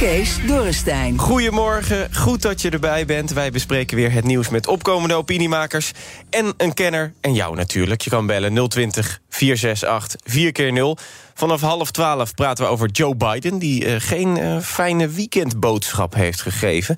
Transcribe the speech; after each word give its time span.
Kees 0.00 0.46
Dorrestein. 0.46 1.18
Goedemorgen, 1.18 2.14
goed 2.14 2.42
dat 2.42 2.60
je 2.60 2.70
erbij 2.70 3.06
bent. 3.06 3.32
Wij 3.32 3.50
bespreken 3.50 3.96
weer 3.96 4.12
het 4.12 4.24
nieuws 4.24 4.48
met 4.48 4.66
opkomende 4.66 5.14
opiniemakers... 5.14 5.92
en 6.30 6.54
een 6.56 6.74
kenner, 6.74 7.12
en 7.20 7.34
jou 7.34 7.56
natuurlijk. 7.56 8.00
Je 8.00 8.10
kan 8.10 8.26
bellen 8.26 8.68
020 8.68 9.20
468 9.28 10.20
4 10.32 10.52
keer 10.52 10.72
0 10.72 10.98
Vanaf 11.34 11.60
half 11.60 11.90
twaalf 11.90 12.34
praten 12.34 12.64
we 12.64 12.70
over 12.70 12.88
Joe 12.90 13.16
Biden... 13.16 13.58
die 13.58 13.84
uh, 13.84 13.94
geen 13.98 14.38
uh, 14.38 14.60
fijne 14.60 15.08
weekendboodschap 15.08 16.14
heeft 16.14 16.40
gegeven. 16.40 16.96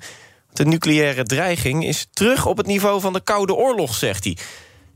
De 0.53 0.65
nucleaire 0.65 1.23
dreiging 1.23 1.85
is 1.85 2.07
terug 2.13 2.45
op 2.45 2.57
het 2.57 2.67
niveau 2.67 3.01
van 3.01 3.13
de 3.13 3.21
Koude 3.21 3.55
Oorlog, 3.55 3.95
zegt 3.95 4.23
hij. 4.23 4.37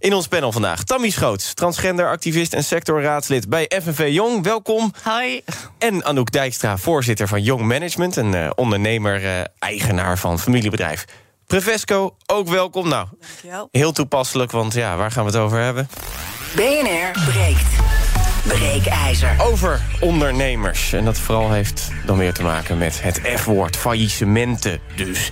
In 0.08 0.14
ons 0.14 0.28
panel 0.28 0.52
vandaag 0.52 0.84
Tammy 0.84 1.10
Schoots, 1.10 1.54
transgenderactivist 1.54 2.54
en 2.54 2.64
sectorraadslid 2.64 3.50
bij 3.50 3.72
FNV 3.84 4.08
Jong. 4.12 4.44
Welkom. 4.44 4.94
Hoi. 5.04 5.42
En 5.78 6.06
Anouk 6.06 6.32
Dijkstra, 6.32 6.78
voorzitter 6.78 7.28
van 7.28 7.44
Jong 7.44 7.62
Management... 7.62 8.16
een 8.16 8.34
uh, 8.34 8.50
ondernemer, 8.56 9.24
uh, 9.24 9.30
eigenaar 9.60 10.18
van 10.18 10.40
familiebedrijf. 10.40 11.06
Prevesco, 11.48 12.16
ook 12.26 12.48
welkom. 12.48 12.88
Nou, 12.88 13.08
Dankjewel. 13.20 13.68
heel 13.72 13.92
toepasselijk, 13.92 14.52
want 14.52 14.74
ja, 14.74 14.98
waar 14.98 15.12
gaan 15.12 15.26
we 15.26 15.32
het 15.32 15.40
over 15.40 15.60
hebben? 15.60 15.90
BNR 16.56 17.32
breekt. 17.32 17.68
Breekijzer. 18.48 19.36
Over 19.42 19.82
ondernemers. 20.00 20.94
En 20.94 21.06
dat 21.06 21.20
vooral 21.20 21.52
heeft 21.52 21.92
dan 22.06 22.18
weer 22.18 22.34
te 22.34 22.44
maken 22.44 22.78
met 22.78 23.02
het 23.02 23.22
F-woord, 23.36 23.78
faillissementen 23.78 24.80
dus. 24.96 25.32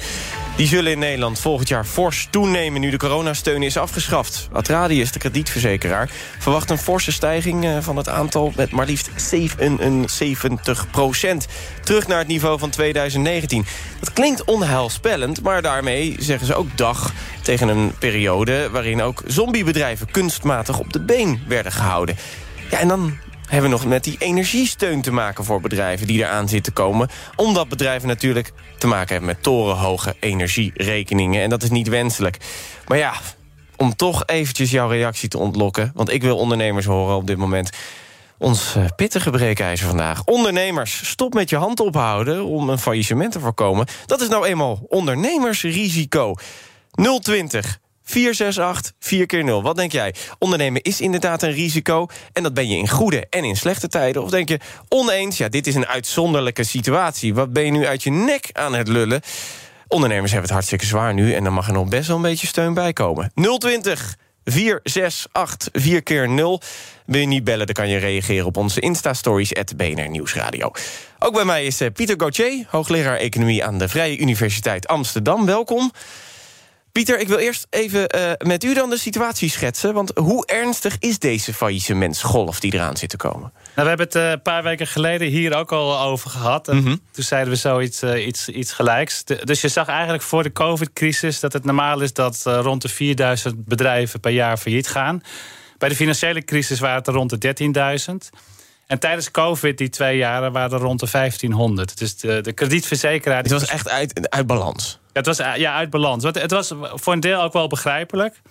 Die 0.55 0.67
zullen 0.67 0.91
in 0.91 0.99
Nederland 0.99 1.39
volgend 1.39 1.67
jaar 1.67 1.85
fors 1.85 2.27
toenemen... 2.29 2.81
nu 2.81 2.89
de 2.89 2.97
coronasteun 2.97 3.63
is 3.63 3.77
afgeschaft. 3.77 4.47
Atradius, 4.51 5.11
de 5.11 5.19
kredietverzekeraar, 5.19 6.09
verwacht 6.39 6.69
een 6.69 6.77
forse 6.77 7.11
stijging... 7.11 7.65
eh, 7.65 7.77
van 7.79 7.97
het 7.97 8.09
aantal 8.09 8.53
met 8.55 8.71
maar 8.71 8.85
liefst 8.85 9.09
77 9.15 10.89
procent. 10.91 11.47
Terug 11.83 12.07
naar 12.07 12.17
het 12.17 12.27
niveau 12.27 12.59
van 12.59 12.69
2019. 12.69 13.65
Dat 13.99 14.13
klinkt 14.13 14.43
onheilspellend, 14.43 15.41
maar 15.41 15.61
daarmee 15.61 16.15
zeggen 16.19 16.47
ze 16.47 16.55
ook 16.55 16.77
dag... 16.77 17.13
tegen 17.41 17.67
een 17.67 17.91
periode 17.99 18.69
waarin 18.69 19.01
ook 19.01 19.21
zombiebedrijven... 19.25 20.11
kunstmatig 20.11 20.79
op 20.79 20.93
de 20.93 20.99
been 20.99 21.43
werden 21.47 21.71
gehouden. 21.71 22.15
Ja, 22.69 22.79
en 22.79 22.87
dan 22.87 23.17
hebben 23.47 23.69
we 23.69 23.75
nog 23.75 23.85
met 23.85 24.03
die 24.03 24.15
energiesteun 24.19 25.01
te 25.01 25.11
maken 25.11 25.43
voor 25.43 25.61
bedrijven 25.61 26.07
die 26.07 26.19
eraan 26.19 26.49
zitten 26.49 26.73
komen. 26.73 27.09
Omdat 27.35 27.69
bedrijven 27.69 28.07
natuurlijk 28.07 28.51
te 28.77 28.87
maken 28.87 29.09
hebben 29.09 29.25
met 29.25 29.43
torenhoge 29.43 30.15
energierekeningen. 30.19 31.41
En 31.41 31.49
dat 31.49 31.63
is 31.63 31.69
niet 31.69 31.87
wenselijk. 31.87 32.37
Maar 32.87 32.97
ja, 32.97 33.13
om 33.75 33.95
toch 33.95 34.23
eventjes 34.25 34.71
jouw 34.71 34.89
reactie 34.89 35.29
te 35.29 35.37
ontlokken... 35.37 35.91
want 35.93 36.11
ik 36.11 36.21
wil 36.21 36.37
ondernemers 36.37 36.85
horen 36.85 37.15
op 37.15 37.27
dit 37.27 37.37
moment... 37.37 37.69
Ons 38.37 38.75
uh, 38.77 38.85
pittige 38.95 39.29
breekijzer 39.29 39.87
vandaag. 39.87 40.23
Ondernemers, 40.23 41.09
stop 41.09 41.33
met 41.33 41.49
je 41.49 41.55
hand 41.55 41.79
ophouden 41.79 42.45
om 42.45 42.69
een 42.69 42.79
faillissement 42.79 43.31
te 43.31 43.39
voorkomen. 43.39 43.87
Dat 44.05 44.21
is 44.21 44.27
nou 44.27 44.45
eenmaal 44.45 44.85
ondernemersrisico. 44.87 46.35
020 47.21 47.79
468 48.05 48.93
4 48.99 49.25
keer 49.25 49.43
0 49.43 49.63
Wat 49.63 49.75
denk 49.75 49.91
jij? 49.91 50.13
Ondernemen 50.39 50.81
is 50.81 51.01
inderdaad 51.01 51.43
een 51.43 51.51
risico. 51.51 52.07
En 52.33 52.43
dat 52.43 52.53
ben 52.53 52.69
je 52.69 52.77
in 52.77 52.89
goede 52.89 53.27
en 53.29 53.43
in 53.43 53.55
slechte 53.55 53.87
tijden. 53.87 54.23
Of 54.23 54.29
denk 54.29 54.49
je, 54.49 54.59
oneens, 54.89 55.37
ja, 55.37 55.49
dit 55.49 55.67
is 55.67 55.75
een 55.75 55.87
uitzonderlijke 55.87 56.63
situatie. 56.63 57.33
Wat 57.33 57.53
ben 57.53 57.65
je 57.65 57.71
nu 57.71 57.85
uit 57.85 58.03
je 58.03 58.11
nek 58.11 58.49
aan 58.51 58.73
het 58.73 58.87
lullen? 58.87 59.21
Ondernemers 59.87 60.31
hebben 60.31 60.47
het 60.47 60.57
hartstikke 60.57 60.85
zwaar 60.85 61.13
nu... 61.13 61.33
en 61.33 61.43
dan 61.43 61.53
mag 61.53 61.67
er 61.67 61.73
nog 61.73 61.87
best 61.87 62.07
wel 62.07 62.15
een 62.15 62.21
beetje 62.21 62.47
steun 62.47 62.73
bij 62.73 62.93
komen. 62.93 63.31
020 63.57 64.15
468 64.43 65.69
4 65.81 66.03
keer 66.03 66.29
0 66.29 66.61
Wil 67.05 67.19
je 67.19 67.27
niet 67.27 67.43
bellen, 67.43 67.65
dan 67.65 67.75
kan 67.75 67.89
je 67.89 67.97
reageren 67.97 68.45
op 68.45 68.57
onze 68.57 68.79
Insta-stories... 68.79 69.53
at 69.53 69.77
BNR 69.77 70.09
Nieuwsradio. 70.09 70.71
Ook 71.19 71.33
bij 71.33 71.45
mij 71.45 71.65
is 71.65 71.81
uh, 71.81 71.87
Pieter 71.93 72.15
Gauthier, 72.17 72.65
hoogleraar 72.69 73.17
Economie... 73.17 73.65
aan 73.65 73.77
de 73.77 73.87
Vrije 73.87 74.17
Universiteit 74.17 74.87
Amsterdam. 74.87 75.45
Welkom. 75.45 75.91
Pieter, 76.95 77.19
ik 77.19 77.27
wil 77.27 77.37
eerst 77.37 77.67
even 77.69 78.15
uh, 78.15 78.31
met 78.37 78.63
u 78.63 78.73
dan 78.73 78.89
de 78.89 78.97
situatie 78.97 79.49
schetsen. 79.49 79.93
Want 79.93 80.11
hoe 80.15 80.45
ernstig 80.45 80.95
is 80.99 81.19
deze 81.19 81.53
faillissementsgolf 81.53 82.59
die 82.59 82.73
eraan 82.73 82.97
zit 82.97 83.09
te 83.09 83.17
komen? 83.17 83.51
Nou, 83.51 83.61
we 83.73 83.87
hebben 83.87 84.05
het 84.05 84.15
uh, 84.15 84.29
een 84.29 84.41
paar 84.41 84.63
weken 84.63 84.87
geleden 84.87 85.27
hier 85.27 85.55
ook 85.55 85.71
al 85.71 85.99
over 85.99 86.29
gehad. 86.29 86.67
En 86.67 86.75
mm 86.75 86.83
-hmm. 86.83 86.99
Toen 87.11 87.23
zeiden 87.23 87.53
we 87.53 87.59
zoiets 87.59 88.03
uh, 88.03 88.25
iets, 88.27 88.49
iets 88.49 88.71
gelijks. 88.73 89.23
De, 89.23 89.39
dus 89.43 89.61
je 89.61 89.67
zag 89.67 89.87
eigenlijk 89.87 90.23
voor 90.23 90.43
de 90.43 90.51
COVID-crisis 90.51 91.39
dat 91.39 91.53
het 91.53 91.65
normaal 91.65 92.01
is... 92.01 92.13
dat 92.13 92.41
rond 92.45 92.81
de 92.81 92.89
4000 92.89 93.65
bedrijven 93.65 94.19
per 94.19 94.31
jaar 94.31 94.57
failliet 94.57 94.87
gaan. 94.87 95.23
Bij 95.77 95.89
de 95.89 95.95
financiële 95.95 96.43
crisis 96.43 96.79
waren 96.79 96.97
het 96.97 97.07
er 97.07 97.13
rond 97.13 97.41
de 97.41 97.55
13.000. 98.31 98.39
En 98.87 98.99
tijdens 98.99 99.31
COVID, 99.31 99.77
die 99.77 99.89
twee 99.89 100.17
jaren, 100.17 100.51
waren 100.51 100.77
er 100.77 100.83
rond 100.83 100.99
de 100.99 101.07
1500. 101.11 101.97
Dus 101.97 102.17
de, 102.17 102.41
de 102.41 102.53
kredietverzekeraar... 102.53 103.41
Het 103.41 103.51
was 103.51 103.65
echt 103.65 103.89
uit, 103.89 104.29
uit 104.29 104.47
balans. 104.47 104.99
Het 105.15 105.25
was 105.25 105.37
ja, 105.37 105.75
uit 105.75 105.89
balans. 105.89 106.23
Het 106.23 106.51
was 106.51 106.73
voor 106.77 107.13
een 107.13 107.19
deel 107.19 107.41
ook 107.41 107.53
wel 107.53 107.67
begrijpelijk. 107.67 108.41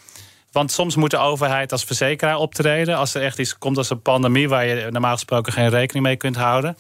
Want 0.53 0.73
soms 0.73 0.97
moet 0.97 1.11
de 1.11 1.17
overheid 1.17 1.73
als 1.73 1.85
verzekeraar 1.85 2.37
optreden. 2.37 2.97
Als 2.97 3.15
er 3.15 3.23
echt 3.23 3.39
iets 3.39 3.59
komt 3.59 3.77
als 3.77 3.91
een 3.91 4.03
pandemie... 4.03 4.49
waar 4.49 4.67
je 4.67 4.91
normaal 4.91 5.13
gesproken 5.13 5.53
geen 5.53 5.69
rekening 5.69 6.05
mee 6.05 6.17
kunt 6.17 6.37
houden. 6.37 6.77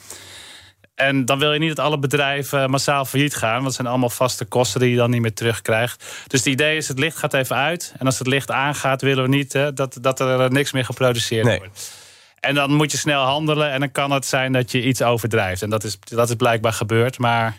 En 0.94 1.24
dan 1.24 1.38
wil 1.38 1.52
je 1.52 1.58
niet 1.58 1.76
dat 1.76 1.84
alle 1.84 1.98
bedrijven 1.98 2.70
massaal 2.70 3.04
failliet 3.04 3.36
gaan. 3.36 3.54
Want 3.54 3.64
het 3.64 3.74
zijn 3.74 3.86
allemaal 3.86 4.10
vaste 4.10 4.44
kosten 4.44 4.80
die 4.80 4.90
je 4.90 4.96
dan 4.96 5.10
niet 5.10 5.20
meer 5.20 5.34
terugkrijgt. 5.34 6.04
Dus 6.26 6.38
het 6.38 6.48
idee 6.48 6.76
is, 6.76 6.88
het 6.88 6.98
licht 6.98 7.16
gaat 7.16 7.34
even 7.34 7.56
uit. 7.56 7.94
En 7.98 8.06
als 8.06 8.18
het 8.18 8.26
licht 8.26 8.50
aangaat, 8.50 9.02
willen 9.02 9.22
we 9.22 9.28
niet 9.28 9.52
hè, 9.52 9.72
dat, 9.72 9.98
dat 10.00 10.20
er 10.20 10.52
niks 10.52 10.72
meer 10.72 10.84
geproduceerd 10.84 11.44
nee. 11.44 11.58
wordt. 11.58 12.03
En 12.44 12.54
dan 12.54 12.72
moet 12.72 12.92
je 12.92 12.98
snel 12.98 13.22
handelen 13.22 13.70
en 13.70 13.80
dan 13.80 13.92
kan 13.92 14.10
het 14.10 14.26
zijn 14.26 14.52
dat 14.52 14.72
je 14.72 14.82
iets 14.82 15.02
overdrijft. 15.02 15.62
En 15.62 15.70
dat 15.70 15.84
is, 15.84 15.98
dat 16.00 16.28
is 16.28 16.34
blijkbaar 16.34 16.72
gebeurd. 16.72 17.18
Maar 17.18 17.56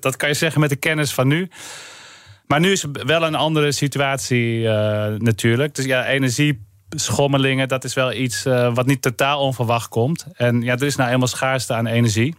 dat 0.00 0.16
kan 0.16 0.28
je 0.28 0.34
zeggen 0.34 0.60
met 0.60 0.70
de 0.70 0.76
kennis 0.76 1.12
van 1.12 1.28
nu. 1.28 1.48
Maar 2.46 2.60
nu 2.60 2.72
is 2.72 2.84
wel 2.92 3.22
een 3.22 3.34
andere 3.34 3.72
situatie 3.72 4.60
uh, 4.60 4.70
natuurlijk. 5.18 5.74
Dus 5.74 5.84
ja, 5.84 6.06
energieschommelingen, 6.06 7.68
dat 7.68 7.84
is 7.84 7.94
wel 7.94 8.12
iets 8.12 8.46
uh, 8.46 8.74
wat 8.74 8.86
niet 8.86 9.02
totaal 9.02 9.40
onverwacht 9.40 9.88
komt. 9.88 10.26
En 10.32 10.62
ja, 10.62 10.72
er 10.72 10.82
is 10.82 10.96
nou 10.96 11.10
eenmaal 11.10 11.28
schaarste 11.28 11.74
aan 11.74 11.86
energie. 11.86 12.34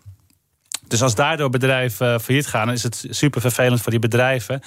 Dus 0.87 1.01
als 1.01 1.15
daardoor 1.15 1.49
bedrijven 1.49 2.21
failliet 2.21 2.47
gaan, 2.47 2.71
is 2.71 2.83
het 2.83 3.05
super 3.09 3.41
vervelend 3.41 3.81
voor 3.81 3.91
die 3.91 3.99
bedrijven. 3.99 4.61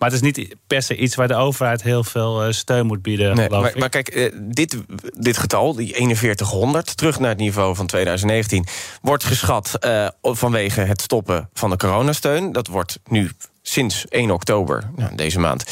Maar 0.00 0.10
het 0.10 0.22
is 0.22 0.32
niet 0.36 0.56
per 0.66 0.82
se 0.82 0.96
iets 0.96 1.14
waar 1.14 1.28
de 1.28 1.34
overheid 1.34 1.82
heel 1.82 2.04
veel 2.04 2.46
uh, 2.46 2.52
steun 2.52 2.86
moet 2.86 3.02
bieden. 3.02 3.36
Nee, 3.36 3.48
maar, 3.48 3.72
maar, 3.76 3.88
kijk, 3.88 4.14
uh, 4.14 4.32
dit, 4.42 4.76
dit 5.12 5.36
getal, 5.36 5.74
die 5.74 5.94
4100, 5.94 6.96
terug 6.96 7.18
naar 7.18 7.28
het 7.28 7.38
niveau 7.38 7.74
van 7.74 7.86
2019, 7.86 8.66
wordt 9.02 9.24
geschat 9.24 9.78
uh, 9.80 10.08
vanwege 10.22 10.80
het 10.80 11.00
stoppen 11.00 11.48
van 11.52 11.70
de 11.70 11.76
coronasteun. 11.76 12.52
Dat 12.52 12.66
wordt 12.66 12.98
nu 13.08 13.30
sinds 13.62 14.06
1 14.08 14.30
oktober, 14.30 14.90
nou, 14.96 15.14
deze 15.14 15.38
maand, 15.38 15.64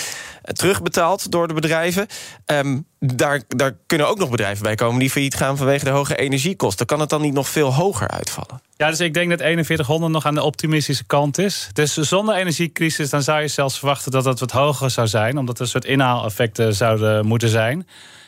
terugbetaald 0.53 1.31
door 1.31 1.48
de 1.48 1.54
bedrijven. 1.54 2.06
Um, 2.47 2.86
daar, 2.98 3.42
daar 3.48 3.76
kunnen 3.86 4.09
ook 4.09 4.19
nog 4.19 4.31
bedrijven 4.31 4.62
bij 4.62 4.75
komen 4.75 5.00
die 5.00 5.10
failliet 5.10 5.34
gaan 5.34 5.56
vanwege 5.56 5.84
de 5.84 5.91
hoge 5.91 6.16
energiekosten. 6.16 6.86
Kan 6.86 7.00
het 7.00 7.09
dan 7.09 7.20
niet 7.20 7.32
nog 7.32 7.48
veel 7.48 7.75
hoger 7.75 8.09
uitvallen? 8.09 8.62
Ja, 8.76 8.91
dus 8.91 9.00
ik 9.00 9.14
denk 9.14 9.31
dat 9.31 9.41
4100 9.41 10.12
nog 10.12 10.26
aan 10.26 10.34
de 10.34 10.42
optimistische 10.42 11.04
kant 11.04 11.38
is. 11.38 11.69
Dus 11.72 11.94
zonder 11.94 12.34
energiecrisis 12.34 13.11
dan 13.11 13.22
zou 13.22 13.40
je 13.40 13.49
zelfs 13.49 13.78
verwachten 13.78 14.11
dat 14.11 14.25
het 14.25 14.40
wat 14.40 14.50
hoger 14.50 14.90
zou 14.90 15.06
zijn, 15.06 15.38
omdat 15.38 15.56
er 15.56 15.62
een 15.62 15.69
soort 15.69 15.84
inhaaleffecten 15.84 16.75
zouden 16.75 17.26
moeten 17.26 17.49
zijn. 17.49 17.87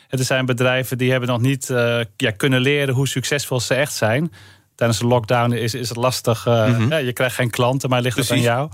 Er 0.09 0.23
zijn 0.23 0.45
bedrijven 0.45 0.97
die 0.97 1.11
hebben 1.11 1.29
nog 1.29 1.41
niet 1.41 1.69
uh, 1.69 1.99
ja, 2.17 2.31
kunnen 2.31 2.61
leren 2.61 2.93
hoe 2.93 3.07
succesvol 3.07 3.59
ze 3.59 3.73
echt 3.73 3.93
zijn. 3.93 4.31
Tijdens 4.75 4.99
de 4.99 5.07
lockdown 5.07 5.51
is, 5.51 5.73
is 5.73 5.89
het 5.89 5.97
lastig. 5.97 6.45
Uh, 6.45 6.67
mm 6.67 6.73
-hmm. 6.73 6.89
ja, 6.89 6.97
je 6.97 7.13
krijgt 7.13 7.35
geen 7.35 7.49
klanten, 7.49 7.89
maar 7.89 8.01
ligt 8.01 8.15
Precies. 8.15 8.45
het 8.45 8.47
aan 8.47 8.55
jou. 8.55 8.69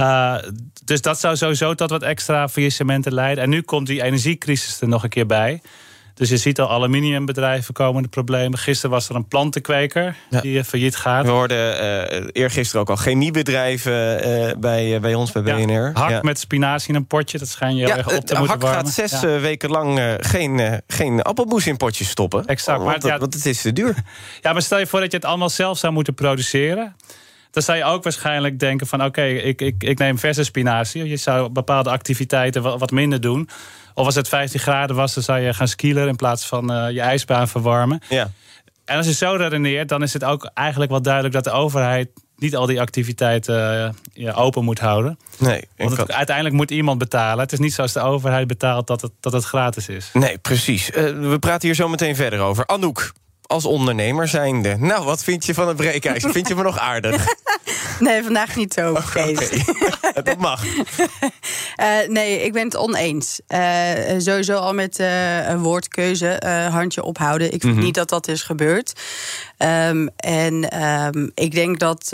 Uh, 0.00 0.50
dus 0.86 1.00
dat 1.00 1.20
zou 1.20 1.36
sowieso 1.36 1.74
tot 1.74 1.90
wat 1.90 2.02
extra 2.02 2.48
faillissementen 2.48 3.14
leiden. 3.14 3.44
En 3.44 3.50
nu 3.50 3.62
komt 3.62 3.86
die 3.86 4.02
energiecrisis 4.02 4.80
er 4.80 4.88
nog 4.88 5.02
een 5.02 5.08
keer 5.08 5.26
bij. 5.26 5.60
Dus 6.14 6.28
je 6.28 6.36
ziet 6.36 6.60
al 6.60 6.70
aluminiumbedrijven 6.70 7.74
komen 7.74 8.02
de 8.02 8.08
problemen. 8.08 8.58
Gisteren 8.58 8.90
was 8.90 9.08
er 9.08 9.14
een 9.14 9.28
plantenkweker 9.28 10.16
ja. 10.30 10.40
die 10.40 10.64
failliet 10.64 10.96
gaat. 10.96 11.24
We 11.24 11.30
hoorden 11.30 11.82
uh, 12.12 12.28
eergisteren 12.32 12.80
ook 12.80 12.90
al 12.90 12.96
chemiebedrijven 12.96 14.28
uh, 14.28 14.50
bij, 14.58 15.00
bij 15.00 15.14
ons, 15.14 15.32
bij 15.32 15.42
BNR. 15.42 15.72
Ja, 15.72 15.90
hak 15.92 16.10
ja. 16.10 16.20
met 16.22 16.38
spinazie 16.38 16.88
in 16.88 16.94
een 16.94 17.06
potje, 17.06 17.38
dat 17.38 17.48
schijn 17.48 17.76
je 17.76 17.86
ja, 17.86 17.96
erg 17.96 18.06
op 18.06 18.12
te 18.12 18.34
moeten 18.34 18.36
hak 18.36 18.62
warmen. 18.62 18.84
gaat 18.84 18.88
zes 18.88 19.20
ja. 19.20 19.40
weken 19.40 19.70
lang 19.70 20.16
geen, 20.20 20.80
geen 20.86 21.22
appelmoes 21.22 21.66
in 21.66 21.76
potjes 21.76 22.08
stoppen. 22.08 22.46
Exact. 22.46 22.82
Want, 22.82 23.02
maar, 23.02 23.18
want 23.18 23.34
het 23.34 23.46
is 23.46 23.60
te 23.60 23.72
duur. 23.72 23.94
Ja, 24.42 24.52
maar 24.52 24.62
stel 24.62 24.78
je 24.78 24.86
voor 24.86 25.00
dat 25.00 25.10
je 25.10 25.16
het 25.16 25.26
allemaal 25.26 25.50
zelf 25.50 25.78
zou 25.78 25.92
moeten 25.92 26.14
produceren. 26.14 26.96
Dan 27.50 27.62
zou 27.62 27.78
je 27.78 27.84
ook 27.84 28.02
waarschijnlijk 28.02 28.58
denken 28.58 28.86
van... 28.86 29.04
oké, 29.04 29.22
ik, 29.22 29.60
ik, 29.60 29.82
ik 29.82 29.98
neem 29.98 30.18
verse 30.18 30.44
spinazie. 30.44 31.08
Je 31.08 31.16
zou 31.16 31.48
bepaalde 31.48 31.90
activiteiten 31.90 32.78
wat, 32.78 32.90
minder 32.90 33.20
doen. 33.20 33.48
Of 33.94 34.06
als 34.06 34.14
het 34.14 34.28
15 34.28 34.60
graden 34.60 34.96
was, 34.96 35.14
dan 35.14 35.22
zou 35.22 35.40
je 35.40 35.54
gaan 35.54 35.68
skielen... 35.68 36.08
in 36.08 36.16
plaats 36.16 36.46
van 36.46 36.72
uh, 36.72 36.90
je 36.90 37.00
ijsbaan 37.00 37.48
verwarmen. 37.48 38.02
Ja. 38.08 38.30
En 38.84 38.96
als 38.96 39.06
je 39.06 39.14
zo 39.14 39.34
redeneert, 39.34 39.88
dan 39.88 40.02
is 40.02 40.12
het 40.12 40.24
ook 40.24 40.50
eigenlijk 40.54 40.90
wel 40.90 41.02
duidelijk... 41.02 41.34
dat 41.34 41.44
de 41.44 41.50
overheid 41.50 42.08
niet 42.36 42.56
al 42.56 42.66
die 42.66 42.80
activiteiten 42.80 43.74
uh, 43.74 43.88
ja, 44.24 44.32
open 44.32 44.64
moet 44.64 44.78
houden. 44.78 45.18
Nee, 45.38 45.68
Want 45.76 45.96
het, 45.96 46.12
uiteindelijk 46.12 46.56
moet 46.56 46.70
iemand 46.70 46.98
betalen. 46.98 47.38
Het 47.38 47.52
is 47.52 47.58
niet 47.58 47.74
zoals 47.74 47.92
de 47.92 48.00
overheid 48.00 48.46
betaalt 48.46 48.86
dat 48.86 49.00
het, 49.00 49.12
dat 49.20 49.32
het 49.32 49.44
gratis 49.44 49.88
is. 49.88 50.10
Nee, 50.12 50.38
precies. 50.38 50.90
Uh, 50.90 50.94
we 51.30 51.38
praten 51.38 51.66
hier 51.68 51.76
zo 51.76 51.88
meteen 51.88 52.16
verder 52.16 52.40
over. 52.40 52.66
Anouk, 52.66 53.12
als 53.46 53.64
ondernemer 53.64 54.28
zijnde. 54.28 54.76
Nou, 54.78 55.04
wat 55.04 55.24
vind 55.24 55.46
je 55.46 55.54
van 55.54 55.68
het 55.68 55.76
breekijs? 55.76 56.24
vind 56.36 56.48
je 56.48 56.54
me 56.54 56.62
nog 56.62 56.78
aardig? 56.78 57.26
Nee, 58.00 58.22
vandaag 58.22 58.56
niet 58.56 58.72
zo. 58.72 58.90
Okay. 58.90 59.36
dat 60.24 60.38
mag. 60.38 60.64
Uh, 60.64 62.08
nee, 62.08 62.42
ik 62.42 62.52
ben 62.52 62.64
het 62.64 62.76
oneens. 62.76 63.40
Uh, 63.48 63.58
sowieso 64.18 64.56
al 64.56 64.74
met 64.74 64.98
uh, 64.98 65.48
een 65.48 65.58
woordkeuze, 65.58 66.42
handje 66.70 67.02
ophouden. 67.02 67.46
Ik 67.46 67.60
vind 67.60 67.64
mm 67.64 67.72
-hmm. 67.72 67.84
niet 67.84 67.94
dat 67.94 68.08
dat 68.08 68.28
is 68.28 68.42
gebeurd. 68.42 69.00
Um, 69.58 70.08
en 70.16 70.82
um, 70.82 71.30
ik 71.34 71.52
denk 71.52 71.78
dat, 71.78 72.08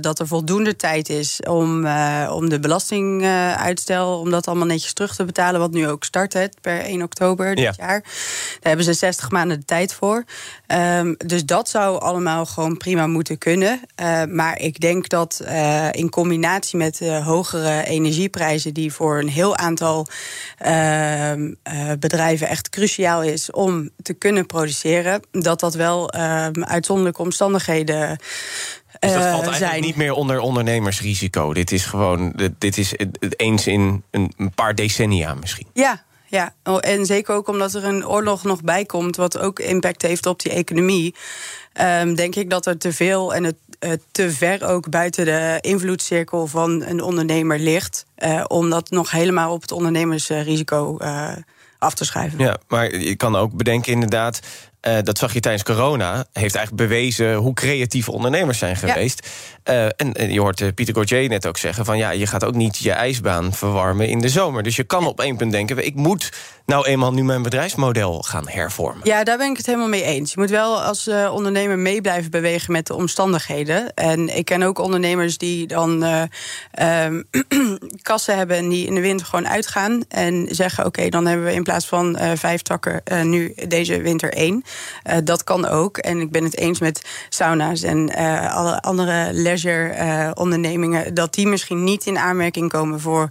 dat 0.00 0.18
er 0.18 0.26
voldoende 0.26 0.76
tijd 0.76 1.08
is 1.08 1.40
om, 1.48 1.86
om 2.28 2.48
de 2.48 2.58
belastinguitstel... 2.60 4.18
om 4.18 4.30
dat 4.30 4.46
allemaal 4.46 4.66
netjes 4.66 4.92
terug 4.92 5.14
te 5.14 5.24
betalen, 5.24 5.60
wat 5.60 5.70
nu 5.70 5.88
ook 5.88 6.04
start 6.04 6.32
het, 6.32 6.60
per 6.60 6.80
1 6.80 7.02
oktober 7.02 7.54
dit 7.54 7.64
ja. 7.64 7.72
jaar. 7.76 8.00
Daar 8.00 8.58
hebben 8.60 8.84
ze 8.84 8.92
60 8.92 9.30
maanden 9.30 9.58
de 9.58 9.64
tijd 9.64 9.94
voor. 9.94 10.24
Um, 10.74 11.14
dus 11.26 11.44
dat 11.44 11.68
zou 11.68 12.00
allemaal 12.00 12.46
gewoon 12.46 12.76
prima 12.76 13.06
moeten 13.06 13.38
kunnen. 13.38 13.80
Uh, 14.00 14.24
maar 14.24 14.60
ik 14.60 14.80
denk 14.80 15.08
dat 15.08 15.40
uh, 15.42 15.92
in 15.92 16.10
combinatie 16.10 16.78
met 16.78 17.00
uh, 17.00 17.26
hogere 17.26 17.84
energieprijzen, 17.84 18.74
die 18.74 18.92
voor 18.92 19.18
een 19.18 19.28
heel 19.28 19.56
aantal 19.56 20.06
ehm, 20.58 21.54
bedrijven 21.98 22.48
echt 22.48 22.68
cruciaal 22.68 23.22
is 23.22 23.50
om 23.50 23.90
te 24.02 24.14
kunnen 24.14 24.46
produceren, 24.46 25.22
dat 25.30 25.60
dat 25.60 25.74
wel 25.74 26.10
ehm, 26.10 26.62
uitzonderlijke 26.62 27.22
omstandigheden. 27.22 28.18
Dus 28.98 29.12
dat 29.12 29.22
valt 29.22 29.46
eigenlijk 29.46 29.80
niet 29.80 29.96
meer 29.96 30.12
onder 30.12 30.40
ondernemersrisico. 30.40 31.52
Dit 31.52 31.72
is 31.72 31.84
gewoon, 31.84 32.32
dit 32.58 32.78
is 32.78 32.94
eens 33.18 33.66
in 33.66 34.02
een 34.10 34.52
paar 34.54 34.74
decennia 34.74 35.34
misschien. 35.34 35.66
Ja, 35.72 36.04
ja, 36.28 36.54
en 36.80 37.06
zeker 37.06 37.34
ook 37.34 37.48
omdat 37.48 37.74
er 37.74 37.84
een 37.84 38.06
oorlog 38.06 38.44
nog 38.44 38.62
bij 38.62 38.84
komt, 38.84 39.16
wat 39.16 39.38
ook 39.38 39.58
impact 39.58 40.02
heeft 40.02 40.26
op 40.26 40.40
die 40.42 40.52
economie. 40.52 41.14
Um, 41.80 42.14
denk 42.14 42.34
ik 42.34 42.50
dat 42.50 42.66
er 42.66 42.78
te 42.78 42.92
veel 42.92 43.34
en 43.34 43.44
het 43.44 43.56
te 44.10 44.30
ver 44.30 44.66
ook 44.66 44.90
buiten 44.90 45.24
de 45.24 45.58
invloedscirkel 45.60 46.46
van 46.46 46.82
een 46.82 47.02
ondernemer 47.02 47.58
ligt. 47.58 48.06
Uh, 48.18 48.44
om 48.46 48.70
dat 48.70 48.90
nog 48.90 49.10
helemaal 49.10 49.52
op 49.52 49.62
het 49.62 49.72
ondernemersrisico 49.72 50.96
uh, 51.00 51.30
af 51.78 51.94
te 51.94 52.04
schrijven. 52.04 52.38
Ja, 52.38 52.58
maar 52.68 52.96
je 52.96 53.16
kan 53.16 53.36
ook 53.36 53.52
bedenken 53.52 53.92
inderdaad 53.92 54.40
uh, 54.82 54.98
dat 55.02 55.18
zag 55.18 55.32
je 55.32 55.40
tijdens 55.40 55.62
corona. 55.62 56.14
Heeft 56.32 56.54
eigenlijk 56.54 56.88
bewezen 56.88 57.34
hoe 57.34 57.54
creatieve 57.54 58.12
ondernemers 58.12 58.58
zijn 58.58 58.76
geweest. 58.76 59.28
Ja. 59.64 59.74
Uh, 59.74 59.84
en, 59.96 60.12
en, 60.12 60.32
je 60.32 60.40
hoort 60.40 60.60
uh, 60.60 60.68
Pieter 60.74 60.94
Gauthier 60.94 61.28
net 61.28 61.46
ook 61.46 61.58
zeggen... 61.58 61.84
van 61.84 61.98
ja, 61.98 62.10
je 62.10 62.26
gaat 62.26 62.44
ook 62.44 62.54
niet 62.54 62.78
je 62.78 62.92
ijsbaan 62.92 63.52
verwarmen 63.52 64.08
in 64.08 64.20
de 64.20 64.28
zomer. 64.28 64.62
Dus 64.62 64.76
je 64.76 64.84
kan 64.84 65.06
op 65.06 65.20
één 65.20 65.36
punt 65.36 65.52
denken... 65.52 65.86
ik 65.86 65.94
moet 65.94 66.32
nou 66.68 66.86
eenmaal 66.86 67.12
nu 67.12 67.24
mijn 67.24 67.42
bedrijfsmodel 67.42 68.22
gaan 68.22 68.48
hervormen. 68.48 69.00
Ja, 69.02 69.24
daar 69.24 69.38
ben 69.38 69.50
ik 69.50 69.56
het 69.56 69.66
helemaal 69.66 69.88
mee 69.88 70.02
eens. 70.02 70.32
Je 70.32 70.40
moet 70.40 70.50
wel 70.50 70.82
als 70.82 71.08
uh, 71.08 71.30
ondernemer 71.34 71.78
mee 71.78 72.00
blijven 72.00 72.30
bewegen 72.30 72.72
met 72.72 72.86
de 72.86 72.94
omstandigheden. 72.94 73.94
En 73.94 74.36
ik 74.36 74.44
ken 74.44 74.62
ook 74.62 74.78
ondernemers 74.78 75.38
die 75.38 75.66
dan 75.66 76.04
uh, 76.04 76.22
um, 77.04 77.28
kassen 78.02 78.36
hebben... 78.36 78.56
en 78.56 78.68
die 78.68 78.86
in 78.86 78.94
de 78.94 79.00
winter 79.00 79.26
gewoon 79.26 79.48
uitgaan 79.48 80.02
en 80.08 80.46
zeggen... 80.50 80.84
oké, 80.84 81.08
dan 81.08 81.26
hebben 81.26 81.46
we 81.46 81.52
in 81.52 81.62
plaats 81.62 81.86
van 81.86 82.18
uh, 82.20 82.30
vijf 82.34 82.62
takken 82.62 83.02
nu 83.30 83.54
deze 83.68 84.00
winter 84.00 84.32
één. 84.32 84.62
dat 85.24 85.44
kan 85.44 85.66
ook. 85.66 85.98
En 85.98 86.20
ik 86.20 86.30
ben 86.30 86.44
het 86.44 86.56
eens 86.56 86.80
met 86.80 87.04
sauna's 87.28 87.82
en 87.82 88.14
alle 88.50 88.82
andere 88.82 89.32
leisure-ondernemingen... 89.32 91.14
dat 91.14 91.34
die 91.34 91.46
misschien 91.46 91.84
niet 91.84 92.06
in 92.06 92.18
aanmerking 92.18 92.70
komen 92.70 93.00
voor 93.00 93.30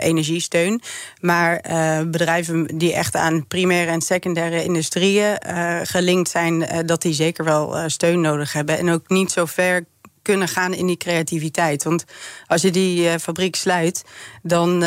energiesteun. 0.00 0.82
Maar 1.20 1.60
bedrijven 2.06 2.67
die 2.74 2.94
echt 2.94 3.14
aan 3.14 3.46
primaire 3.46 3.90
en 3.90 4.00
secundaire 4.00 4.64
industrieën 4.64 5.40
uh, 5.46 5.80
gelinkt 5.82 6.30
zijn, 6.30 6.54
uh, 6.54 6.78
dat 6.86 7.02
die 7.02 7.12
zeker 7.12 7.44
wel 7.44 7.76
uh, 7.76 7.84
steun 7.86 8.20
nodig 8.20 8.52
hebben. 8.52 8.78
En 8.78 8.90
ook 8.90 9.08
niet 9.08 9.32
zo 9.32 9.44
ver 9.44 9.84
kunnen 10.22 10.48
gaan 10.48 10.74
in 10.74 10.86
die 10.86 10.96
creativiteit. 10.96 11.84
Want 11.84 12.04
als 12.46 12.62
je 12.62 12.70
die 12.70 13.18
fabriek 13.18 13.56
sluit, 13.56 14.04
dan, 14.42 14.84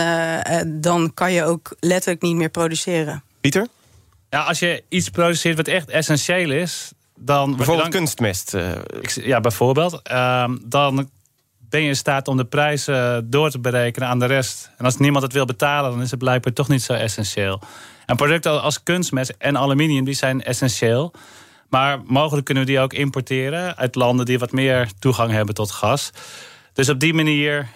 dan 0.68 1.14
kan 1.14 1.34
je 1.34 1.44
ook 1.44 1.76
letterlijk 1.80 2.22
niet 2.22 2.36
meer 2.36 2.50
produceren. 2.50 3.24
Pieter? 3.42 3.68
Ja, 4.30 4.44
als 4.44 4.60
je 4.60 4.84
iets 4.90 5.10
produceert 5.10 5.58
wat 5.58 5.68
echt 5.68 5.90
essentieel 5.90 6.52
is, 6.52 6.92
dan. 7.16 7.56
Bijvoorbeeld 7.56 7.90
kunstmest. 7.90 8.56
ja, 9.14 9.40
bijvoorbeeld. 9.40 10.00
Ehm, 10.04 10.58
dan 10.64 11.10
ben 11.72 11.82
je 11.82 11.88
in 11.88 11.96
staat 11.96 12.28
om 12.28 12.38
de 12.38 12.46
prijzen 12.46 13.30
door 13.30 13.50
te 13.50 13.60
berekenen 13.60 14.08
aan 14.10 14.20
de 14.20 14.26
rest. 14.26 14.72
En 14.78 14.86
als 14.86 14.98
niemand 14.98 15.24
het 15.24 15.34
wil 15.34 15.46
betalen, 15.46 15.92
dan 15.92 16.02
is 16.02 16.12
het 16.12 16.20
blijkbaar 16.20 16.54
toch 16.54 16.68
niet 16.68 16.82
zo 16.82 16.94
essentieel. 16.94 17.62
En 18.06 18.16
producten 18.16 18.62
als 18.62 18.84
kunstmest 18.84 19.36
en 19.38 19.58
aluminium, 19.58 20.06
die 20.06 20.14
zijn 20.14 20.44
essentieel. 20.44 21.14
Maar 21.70 22.02
mogelijk 22.06 22.46
kunnen 22.46 22.64
we 22.64 22.70
die 22.70 22.80
ook 22.80 22.94
importeren 22.94 23.78
uit 23.78 23.96
landen 23.96 24.26
die 24.26 24.40
wat 24.40 24.52
meer 24.52 24.90
toegang 25.00 25.32
hebben 25.32 25.56
tot 25.56 25.72
gas. 25.72 26.12
Dus 26.74 26.90
op 26.90 27.00
die 27.00 27.14
manier 27.14 27.70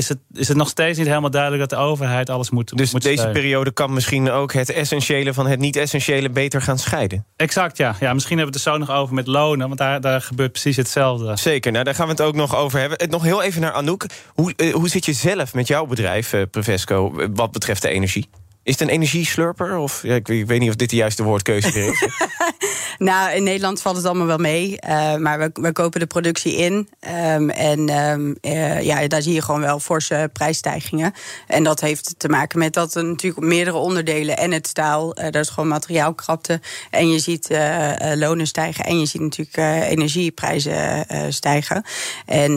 is 0.00 0.08
het, 0.08 0.18
is 0.32 0.48
het 0.48 0.56
nog 0.56 0.68
steeds 0.68 0.98
niet 0.98 1.06
helemaal 1.06 1.30
duidelijk 1.30 1.60
dat 1.68 1.78
de 1.78 1.84
overheid 1.84 2.30
alles 2.30 2.50
moet 2.50 2.76
Dus 2.76 2.92
moet 2.92 3.02
deze 3.02 3.28
periode 3.28 3.72
kan 3.72 3.92
misschien 3.92 4.30
ook 4.30 4.52
het 4.52 4.70
essentiële 4.70 5.34
van 5.34 5.46
het 5.46 5.58
niet-essentiële 5.58 6.30
beter 6.30 6.62
gaan 6.62 6.78
scheiden? 6.78 7.26
Exact, 7.36 7.76
ja. 7.76 7.96
ja. 8.00 8.12
Misschien 8.12 8.38
hebben 8.38 8.54
we 8.54 8.60
het 8.60 8.68
er 8.68 8.72
zo 8.72 8.78
nog 8.78 8.90
over 9.02 9.14
met 9.14 9.26
lonen, 9.26 9.66
want 9.66 9.78
daar, 9.78 10.00
daar 10.00 10.20
gebeurt 10.20 10.52
precies 10.52 10.76
hetzelfde. 10.76 11.36
Zeker, 11.36 11.72
nou, 11.72 11.84
daar 11.84 11.94
gaan 11.94 12.06
we 12.06 12.12
het 12.12 12.22
ook 12.22 12.34
nog 12.34 12.56
over 12.56 12.80
hebben. 12.80 13.10
Nog 13.10 13.22
heel 13.22 13.42
even 13.42 13.60
naar 13.60 13.72
Anouk. 13.72 14.06
Hoe, 14.34 14.52
uh, 14.56 14.74
hoe 14.74 14.88
zit 14.88 15.04
je 15.04 15.12
zelf 15.12 15.54
met 15.54 15.66
jouw 15.66 15.86
bedrijf, 15.86 16.32
uh, 16.32 16.42
Prevesco, 16.50 17.28
wat 17.34 17.52
betreft 17.52 17.82
de 17.82 17.88
energie? 17.88 18.28
Is 18.62 18.72
het 18.78 18.80
een 18.80 18.94
energieslurper? 18.94 19.76
Of 19.76 20.02
ja, 20.02 20.14
ik, 20.14 20.28
ik, 20.28 20.46
weet 20.46 20.60
niet 20.60 20.68
of 20.68 20.76
dit 20.76 20.90
de 20.90 20.96
juiste 20.96 21.22
woordkeuze 21.22 21.86
is. 21.86 22.06
nou, 22.98 23.34
in 23.34 23.42
Nederland 23.42 23.82
valt 23.82 23.96
het 23.96 24.04
allemaal 24.04 24.26
wel 24.26 24.38
mee. 24.38 24.78
Uh, 24.88 25.16
maar 25.16 25.38
we, 25.38 25.50
we, 25.52 25.72
kopen 25.72 26.00
de 26.00 26.06
productie 26.06 26.56
in. 26.56 26.88
Um, 27.34 27.50
en 27.50 27.88
um, 27.88 28.36
uh, 28.42 28.82
ja, 28.82 29.08
daar 29.08 29.22
zie 29.22 29.34
je 29.34 29.42
gewoon 29.42 29.60
wel 29.60 29.80
forse 29.80 30.30
prijsstijgingen. 30.32 31.12
En 31.46 31.62
dat 31.62 31.80
heeft 31.80 32.14
te 32.18 32.28
maken 32.28 32.58
met 32.58 32.72
dat 32.72 32.94
er 32.94 33.04
natuurlijk 33.04 33.46
meerdere 33.46 33.76
onderdelen 33.76 34.36
en 34.36 34.52
het 34.52 34.66
staal. 34.66 35.18
Uh, 35.18 35.24
dat 35.24 35.44
is 35.44 35.48
gewoon 35.48 35.68
materiaalkrapte. 35.68 36.60
En 36.90 37.08
je 37.08 37.18
ziet 37.18 37.48
lonen 38.14 38.46
stijgen. 38.46 38.84
En 38.84 38.98
je 38.98 39.06
ziet 39.06 39.20
natuurlijk 39.20 39.56
energieprijzen 39.90 41.06
stijgen. 41.28 41.84
En 42.26 42.52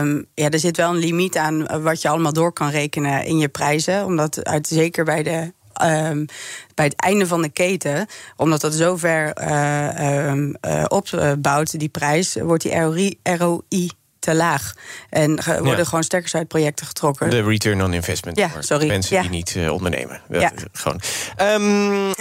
um, 0.00 0.26
ja, 0.34 0.50
er 0.50 0.58
zit 0.58 0.76
wel 0.76 0.90
een 0.90 0.96
limiet 0.96 1.36
aan 1.36 1.82
wat 1.82 2.02
je 2.02 2.08
allemaal 2.08 2.32
door 2.32 2.52
kan 2.52 2.70
rekenen 2.70 3.24
in 3.24 3.38
je 3.38 3.48
prijzen. 3.48 4.04
Omdat 4.04 4.44
uit, 4.44 4.66
zeker 4.66 5.04
bij 5.04 5.22
de 5.22 5.52
Um, 5.82 6.26
bij 6.74 6.84
het 6.84 6.94
einde 6.96 7.26
van 7.26 7.42
de 7.42 7.48
keten, 7.48 8.06
omdat 8.36 8.60
dat 8.60 8.74
zo 8.74 8.96
ver 8.96 9.40
uh, 9.40 10.28
um, 10.28 10.56
uh, 10.66 10.84
opbouwt, 10.88 11.78
die 11.78 11.88
prijs, 11.88 12.34
wordt 12.34 12.62
die 12.62 12.80
ROI, 12.80 13.18
ROI 13.22 13.90
te 14.18 14.34
laag. 14.34 14.74
En 15.10 15.34
worden 15.44 15.76
ja. 15.76 15.84
gewoon 15.84 16.02
sterkers 16.02 16.34
uit 16.34 16.48
projecten 16.48 16.86
getrokken. 16.86 17.30
De 17.30 17.42
return 17.42 17.82
on 17.82 17.92
investment 17.92 18.38
ja, 18.38 18.50
sorry. 18.58 18.86
mensen 18.86 19.16
ja. 19.16 19.22
die 19.22 19.30
niet 19.30 19.54
uh, 19.54 19.72
ondernemen. 19.72 20.20
Ja. 20.30 20.52
Gewoon. 20.72 21.00
Um, 21.42 22.14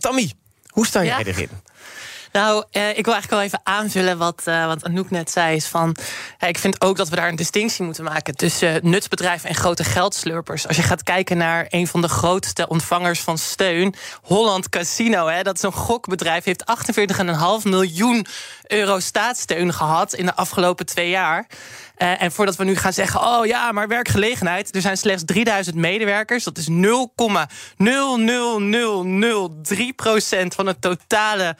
Tammy, 0.00 0.32
hoe 0.68 0.86
sta 0.86 1.04
jij 1.04 1.24
erin? 1.24 1.48
Nou, 2.34 2.64
uh, 2.72 2.88
ik 2.88 3.04
wil 3.04 3.14
eigenlijk 3.14 3.30
wel 3.30 3.40
even 3.40 3.60
aanvullen 3.62 4.18
wat, 4.18 4.42
uh, 4.48 4.66
wat 4.66 4.84
Anouk 4.84 5.10
net 5.10 5.30
zei. 5.30 5.56
Is 5.56 5.66
van, 5.66 5.96
uh, 6.42 6.48
ik 6.48 6.58
vind 6.58 6.80
ook 6.80 6.96
dat 6.96 7.08
we 7.08 7.16
daar 7.16 7.28
een 7.28 7.36
distinctie 7.36 7.84
moeten 7.84 8.04
maken 8.04 8.36
tussen 8.36 8.80
nutsbedrijven 8.82 9.48
en 9.48 9.54
grote 9.54 9.84
geldslurpers. 9.84 10.66
Als 10.66 10.76
je 10.76 10.82
gaat 10.82 11.02
kijken 11.02 11.36
naar 11.36 11.66
een 11.68 11.86
van 11.86 12.00
de 12.00 12.08
grootste 12.08 12.68
ontvangers 12.68 13.20
van 13.20 13.38
steun, 13.38 13.94
Holland 14.22 14.68
Casino, 14.68 15.26
hè, 15.26 15.42
dat 15.42 15.56
is 15.56 15.62
een 15.62 15.72
gokbedrijf, 15.72 16.44
heeft 16.44 16.64
48,5 16.64 17.64
miljoen 17.64 18.26
euro 18.66 19.00
staatssteun 19.00 19.72
gehad 19.72 20.14
in 20.14 20.26
de 20.26 20.34
afgelopen 20.34 20.86
twee 20.86 21.08
jaar. 21.08 21.46
Uh, 21.98 22.22
en 22.22 22.32
voordat 22.32 22.56
we 22.56 22.64
nu 22.64 22.76
gaan 22.76 22.92
zeggen, 22.92 23.20
oh 23.20 23.46
ja, 23.46 23.72
maar 23.72 23.88
werkgelegenheid. 23.88 24.74
Er 24.74 24.80
zijn 24.80 24.96
slechts 24.96 25.22
3000 25.24 25.76
medewerkers. 25.76 26.44
Dat 26.44 26.58
is 26.58 26.68
0,00003% 26.68 26.72
van 30.46 30.66
het 30.66 30.80
totale 30.80 31.56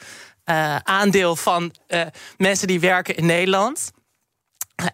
aandeel 0.83 1.35
van 1.35 1.73
uh, 1.87 2.01
mensen 2.37 2.67
die 2.67 2.79
werken 2.79 3.15
in 3.15 3.25
Nederland. 3.25 3.91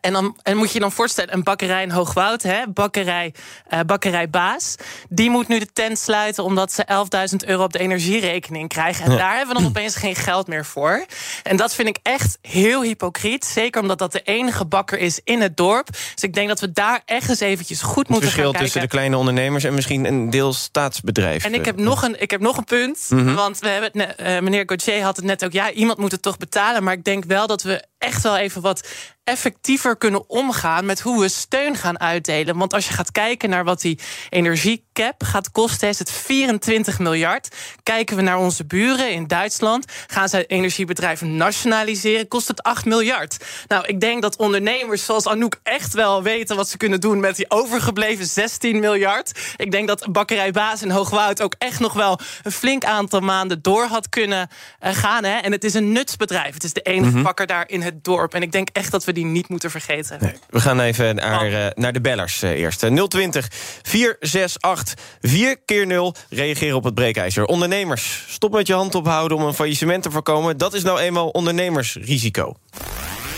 En 0.02 0.14
dan 0.14 0.38
en 0.44 0.58
moet 0.58 0.72
je 0.72 0.80
dan 0.80 0.92
voorstellen, 0.92 1.34
een 1.34 1.44
bakkerij 1.44 1.84
in 1.84 1.90
Hoogwoud, 1.90 2.44
hè, 2.44 2.68
bakkerij, 2.68 3.34
uh, 3.74 3.80
bakkerij 3.86 4.30
Baas, 4.30 4.76
die 5.10 5.30
moet 5.30 5.48
nu 5.48 5.60
de 5.60 5.72
tent 5.74 6.00
sluiten 6.00 6.44
omdat 6.44 6.72
ze 6.72 6.86
11.000 6.86 7.46
euro 7.46 7.64
op 7.64 7.74
de 7.74 7.80
energierekening 7.80 8.70
krijgen. 8.70 9.06
En 9.06 9.18
daar 9.18 9.38
hebben 9.38 9.56
we 9.56 9.62
dan 9.62 9.70
opeens 9.70 9.96
geen 9.96 10.16
geld 10.16 10.48
meer 10.48 10.66
voor. 10.66 11.06
En 11.44 11.56
dat 11.56 11.76
vind 11.76 11.88
ik 11.88 11.98
echt 12.04 12.38
heel 12.42 12.84
hypocriet. 12.84 13.46
Zeker 13.46 13.82
omdat 13.82 14.00
dat 14.00 14.12
de 14.12 14.22
enige 14.22 14.66
bakker 14.66 15.00
is 15.00 15.20
in 15.24 15.42
het 15.42 15.58
dorp. 15.58 15.88
Dus 15.92 16.24
ik 16.24 16.34
denk 16.34 16.48
dat 16.48 16.60
we 16.60 16.72
daar 16.72 17.02
echt 17.06 17.30
eens 17.30 17.40
eventjes 17.40 17.82
goed 17.82 18.08
moeten 18.08 18.30
gaan 18.30 18.36
kijken. 18.36 18.60
Verschil 18.60 18.64
tussen 18.64 18.82
de 18.82 18.88
kleine 18.88 19.18
ondernemers 19.18 19.64
en 19.64 19.74
misschien 19.74 20.06
een 20.06 20.30
deel 20.30 20.54
staatsbedrijf. 20.54 21.46
En 21.46 21.54
ik 21.54 21.66
heb 21.66 21.78
nog 21.80 22.02
een, 22.02 22.22
ik 22.22 22.32
heb 22.32 22.42
nog 22.42 22.58
een 22.58 22.64
punt. 22.64 23.08
Mhm. 23.10 23.34
Want 23.34 23.60
we 23.60 23.68
hebben 23.68 24.02
het, 24.02 24.20
uh, 24.20 24.26
meneer 24.40 24.64
Gauthier 24.66 25.04
had 25.04 25.16
het 25.16 25.26
net 25.26 25.46
ook. 25.46 25.52
Ja, 25.52 25.72
iemand 25.72 25.98
moet 25.98 26.12
het 26.12 26.22
toch 26.22 26.38
betalen. 26.38 26.84
Maar 26.84 26.94
ik 26.94 27.04
denk 27.04 27.24
wel 27.26 27.48
dat 27.48 27.64
we 27.64 27.90
echt 28.02 28.24
wel 28.24 28.38
even 28.38 28.62
wat 28.62 28.88
effectiever 29.24 29.98
kunnen 29.98 30.30
omgaan 30.30 30.86
met 30.86 31.02
hoe 31.02 31.22
we 31.22 31.30
steun 31.30 31.76
gaan 31.76 32.00
uitdelen. 32.00 32.58
Want 32.58 32.74
als 32.74 32.88
je 32.88 32.94
gaat 32.94 33.12
kijken 33.12 33.50
naar 33.50 33.64
wat 33.64 33.82
die 33.82 34.00
energiecap 34.30 35.24
gaat 35.24 35.52
kosten, 35.52 35.90
is 35.90 36.00
het 36.00 36.12
24 36.12 37.00
miljard. 37.00 37.56
Kijken 37.84 38.16
we 38.16 38.22
naar 38.22 38.38
onze 38.38 38.66
buren 38.66 39.12
in 39.12 39.28
Duitsland, 39.28 39.86
gaan 40.08 40.30
ze 40.30 40.46
energiebedrijven 40.46 41.38
nationaliseren, 41.38 42.28
kost 42.28 42.48
het 42.48 42.64
8 42.64 42.86
miljard. 42.86 43.38
Nou, 43.68 43.86
ik 43.86 44.00
denk 44.00 44.22
dat 44.22 44.36
ondernemers 44.36 45.06
zoals 45.06 45.28
Anouk 45.28 45.60
echt 45.64 45.94
wel 45.94 46.24
weten 46.24 46.56
wat 46.56 46.70
ze 46.70 46.78
kunnen 46.78 47.02
doen 47.02 47.20
met 47.20 47.36
die 47.36 47.52
overgebleven 47.52 48.26
16 48.26 48.80
miljard. 48.80 49.40
Ik 49.56 49.72
denk 49.72 49.88
dat 49.88 50.12
bakkerij 50.12 50.52
Baas 50.52 50.82
in 50.82 50.90
Hoogwoud 50.90 51.42
ook 51.42 51.56
echt 51.58 51.80
nog 51.80 51.94
wel 51.94 52.20
een 52.44 52.52
flink 52.52 52.84
aantal 52.84 53.20
maanden 53.20 53.62
door 53.62 53.86
had 53.86 54.10
kunnen 54.10 54.50
uh, 54.84 54.94
gaan. 54.94 55.24
Hè? 55.24 55.38
En 55.38 55.52
het 55.52 55.64
is 55.64 55.74
een 55.74 55.92
nutsbedrijf. 55.92 56.54
Het 56.54 56.64
is 56.64 56.74
de 56.74 56.82
enige 56.82 57.16
mm 57.16 57.20
bakker 57.22 57.48
daar 57.48 57.70
in 57.70 57.82
het 57.82 57.91
dorp. 58.02 58.34
En 58.34 58.42
ik 58.42 58.52
denk 58.52 58.70
echt 58.72 58.92
dat 58.92 59.04
we 59.04 59.14
die 59.14 59.26
niet 59.26 59.50
moeten 59.50 59.72
vergeten. 59.72 60.18
Nee, 60.22 60.34
we 60.50 60.60
gaan 60.60 60.80
even 60.80 61.16
naar, 61.16 61.52
uh, 61.52 61.68
naar 61.74 61.94
de 61.94 62.02
bellers 62.02 62.44
uh, 62.44 62.50
eerst. 62.50 62.80
020 63.10 63.48
468 63.82 64.94
4 65.22 65.58
keer 65.66 65.88
0 65.88 66.16
reageren 66.30 66.76
op 66.76 66.84
het 66.84 66.94
breekijzer. 66.94 67.46
Ondernemers, 67.46 68.26
stop 68.28 68.52
met 68.52 68.68
je 68.68 68.74
hand 68.74 68.96
ophouden 68.96 69.38
om 69.38 69.44
een 69.44 69.54
faillissement 69.54 70.04
te 70.04 70.12
voorkomen. 70.12 70.58
Dat 70.58 70.74
is 70.74 70.84
nou 70.84 71.00
eenmaal 71.00 71.30
ondernemersrisico. 71.30 72.56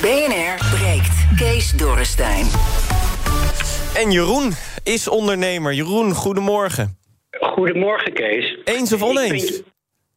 BNR 0.01 0.75
breekt. 0.77 1.37
Kees 1.37 1.71
Dorrestein. 1.71 2.45
En 3.95 4.11
Jeroen 4.11 4.53
is 4.83 5.07
ondernemer. 5.07 5.73
Jeroen, 5.73 6.13
goedemorgen. 6.13 6.97
Goedemorgen, 7.31 8.13
Kees. 8.13 8.57
Eens 8.63 8.93
of 8.93 9.01
oneens? 9.01 9.61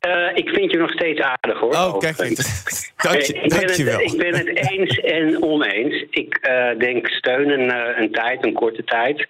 Uh, 0.07 0.31
ik 0.35 0.49
vind 0.49 0.71
je 0.71 0.79
nog 0.79 0.91
steeds 0.91 1.21
aardig 1.21 1.59
hoor. 1.59 1.73
Oh, 1.73 1.99
kijk. 1.99 2.17
Dank 2.97 3.21
je, 3.21 3.33
ik, 3.33 3.49
ben 3.49 3.61
het, 3.61 3.79
ik 3.79 4.17
ben 4.17 4.35
het 4.35 4.71
eens 4.71 5.01
en 5.01 5.43
oneens. 5.43 6.05
Ik 6.11 6.49
uh, 6.49 6.79
denk 6.79 7.09
steunen 7.09 7.61
uh, 7.61 7.99
een 7.99 8.13
tijd, 8.13 8.47
een 8.47 8.53
korte 8.53 8.85
tijd. 8.85 9.29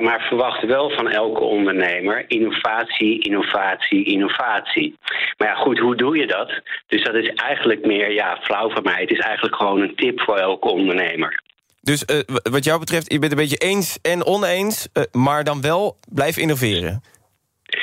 maar 0.00 0.26
verwacht 0.28 0.66
wel 0.66 0.90
van 0.90 1.08
elke 1.08 1.40
ondernemer 1.40 2.24
innovatie, 2.28 3.22
innovatie, 3.22 4.04
innovatie. 4.04 4.96
Maar 5.38 5.48
ja, 5.48 5.54
goed, 5.54 5.78
hoe 5.78 5.96
doe 5.96 6.16
je 6.16 6.26
dat? 6.26 6.60
Dus 6.86 7.04
dat 7.04 7.14
is 7.14 7.28
eigenlijk 7.28 7.86
meer, 7.86 8.12
ja, 8.12 8.38
flauw 8.42 8.70
van 8.70 8.82
mij. 8.82 9.00
Het 9.00 9.10
is 9.10 9.18
eigenlijk 9.18 9.56
gewoon 9.56 9.80
een 9.80 9.96
tip 9.96 10.20
voor 10.20 10.36
elke 10.36 10.68
ondernemer. 10.68 11.42
Dus 11.80 12.04
wat 12.50 12.64
jou 12.64 12.78
betreft, 12.78 13.12
je 13.12 13.18
bent 13.18 13.32
een 13.32 13.38
beetje 13.38 13.56
eens 13.56 13.98
en 14.02 14.26
oneens, 14.26 14.88
maar 15.12 15.44
dan 15.44 15.60
wel 15.60 15.96
blijf 16.08 16.36
innoveren. 16.36 17.02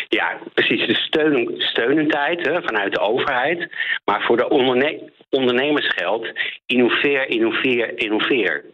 Ja, 0.07 0.39
precies. 0.53 0.87
De 0.87 0.95
steun, 0.95 1.53
steunentijd 1.57 2.45
hè, 2.45 2.61
vanuit 2.61 2.93
de 2.93 2.99
overheid. 2.99 3.69
Maar 4.05 4.21
voor 4.21 4.37
de 4.37 4.49
onderne 4.49 5.11
ondernemers 5.29 5.93
geldt 5.95 6.31
innoveer, 6.65 7.29
innoveer, 7.29 7.99
innoveer. 7.99 8.65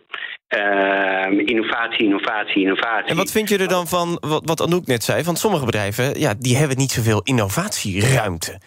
Uh, 0.57 1.47
innovatie, 1.47 2.03
innovatie, 2.05 2.61
innovatie. 2.61 3.09
En 3.09 3.15
wat 3.15 3.31
vind 3.31 3.49
je 3.49 3.57
er 3.57 3.67
dan 3.67 3.87
van, 3.87 4.17
wat, 4.19 4.41
wat 4.45 4.61
Anouk 4.61 4.85
net 4.85 5.03
zei... 5.03 5.23
van 5.23 5.35
sommige 5.35 5.65
bedrijven, 5.65 6.19
ja, 6.19 6.33
die 6.39 6.57
hebben 6.57 6.77
niet 6.77 6.91
zoveel 6.91 7.21
innovatieruimte. 7.23 8.59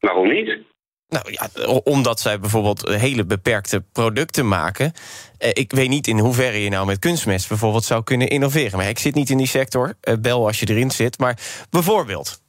Waarom 0.00 0.28
niet? 0.28 0.58
Nou 1.08 1.32
ja, 1.32 1.70
omdat 1.84 2.20
zij 2.20 2.40
bijvoorbeeld 2.40 2.88
hele 2.88 3.26
beperkte 3.26 3.82
producten 3.92 4.48
maken. 4.48 4.92
Eh, 5.38 5.50
ik 5.52 5.72
weet 5.72 5.88
niet 5.88 6.06
in 6.06 6.18
hoeverre 6.18 6.62
je 6.62 6.70
nou 6.70 6.86
met 6.86 6.98
kunstmest 6.98 7.48
bijvoorbeeld 7.48 7.84
zou 7.84 8.04
kunnen 8.04 8.28
innoveren. 8.28 8.78
Maar 8.78 8.88
ik 8.88 8.98
zit 8.98 9.14
niet 9.14 9.30
in 9.30 9.36
die 9.36 9.46
sector. 9.46 9.94
Eh, 10.00 10.14
bel 10.20 10.46
als 10.46 10.60
je 10.60 10.66
erin 10.68 10.90
zit. 10.90 11.18
Maar 11.18 11.38
bijvoorbeeld. 11.70 12.42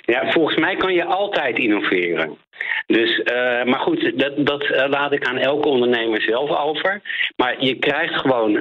Ja, 0.00 0.30
volgens 0.32 0.56
mij 0.56 0.76
kan 0.76 0.94
je 0.94 1.04
altijd 1.04 1.58
innoveren. 1.58 2.38
Dus, 2.86 3.22
maar 3.64 3.80
goed, 3.80 4.12
dat, 4.18 4.46
dat 4.46 4.88
laat 4.88 5.12
ik 5.12 5.24
aan 5.24 5.38
elke 5.38 5.68
ondernemer 5.68 6.22
zelf 6.22 6.50
over. 6.58 7.00
Maar 7.36 7.64
je 7.64 7.74
krijgt 7.74 8.14
gewoon 8.14 8.60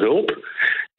hulp. 0.00 0.38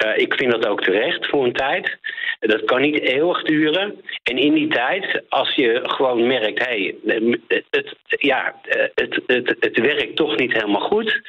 Uh, 0.05 0.17
ik 0.17 0.33
vind 0.33 0.51
dat 0.51 0.67
ook 0.67 0.83
terecht 0.83 1.27
voor 1.27 1.45
een 1.45 1.53
tijd. 1.53 1.97
Dat 2.39 2.65
kan 2.65 2.81
niet 2.81 2.99
eeuwig 2.99 3.43
duren. 3.43 4.01
En 4.23 4.37
in 4.37 4.53
die 4.53 4.67
tijd, 4.67 5.23
als 5.29 5.55
je 5.55 5.79
gewoon 5.83 6.27
merkt, 6.27 6.65
hé, 6.65 6.95
hey, 7.05 7.23
het, 7.69 7.95
ja, 8.07 8.55
het, 8.93 9.19
het, 9.25 9.55
het 9.59 9.79
werkt 9.79 10.15
toch 10.15 10.37
niet 10.37 10.53
helemaal 10.53 10.81
goed, 10.81 11.21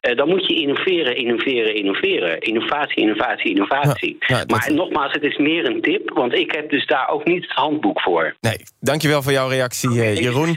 uh, 0.00 0.16
dan 0.16 0.28
moet 0.28 0.46
je 0.46 0.54
innoveren, 0.54 1.16
innoveren, 1.16 1.74
innoveren. 1.74 2.40
Innovatie, 2.40 3.02
innovatie, 3.02 3.50
innovatie. 3.50 4.16
Ja, 4.18 4.44
maar 4.46 4.72
nogmaals, 4.72 5.12
het 5.12 5.22
is 5.22 5.36
meer 5.36 5.66
een 5.66 5.80
tip, 5.80 6.10
want 6.10 6.34
ik 6.34 6.52
heb 6.52 6.70
dus 6.70 6.86
daar 6.86 7.08
ook 7.08 7.24
niet 7.24 7.42
het 7.42 7.52
handboek 7.52 8.00
voor. 8.00 8.36
Nee, 8.40 8.56
dankjewel 8.80 9.22
voor 9.22 9.32
jouw 9.32 9.48
reactie, 9.48 9.90
okay, 9.90 10.14
Jeroen. 10.14 10.56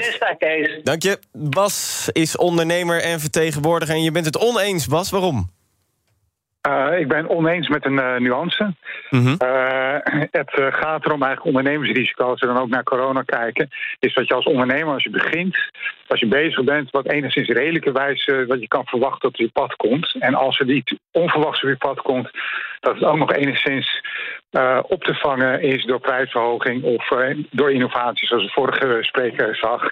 Dank 0.84 1.04
je. 1.04 1.18
Bas 1.32 2.10
is 2.12 2.38
ondernemer 2.38 3.02
en 3.02 3.20
vertegenwoordiger 3.20 3.96
en 3.96 4.04
je 4.04 4.12
bent 4.12 4.26
het 4.26 4.38
oneens, 4.38 4.88
Bas. 4.88 5.10
Waarom? 5.10 5.53
Uh, 6.70 7.00
ik 7.00 7.08
ben 7.08 7.30
oneens 7.30 7.68
met 7.68 7.86
een 7.86 7.94
uh, 7.94 8.18
nuance. 8.18 8.74
Mm 9.10 9.26
-hmm. 9.26 9.36
uh, 9.44 9.98
het 10.32 10.52
gaat 10.54 11.06
erom 11.06 11.24
eigenlijk 11.24 11.46
ondernemersrisico, 11.46 12.26
als 12.26 12.40
we 12.40 12.48
dan 12.48 12.58
ook 12.58 12.70
naar 12.70 12.84
corona 12.84 13.22
kijken, 13.22 13.70
is 14.00 14.14
dat 14.14 14.28
je 14.28 14.34
als 14.34 14.46
ondernemer, 14.46 14.94
als 14.94 15.04
je 15.04 15.10
begint, 15.10 15.58
als 16.08 16.20
je 16.20 16.28
bezig 16.28 16.64
bent, 16.64 16.92
wat 16.92 17.10
enigszins 17.10 17.48
redelijke 17.48 17.92
wijze, 17.92 18.46
wat 18.48 18.60
je 18.60 18.68
kan 18.68 18.86
verwachten 18.86 19.22
dat 19.22 19.40
er 19.40 19.46
je 19.46 19.52
pad 19.52 19.76
komt. 19.76 20.16
En 20.20 20.34
als 20.34 20.60
er 20.60 20.66
niet 20.66 21.00
onverwachts 21.12 21.64
op 21.64 21.70
je 21.70 21.78
pad 21.78 22.02
komt, 22.02 22.30
dat 22.80 22.94
het 22.94 23.04
ook 23.04 23.18
nog 23.18 23.34
enigszins 23.34 24.02
op 24.82 25.04
te 25.04 25.14
vangen 25.14 25.62
is 25.62 25.86
door 25.86 26.00
prijsverhoging 26.00 26.84
of 26.84 27.08
door 27.52 27.72
innovaties, 27.72 28.28
zoals 28.28 28.44
de 28.44 28.52
vorige 28.52 28.98
spreker 29.02 29.56
zag. 29.56 29.92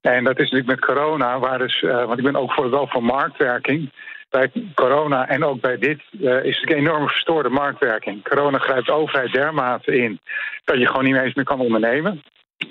En 0.00 0.24
dat 0.24 0.38
is 0.38 0.50
natuurlijk 0.50 0.80
met 0.80 0.96
corona, 0.96 1.38
waar 1.38 1.58
dus, 1.58 1.80
want 1.80 2.18
ik 2.18 2.24
ben 2.24 2.36
ook 2.36 2.52
voor, 2.52 2.70
wel 2.70 2.88
voor 2.88 3.04
marktwerking 3.04 3.90
bij 4.34 4.50
corona 4.74 5.28
en 5.28 5.44
ook 5.44 5.60
bij 5.60 5.78
dit 5.78 6.00
uh, 6.20 6.44
is 6.44 6.60
het 6.60 6.70
een 6.70 6.76
enorme 6.76 7.08
verstoorde 7.08 7.48
marktwerking. 7.48 8.22
Corona 8.22 8.58
grijpt 8.58 8.90
overheid 8.90 9.32
dermate 9.32 9.96
in 9.96 10.20
dat 10.64 10.78
je 10.78 10.86
gewoon 10.86 11.04
niet 11.04 11.16
eens 11.16 11.34
meer 11.34 11.44
kan 11.44 11.60
ondernemen. 11.60 12.22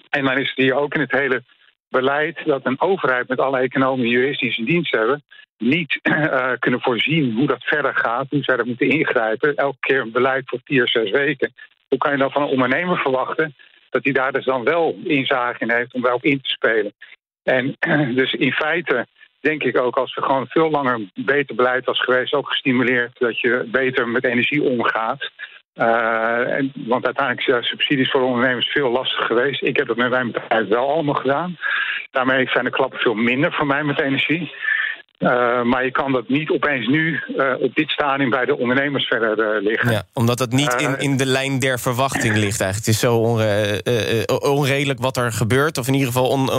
En 0.10 0.25
dan 0.25 0.38
is 0.38 0.48
het 0.50 0.58
hier 0.58 0.75
ook 0.75 0.93
in 0.93 1.01
het 1.01 1.12
hele 1.12 1.43
beleid 1.89 2.46
dat 2.46 2.65
een 2.65 2.82
overheid 2.82 3.27
met 3.27 3.39
alle 3.39 3.60
economen 3.60 4.05
in 4.05 4.65
dienst 4.65 4.91
hebben, 4.91 5.24
niet 5.58 6.00
uh, 6.01 6.51
kunnen 6.63 6.82
voorzien 6.82 7.34
hoe 7.34 7.48
dat 7.48 7.63
verder 7.63 7.96
gaat, 7.96 8.29
hoe 8.29 8.43
zij 8.43 8.58
dat 8.58 8.65
moeten 8.65 8.89
ingrijpen. 8.89 9.55
Elke 9.55 9.77
keer 9.79 10.01
een 10.01 10.12
beleid 10.12 10.43
voor 10.46 10.60
vier, 10.63 10.88
zes 10.88 11.12
weken. 11.12 11.53
Hoe 11.88 11.98
kan 11.98 12.12
je 12.12 12.17
dan 12.17 12.32
van 12.32 12.41
een 12.41 12.55
ondernemer 12.55 12.98
verwachten 12.98 13.55
dat 13.89 14.03
hij 14.03 14.13
daar 14.13 14.32
dus 14.32 14.46
dan 14.46 14.63
wel 14.63 15.00
inzage 15.03 15.60
in 15.60 15.72
heeft 15.72 15.93
om 15.93 16.01
wel 16.01 16.15
op 16.15 16.24
in 16.24 16.41
te 16.41 16.50
spelen? 16.50 16.93
En 17.43 17.75
dus 18.22 18.34
in 18.34 18.51
feite 18.51 19.08
denk 19.44 19.64
ik 19.64 19.78
ook 19.78 19.98
als 19.98 20.16
er 20.16 20.24
gewoon 20.24 20.48
veel 20.48 20.70
langer 20.70 21.00
beter 21.14 21.56
beleid 21.56 21.86
was 21.86 22.00
geweest, 22.04 22.34
ook 22.34 22.50
gestimuleerd 22.50 23.20
dat 23.20 23.40
je 23.40 23.68
beter 23.72 24.08
met 24.08 24.24
energie 24.26 24.62
omgaat. 24.62 25.32
Uh, 25.76 26.58
en, 26.58 26.72
want 26.76 27.06
uiteindelijk 27.06 27.46
zijn 27.46 27.64
subsidies 27.64 28.12
voor 28.12 28.22
ondernemers 28.22 28.68
veel 28.68 28.92
lastiger 28.92 29.26
geweest. 29.26 29.64
Ik 29.64 29.78
heb 29.78 29.88
dat 29.88 29.98
met 29.98 30.10
mijn 30.10 30.32
bedrijf 30.32 30.68
wel 30.68 30.90
allemaal 30.90 31.14
gedaan. 31.14 31.58
Daarmee 32.12 32.48
zijn 32.48 32.66
de 32.66 32.72
klappen 32.72 33.00
veel 33.00 33.14
minder 33.14 33.54
voor 33.54 33.68
mij 33.68 33.84
met 33.84 34.02
energie. 34.02 34.52
Uh, 35.24 35.62
maar 35.62 35.84
je 35.84 35.92
kan 35.92 36.12
dat 36.12 36.27
niet 36.27 36.50
opeens 36.50 36.88
nu 36.88 37.22
uh, 37.38 37.53
op 37.60 37.75
dit 37.75 37.89
stadium 37.89 38.30
bij 38.30 38.46
de 38.46 38.58
ondernemers 38.58 39.08
verder 39.08 39.56
uh, 39.56 39.62
liggen. 39.62 39.92
Ja, 39.92 40.03
omdat 40.13 40.39
het 40.39 40.51
niet 40.51 40.74
in, 40.74 41.00
in 41.00 41.18
de 41.18 41.25
lijn 41.25 41.60
der 41.60 41.80
verwachting 41.80 42.36
ligt 42.36 42.62
eigenlijk. 42.62 42.75
Het 42.75 42.88
is 42.88 43.00
zo 43.00 43.15
onredelijk 44.50 45.00
wat 45.00 45.18
er 45.18 45.32
gebeurt, 45.32 45.77
of 45.77 45.88
in 45.88 45.94
ieder 45.94 46.08
geval 46.08 46.30
on, 46.30 46.50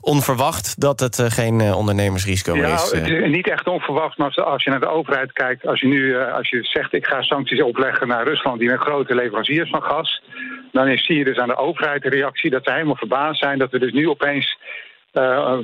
onverwacht... 0.00 0.80
dat 0.80 1.00
het 1.00 1.22
geen 1.28 1.60
ondernemersrisico 1.60 2.56
ja, 2.56 2.74
is. 2.74 2.90
Het 2.90 3.08
is 3.08 3.30
niet 3.30 3.50
echt 3.50 3.66
onverwacht, 3.66 4.18
maar 4.18 4.34
als 4.34 4.64
je 4.64 4.70
naar 4.70 4.80
de 4.80 4.88
overheid 4.88 5.32
kijkt... 5.32 5.66
als 5.66 5.80
je 5.80 5.86
nu 5.86 6.22
als 6.22 6.48
je 6.48 6.58
zegt 6.62 6.94
ik 6.94 7.06
ga 7.06 7.22
sancties 7.22 7.62
opleggen 7.62 8.08
naar 8.08 8.26
Rusland... 8.26 8.58
die 8.58 8.70
een 8.70 8.78
grote 8.78 9.14
leveranciers 9.14 9.70
van 9.70 9.82
gas... 9.82 10.22
dan 10.72 10.88
is, 10.88 11.04
zie 11.04 11.18
je 11.18 11.24
dus 11.24 11.38
aan 11.38 11.48
de 11.48 11.56
overheid 11.56 12.02
de 12.02 12.08
reactie 12.08 12.50
dat 12.50 12.64
ze 12.64 12.72
helemaal 12.72 12.96
verbaasd 12.96 13.38
zijn... 13.38 13.58
dat 13.58 13.70
we 13.70 13.78
dus 13.78 13.92
nu 13.92 14.08
opeens 14.08 14.58
uh, 15.14 15.58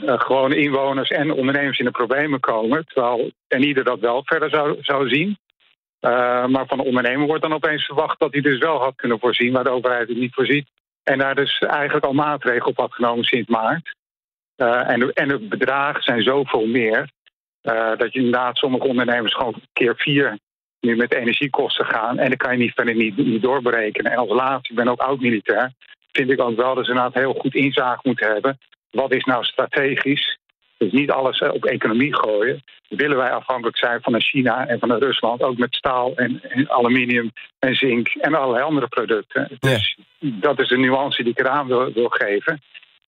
gewone 0.00 0.56
inwoners 0.56 1.08
en 1.08 1.32
ondernemers 1.32 1.78
in 1.78 1.84
de 1.84 1.90
problemen 1.90 2.40
komen. 2.40 2.84
Terwijl 2.86 3.32
en 3.48 3.62
ieder 3.62 3.84
dat 3.84 4.00
wel 4.00 4.22
verder 4.24 4.50
zou, 4.50 4.76
zou 4.80 5.08
zien. 5.08 5.38
Uh, 6.00 6.46
maar 6.46 6.66
van 6.66 6.78
de 6.78 6.84
ondernemer 6.84 7.26
wordt 7.26 7.42
dan 7.42 7.52
opeens 7.52 7.84
verwacht 7.84 8.18
dat 8.18 8.32
hij 8.32 8.40
dus 8.40 8.58
wel 8.58 8.78
had 8.78 8.94
kunnen 8.96 9.18
voorzien, 9.18 9.52
waar 9.52 9.64
de 9.64 9.70
overheid 9.70 10.08
het 10.08 10.16
niet 10.16 10.34
voorziet. 10.34 10.68
En 11.02 11.18
daar 11.18 11.34
dus 11.34 11.58
eigenlijk 11.58 12.04
al 12.04 12.12
maatregelen 12.12 12.66
op 12.66 12.76
had 12.76 12.92
genomen 12.92 13.24
sinds 13.24 13.48
maart. 13.48 13.94
Uh, 14.56 14.90
en, 14.90 15.12
en 15.12 15.28
de 15.28 15.38
bedragen 15.38 16.02
zijn 16.02 16.22
zoveel 16.22 16.66
meer. 16.66 17.10
Dat 17.96 18.12
je 18.12 18.18
inderdaad 18.18 18.56
sommige 18.56 18.86
ondernemers 18.86 19.34
gewoon 19.34 19.54
keer 19.72 19.94
vier 19.96 20.38
nu 20.80 20.96
met 20.96 21.14
energiekosten 21.14 21.86
gaan. 21.86 22.18
En 22.18 22.28
dan 22.28 22.36
kan 22.36 22.52
je 22.52 22.58
niet 22.58 22.74
verder 22.74 22.94
niet, 22.94 23.16
niet 23.16 23.42
doorberekenen. 23.42 24.12
En 24.12 24.18
als 24.18 24.30
laatste, 24.30 24.70
ik 24.70 24.76
ben 24.76 24.88
ook 24.88 25.00
oud-militair, 25.00 25.72
vind 26.12 26.30
ik 26.30 26.40
ook 26.40 26.56
wel 26.56 26.74
dat 26.74 26.84
ze 26.84 26.90
inderdaad 26.90 27.14
heel 27.14 27.34
goed 27.34 27.54
inzage 27.54 28.00
moeten 28.02 28.32
hebben. 28.32 28.58
Wat 28.92 29.12
is 29.12 29.24
nou 29.24 29.44
strategisch? 29.44 30.38
Dus 30.76 30.92
niet 30.92 31.10
alles 31.10 31.38
eh, 31.38 31.52
op 31.52 31.64
economie 31.64 32.16
gooien. 32.16 32.62
Willen 32.88 33.16
wij 33.16 33.30
afhankelijk 33.30 33.78
zijn 33.78 34.02
van 34.02 34.20
China 34.20 34.66
en 34.66 34.78
van 34.78 34.92
Rusland, 34.92 35.42
ook 35.42 35.58
met 35.58 35.74
staal 35.74 36.14
en, 36.14 36.42
en 36.42 36.70
aluminium 36.70 37.32
en 37.58 37.74
zink 37.74 38.08
en 38.08 38.34
allerlei 38.34 38.64
andere 38.64 38.88
producten. 38.88 39.58
Dus 39.58 39.98
dat 40.18 40.60
is 40.60 40.68
de 40.68 40.78
nuance 40.78 41.22
die 41.22 41.32
ik 41.32 41.38
eraan 41.38 41.66
wil, 41.66 41.92
wil 41.92 42.08
geven 42.08 42.60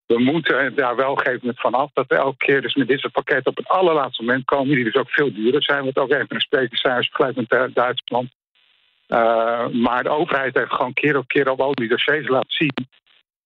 we 0.05 0.19
moeten 0.19 0.75
daar 0.75 0.95
wel 0.95 1.11
op 1.11 1.25
een 1.25 1.51
vanaf 1.55 1.91
dat 1.93 2.07
we 2.07 2.15
elke 2.15 2.45
keer 2.45 2.61
dus 2.61 2.75
met 2.75 2.87
dit 2.87 2.99
soort 2.99 3.13
pakketten 3.13 3.51
op 3.51 3.57
het 3.57 3.67
allerlaatste 3.67 4.23
moment 4.23 4.45
komen, 4.45 4.75
die 4.75 4.83
dus 4.83 4.95
ook 4.95 5.09
veel 5.09 5.33
duurder 5.33 5.63
zijn, 5.63 5.85
wat 5.85 5.97
ook 5.97 6.11
even 6.11 6.25
een 6.29 6.41
spreken 6.41 6.77
zijn 6.77 6.97
als 6.97 7.07
vergelijk 7.07 7.35
met 7.35 7.75
Duitsland. 7.75 8.29
Uh, 9.07 9.67
maar 9.67 10.03
de 10.03 10.09
overheid 10.09 10.55
heeft 10.55 10.73
gewoon 10.73 10.93
keer 10.93 11.17
op 11.17 11.27
keer 11.27 11.49
op 11.49 11.61
al 11.61 11.73
die 11.73 11.87
dossiers 11.87 12.27
laten 12.27 12.51
zien 12.51 12.87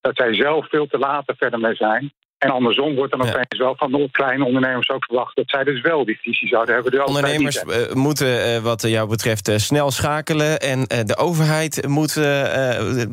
dat 0.01 0.15
zij 0.15 0.33
zelf 0.33 0.69
veel 0.69 0.87
te 0.87 0.97
laat 0.97 1.29
er 1.29 1.35
verder 1.37 1.59
mee 1.59 1.75
zijn. 1.75 2.13
En 2.39 2.49
andersom 2.49 2.95
wordt 2.95 3.11
dan 3.11 3.21
opeens 3.21 3.57
wel 3.57 3.75
van 3.75 3.91
de 3.91 4.09
kleine 4.11 4.45
ondernemers 4.45 4.89
ook 4.89 5.05
verwacht... 5.05 5.35
dat 5.35 5.49
zij 5.49 5.63
dus 5.63 5.81
wel 5.81 6.05
die 6.05 6.19
visie 6.21 6.47
zouden 6.47 6.73
hebben. 6.73 6.91
De 6.91 7.05
ondernemers 7.05 7.63
uh, 7.63 7.93
moeten 7.93 8.55
uh, 8.55 8.57
wat 8.57 8.81
jou 8.81 9.09
betreft 9.09 9.49
uh, 9.49 9.57
snel 9.57 9.91
schakelen... 9.91 10.59
en 10.59 10.87
de 11.05 11.17
overheid 11.17 11.87
moet, 11.87 12.19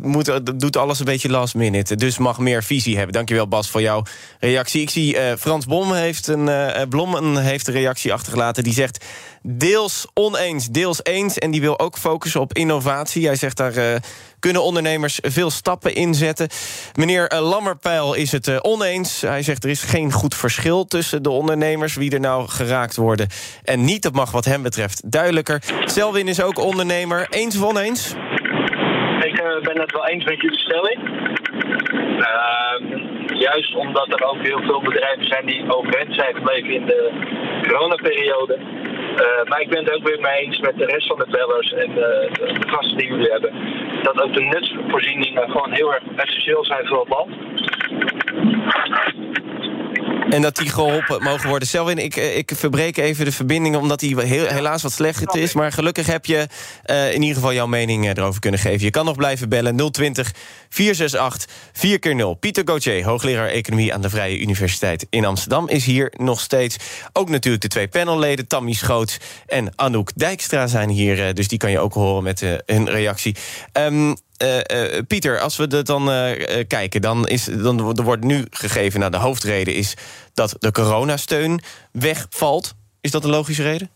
moet, 0.03 0.61
doet 0.61 0.77
alles 0.77 0.99
een 0.99 1.05
beetje 1.05 1.31
last 1.31 1.55
minute. 1.55 1.97
Dus 1.97 2.19
mag 2.19 2.39
meer 2.39 2.63
visie 2.63 2.97
hebben. 2.97 3.15
Dankjewel 3.15 3.49
Bas 3.49 3.71
voor 3.71 3.81
jouw 3.81 4.03
reactie. 4.41 4.81
Ik 4.81 4.91
zie 4.91 5.17
Frans 5.39 5.65
Blom 5.65 5.93
heeft, 5.93 6.27
een, 6.27 6.51
Blom 6.89 7.37
heeft 7.37 7.67
een 7.67 7.75
reactie 7.75 8.13
achtergelaten... 8.13 8.63
die 8.63 8.73
zegt 8.73 9.05
deels 9.43 10.07
oneens, 10.15 10.69
deels 10.69 11.01
eens. 11.03 11.39
En 11.39 11.51
die 11.51 11.61
wil 11.61 11.79
ook 11.79 11.99
focussen 11.99 12.41
op 12.41 12.53
innovatie. 12.53 13.27
Hij 13.27 13.37
zegt 13.37 13.57
daar 13.57 14.01
kunnen 14.39 14.63
ondernemers 14.63 15.19
veel 15.23 15.51
stappen 15.51 15.95
inzetten. 15.95 16.49
Meneer 16.95 17.33
uh, 17.33 17.49
Lammerpeil 17.49 18.15
is 18.15 18.33
het 18.33 18.47
uh, 18.47 18.57
oneens. 18.61 19.21
Hij 19.21 19.43
zegt 19.43 19.65
er 19.65 19.71
is 19.71 19.83
geen 19.83 20.13
goed 20.13 20.35
verschil 20.35 20.85
tussen 20.85 21.23
de 21.23 21.31
ondernemers... 21.31 21.95
wie 21.95 22.13
er 22.13 22.21
nou 22.21 22.49
geraakt 22.49 22.97
worden 22.97 23.29
en 23.65 23.85
niet. 23.85 24.03
Dat 24.03 24.13
mag 24.13 24.31
wat 24.31 24.45
hem 24.45 24.63
betreft 24.63 25.11
duidelijker. 25.11 25.63
Selwin 25.85 26.29
is 26.29 26.43
ook 26.43 26.59
ondernemer. 26.59 27.27
Eens 27.31 27.57
of 27.57 27.69
oneens? 27.69 28.15
Ik 29.21 29.43
ben 29.63 29.81
het 29.81 29.93
wel 29.93 30.07
eens 30.07 30.25
met 30.25 30.41
jullie 30.41 30.59
stelling. 30.59 30.99
Juist 33.27 33.75
omdat 33.75 34.13
er 34.13 34.27
ook 34.27 34.43
heel 34.43 34.61
veel 34.61 34.83
bedrijven 34.83 35.27
zijn 35.27 35.47
die 35.47 35.75
overeind 35.77 36.15
zijn 36.15 36.35
gebleven 36.35 36.75
in 36.75 36.87
de 36.87 37.11
coronaperiode. 37.63 38.59
Uh, 39.17 39.45
maar 39.49 39.61
ik 39.61 39.69
ben 39.69 39.85
het 39.85 39.95
ook 39.95 40.09
weer 40.09 40.21
mee 40.21 40.41
eens 40.41 40.59
met 40.59 40.77
de 40.77 40.85
rest 40.85 41.07
van 41.07 41.19
de 41.19 41.27
bellers 41.31 41.73
en 41.73 41.91
uh, 41.91 41.97
de, 41.97 42.69
gasten 42.69 42.97
die 42.97 43.09
jullie 43.09 43.31
hebben. 43.31 43.53
Dat 44.03 44.23
ook 44.23 44.35
de 44.35 44.41
nutsvoorzieningen 44.41 45.51
gewoon 45.51 45.73
heel 45.73 45.95
erg 45.95 46.03
essentieel 46.17 46.65
zijn 46.65 46.87
voor 46.87 47.01
het 47.01 47.09
land. 47.09 47.31
En 50.31 50.43
dat 50.43 50.57
die 50.57 50.69
geholpen 50.69 51.23
mogen 51.23 51.49
worden. 51.49 51.69
Selwin, 51.69 51.99
ik, 51.99 52.17
eh, 52.17 52.37
ik 52.37 52.53
verbreek 52.55 52.97
even 52.97 53.25
de 53.25 53.33
verbinding 53.33 53.77
omdat 53.77 54.01
die 54.01 54.21
heel, 54.21 54.47
helaas 54.47 54.83
wat 54.83 54.93
slechter 54.93 55.41
is. 55.41 55.53
Maar 55.53 55.73
gelukkig 55.73 56.07
heb 56.07 56.27
je 56.27 56.47
uh, 56.87 57.13
in 57.13 57.21
ieder 57.21 57.35
geval 57.35 57.53
jouw 57.53 57.67
mening 57.67 58.05
uh, 58.05 58.11
erover 58.11 58.41
kunnen 58.41 58.61
geven. 58.61 58.85
Je 58.85 58.91
kan 58.91 59.05
nog 59.05 59.17
blijven 59.17 59.49
bellen 59.49 59.91
020 59.91 60.33
468 60.69 61.49
4x0. 61.73 62.39
Pieter 62.41 62.63
Gauthier, 62.67 63.05
hoogleraar 63.05 63.49
economie 63.49 63.95
aan 63.95 64.01
de 64.01 64.11
Vrije 64.11 64.41
Universiteit 64.41 65.07
in 65.11 65.25
Amsterdam... 65.25 65.69
is 65.69 65.85
hier 65.85 66.13
nog 66.17 66.41
steeds. 66.41 66.77
Ook 67.13 67.29
natuurlijk 67.29 67.63
de 67.63 67.69
twee 67.69 67.89
panelleden, 67.89 68.47
Tammy 68.47 68.73
Schoots 68.73 69.19
en 69.47 69.73
Anouk 69.77 70.11
Dijkstra 70.15 70.67
zijn 70.67 70.89
hier. 70.89 71.35
dus 71.35 71.49
die 71.49 71.59
kan 71.59 71.71
je 71.71 71.79
ook 71.79 71.95
horen 71.95 72.23
met 72.23 72.41
hun 72.67 72.91
reactie. 72.91 73.37
Um, 73.73 74.17
uh, 74.43 74.57
uh, 74.57 75.01
Pieter, 75.07 75.41
als 75.41 75.57
we 75.57 75.67
dat 75.67 75.87
dan 75.87 76.11
uh, 76.11 76.31
kijken, 76.69 77.01
dan, 77.01 77.29
is, 77.29 77.45
dan 77.45 77.95
wordt 78.03 78.25
nu 78.25 78.47
gegeven... 78.51 79.01
Nou, 79.01 79.13
de 79.13 79.19
hoofdreden 79.19 79.75
is 79.75 79.95
dat 80.35 80.57
de 80.59 80.71
coronasteun 80.71 81.61
wegvalt. 81.93 82.75
Is 83.01 83.11
dat 83.11 83.25
een 83.25 83.31
logische 83.31 83.63
reden? 83.63 83.91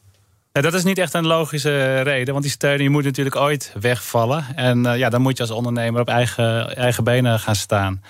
Dat 0.52 0.74
is 0.74 0.84
niet 0.84 0.98
echt 0.98 1.14
een 1.14 1.26
logische 1.26 2.00
reden, 2.00 2.32
want 2.32 2.44
die 2.44 2.52
steun 2.52 2.78
die 2.78 2.90
moet 2.90 3.04
natuurlijk 3.04 3.36
ooit 3.36 3.72
wegvallen. 3.80 4.46
En 4.56 4.82
ja, 4.82 5.08
dan 5.08 5.22
moet 5.22 5.36
je 5.36 5.42
als 5.42 5.52
ondernemer 5.52 6.00
op 6.00 6.08
eigen, 6.08 6.76
eigen 6.76 7.04
benen 7.04 7.38
gaan 7.38 7.56
staan. 7.56 8.02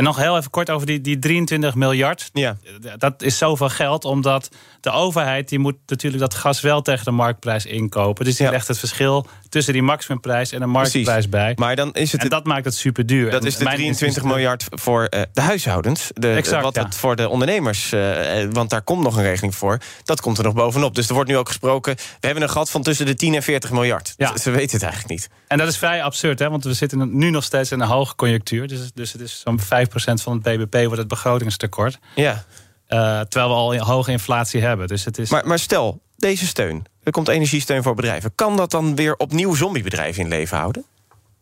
En 0.00 0.06
nog 0.06 0.16
heel 0.16 0.36
even 0.36 0.50
kort 0.50 0.70
over 0.70 0.86
die, 0.86 1.00
die 1.00 1.18
23 1.18 1.74
miljard. 1.74 2.30
Ja. 2.32 2.56
Dat 2.98 3.22
is 3.22 3.38
zoveel 3.38 3.68
geld, 3.68 4.04
omdat 4.04 4.50
de 4.80 4.90
overheid 4.90 5.48
die 5.48 5.58
moet 5.58 5.76
natuurlijk 5.86 6.22
dat 6.22 6.34
gas 6.34 6.60
wel 6.60 6.82
tegen 6.82 7.04
de 7.04 7.10
marktprijs 7.10 7.66
inkopen. 7.66 8.24
Dus 8.24 8.36
die 8.36 8.50
legt 8.50 8.68
het 8.68 8.78
verschil 8.78 9.26
tussen 9.48 9.72
die 9.72 9.82
maximumprijs 9.82 10.52
en 10.52 10.60
de 10.60 10.66
marktprijs 10.66 11.28
bij. 11.28 11.52
Maar 11.56 11.76
dan 11.76 11.92
is 11.92 12.12
het 12.12 12.20
en 12.20 12.28
dat 12.28 12.44
maakt 12.44 12.64
het 12.64 12.74
super 12.74 13.06
duur. 13.06 13.30
Dat 13.30 13.44
is 13.44 13.56
de 13.56 13.64
23 13.64 14.22
miljard 14.22 14.66
voor 14.70 15.00
uh, 15.10 15.22
de 15.32 15.40
huishoudens. 15.40 16.10
De, 16.14 16.32
exact, 16.32 16.62
wat 16.62 16.76
het 16.76 16.94
voor 16.94 17.16
de 17.16 17.28
ondernemers, 17.28 17.92
uh, 17.92 18.44
want 18.50 18.70
daar 18.70 18.82
komt 18.82 19.02
nog 19.02 19.16
een 19.16 19.22
regeling 19.22 19.54
voor. 19.54 19.78
Dat 20.04 20.20
komt 20.20 20.38
er 20.38 20.44
nog 20.44 20.54
bovenop. 20.54 20.94
Dus 20.94 21.08
er 21.08 21.14
wordt 21.14 21.30
nu 21.30 21.36
ook 21.36 21.48
gesproken. 21.48 21.96
We 21.96 22.26
hebben 22.26 22.42
een 22.42 22.50
gat 22.50 22.70
van 22.70 22.82
tussen 22.82 23.06
de 23.06 23.14
10 23.14 23.34
en 23.34 23.42
40 23.42 23.70
miljard. 23.70 24.14
Ja. 24.16 24.36
Ze 24.36 24.50
weten 24.50 24.72
het 24.72 24.82
eigenlijk 24.82 25.12
niet. 25.12 25.28
En 25.46 25.58
dat 25.58 25.68
is 25.68 25.76
vrij 25.76 26.02
absurd, 26.02 26.38
hè? 26.38 26.50
want 26.50 26.64
we 26.64 26.74
zitten 26.74 27.16
nu 27.16 27.30
nog 27.30 27.44
steeds 27.44 27.72
in 27.72 27.80
een 27.80 27.88
hoge 27.88 28.14
conjunctuur. 28.14 28.68
Dus, 28.68 28.90
dus 28.94 29.12
het 29.12 29.20
is 29.20 29.40
zo'n 29.44 29.60
5% 29.60 29.64
van 29.92 30.32
het 30.32 30.42
BBP 30.42 30.84
wordt 30.84 30.98
het 30.98 31.08
begrotingstekort. 31.08 31.98
Ja. 32.14 32.44
Uh, 32.88 33.20
terwijl 33.20 33.48
we 33.48 33.78
al 33.78 33.78
hoge 33.78 34.10
inflatie 34.10 34.60
hebben. 34.60 34.86
Dus 34.86 35.04
het 35.04 35.18
is... 35.18 35.30
maar, 35.30 35.46
maar 35.46 35.58
stel, 35.58 36.00
deze 36.16 36.46
steun, 36.46 36.84
er 37.02 37.12
komt 37.12 37.28
energiesteun 37.28 37.82
voor 37.82 37.94
bedrijven. 37.94 38.34
Kan 38.34 38.56
dat 38.56 38.70
dan 38.70 38.96
weer 38.96 39.16
opnieuw 39.16 39.54
zombiebedrijven 39.54 40.22
in 40.22 40.28
leven 40.28 40.58
houden? 40.58 40.84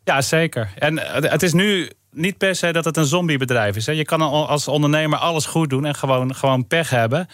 Ja, 0.05 0.21
zeker. 0.23 0.71
En 0.79 0.99
het 1.31 1.43
is 1.43 1.53
nu 1.53 1.91
niet 2.11 2.39
per 2.39 2.55
se 2.55 2.73
dat 2.73 2.85
het 2.85 2.97
een 2.97 3.05
zombiebedrijf 3.05 3.77
is. 3.77 3.87
Hè. 3.87 3.93
Je 3.93 4.05
kan 4.05 4.21
als 4.23 4.69
ondernemer 4.69 5.19
alles 5.19 5.47
goed 5.47 5.71
doen 5.71 5.85
en 5.85 5.95
gewoon, 5.95 6.35
gewoon 6.35 6.67
pech 6.67 6.91
hebben. 6.91 7.29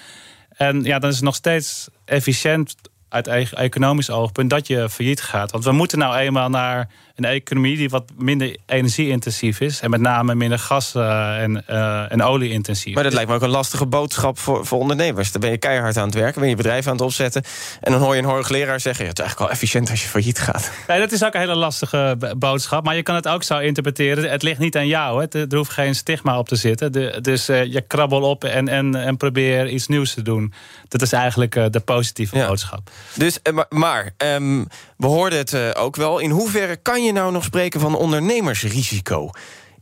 En 0.48 0.83
ja, 0.83 0.98
dan 0.98 1.11
is 1.11 1.16
het 1.16 1.24
nog 1.24 1.35
steeds 1.35 1.88
efficiënt 2.05 2.74
uit 3.09 3.53
economisch 3.53 4.11
oogpunt 4.11 4.50
dat 4.50 4.66
je 4.66 4.88
failliet 4.90 5.22
gaat. 5.22 5.50
Want 5.50 5.64
we 5.64 5.72
moeten 5.72 5.98
nou 5.98 6.16
eenmaal 6.16 6.48
naar 6.48 6.88
een 7.14 7.24
economie 7.24 7.77
die 7.77 7.88
wat 7.88 8.05
minder 8.16 8.57
energie-intensief 8.66 9.61
is. 9.61 9.81
En 9.81 9.90
met 9.90 10.00
name 10.00 10.35
minder 10.35 10.59
gas- 10.59 10.94
uh, 10.94 11.42
en, 11.42 11.64
uh, 11.70 12.12
en 12.12 12.22
olie-intensief. 12.22 12.94
Maar 12.94 13.03
dat 13.03 13.12
lijkt 13.12 13.29
me 13.29 13.37
ook 13.37 13.42
een 13.42 13.48
lastige 13.48 13.87
boodschap 13.87 14.38
voor, 14.38 14.66
voor 14.66 14.79
ondernemers. 14.79 15.33
Dan 15.33 15.40
ben 15.40 15.50
je 15.50 15.59
keihard 15.59 15.96
aan 15.96 16.07
het 16.07 16.14
werken, 16.14 16.40
ben 16.40 16.48
je 16.48 16.57
bedrijf 16.57 16.87
aan 16.87 16.92
het 16.92 17.00
opzetten. 17.00 17.42
En 17.81 17.92
dan 17.92 18.00
hoor 18.00 18.14
je 18.14 18.22
een 18.22 18.29
hoogleraar 18.29 18.81
zeggen... 18.81 19.05
Ja, 19.05 19.11
het 19.11 19.18
is 19.18 19.24
eigenlijk 19.24 19.38
wel 19.38 19.48
efficiënt 19.50 19.90
als 19.90 20.03
je 20.03 20.09
failliet 20.09 20.38
gaat. 20.38 20.70
Ja, 20.87 20.98
dat 20.98 21.12
is 21.12 21.24
ook 21.24 21.35
een 21.35 21.40
hele 21.40 21.55
lastige 21.55 22.16
boodschap. 22.37 22.85
Maar 22.85 22.96
je 22.96 23.03
kan 23.03 23.14
het 23.14 23.29
ook 23.29 23.42
zo 23.42 23.59
interpreteren. 23.59 24.31
Het 24.31 24.42
ligt 24.42 24.59
niet 24.59 24.77
aan 24.77 24.87
jou. 24.87 25.27
Hè. 25.29 25.46
Er 25.48 25.57
hoeft 25.57 25.70
geen 25.70 25.94
stigma 25.94 26.38
op 26.38 26.48
te 26.48 26.57
zitten. 26.57 26.92
De, 26.92 27.18
dus 27.20 27.48
uh, 27.48 27.64
je 27.64 27.81
krabbel 27.81 28.22
op 28.22 28.44
en, 28.44 28.68
en, 28.68 28.94
en 28.94 29.16
probeer 29.16 29.68
iets 29.68 29.87
nieuws 29.87 30.14
te 30.14 30.22
doen. 30.22 30.53
Dat 30.88 31.03
is 31.03 31.12
eigenlijk 31.12 31.72
de 31.72 31.81
positieve 31.81 32.37
ja. 32.37 32.46
boodschap. 32.46 32.90
Dus, 33.14 33.38
maar, 33.53 33.66
maar 33.68 34.14
um, 34.18 34.66
we 34.96 35.07
hoorden 35.07 35.38
het 35.38 35.77
ook 35.77 35.96
wel. 35.96 36.18
In 36.18 36.31
hoeverre 36.31 36.77
kan 36.77 37.04
je 37.04 37.04
je 37.05 37.12
nou 37.12 37.33
nog 37.33 37.45
spreken 37.45 37.81
van 37.81 37.97
ondernemersrisico? 37.97 39.31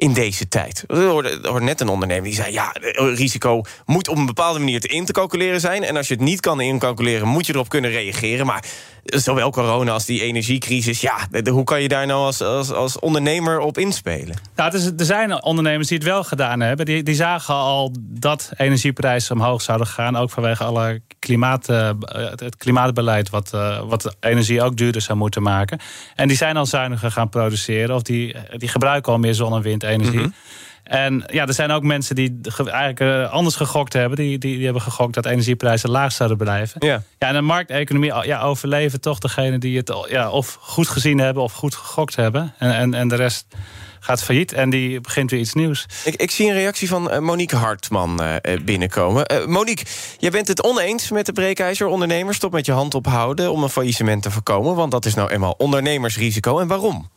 In 0.03 0.13
deze 0.13 0.49
tijd. 0.49 0.85
We 0.87 1.05
hoorden 1.05 1.65
net 1.65 1.81
een 1.81 1.89
ondernemer 1.89 2.25
die 2.25 2.35
zei... 2.35 2.53
ja, 2.53 2.73
risico 3.15 3.63
moet 3.87 4.09
op 4.09 4.17
een 4.17 4.27
bepaalde 4.27 4.59
manier 4.59 4.81
te 4.81 4.89
in 4.89 5.05
te 5.05 5.13
calculeren 5.13 5.61
zijn... 5.61 5.85
en 5.85 5.97
als 5.97 6.09
je 6.09 6.15
het 6.15 6.23
niet 6.23 6.41
kan 6.41 6.61
incalculeren, 6.61 7.29
moet 7.29 7.47
je 7.47 7.53
erop 7.55 7.69
kunnen 7.69 7.91
reageren. 7.91 8.47
Maar 8.47 8.65
zowel 9.05 9.51
corona 9.51 9.93
als 9.93 10.05
die 10.05 10.23
energiecrisis... 10.23 11.01
ja, 11.01 11.29
hoe 11.51 11.65
kan 11.65 11.83
je 11.83 11.89
daar 11.89 12.07
nou 12.07 12.25
als, 12.25 12.41
als, 12.41 12.73
als 12.73 12.99
ondernemer 12.99 13.59
op 13.59 13.79
inspelen? 13.79 14.37
Nou, 14.57 14.93
er 14.97 15.05
zijn 15.05 15.43
ondernemers 15.43 15.89
die 15.89 15.99
het 15.99 16.07
wel 16.07 16.25
gedaan 16.25 16.61
hebben. 16.61 16.87
Die, 16.87 17.03
die 17.03 17.15
zagen 17.15 17.55
al 17.55 17.95
dat 18.01 18.53
energieprijzen 18.57 19.37
omhoog 19.37 19.63
zouden 19.63 19.87
gaan... 19.87 20.17
ook 20.17 20.31
vanwege 20.31 20.65
alle 20.65 21.01
klimaat, 21.19 21.69
uh, 21.69 21.91
het 22.37 22.57
klimaatbeleid... 22.57 23.31
Wat, 23.31 23.51
wat 23.87 24.17
energie 24.21 24.63
ook 24.63 24.77
duurder 24.77 25.03
zou 25.03 25.19
moeten 25.19 25.43
maken. 25.43 25.81
En 26.15 26.29
die 26.29 26.37
zijn 26.37 26.57
al 26.57 26.67
zuiniger 26.67 27.11
gaan 27.11 27.29
produceren... 27.29 27.95
of 27.95 28.03
die, 28.03 28.37
die 28.57 28.69
gebruiken 28.69 29.13
al 29.13 29.19
meer 29.19 29.35
zon- 29.35 29.51
en 29.53 29.92
windenergie. 29.99 30.29
Mhm. 30.29 30.41
En 30.83 31.25
ja, 31.27 31.47
er 31.47 31.55
zijn 31.55 31.71
ook 31.71 31.83
mensen 31.83 32.15
die 32.15 32.41
eigenlijk 32.55 33.01
uh, 33.01 33.31
anders 33.31 33.57
gegokt 33.57 33.93
hebben. 33.93 34.19
Die, 34.19 34.39
die, 34.39 34.57
die, 34.57 34.65
hebben 34.65 34.83
gegokt 34.83 35.15
dat 35.15 35.27
energieprijzen 35.27 35.91
laag 35.91 36.13
zouden 36.13 36.39
blijven. 36.39 36.87
Ja, 36.87 37.03
ja 37.19 37.29
en 37.29 37.35
de 37.35 37.41
markteconomie 37.41 38.15
ja, 38.25 38.41
overleven 38.41 39.01
toch 39.01 39.19
degene 39.19 39.59
die 39.59 39.77
het 39.77 39.93
ja, 40.09 40.31
of 40.31 40.59
goed 40.61 40.89
gezien 40.89 41.19
hebben 41.19 41.43
of 41.43 41.53
goed 41.53 41.75
gegokt 41.75 42.17
hebben. 42.17 42.55
En, 42.59 42.75
en, 42.75 42.95
en 42.95 43.09
de 43.09 43.15
rest 43.15 43.47
gaat 44.01 44.23
failliet 44.23 44.53
en 44.53 44.71
die 44.71 45.01
begint 45.01 45.31
weer 45.31 45.41
iets 45.41 45.53
nieuws. 45.53 45.87
Ik, 46.05 46.15
ik 46.15 46.31
zie 46.31 46.49
een 46.49 46.55
reactie 46.55 46.89
van 46.89 47.13
uh, 47.13 47.19
Monique 47.19 47.57
Hartman 47.57 48.23
uh, 48.23 48.35
binnenkomen. 48.65 49.33
Uh, 49.33 49.47
Monique, 49.47 49.85
jij 50.19 50.31
bent 50.31 50.49
het 50.49 50.63
oneens 50.63 51.11
met 51.11 51.27
de 51.27 51.33
breekijzer 51.33 51.87
ondernemers. 51.87 52.37
Stop 52.37 52.53
met 52.53 52.67
je 52.67 52.73
hand 52.73 52.95
ophouden 52.95 53.53
om 53.53 53.63
een 53.63 53.69
faillissement 53.69 54.23
te 54.23 54.31
voorkomen. 54.31 54.75
Want 54.75 54.91
dat 54.91 55.05
is 55.05 55.15
nou 55.15 55.31
eenmaal 55.31 55.55
ondernemersrisico. 55.59 56.59
En 56.59 56.67
waarom? 56.67 57.09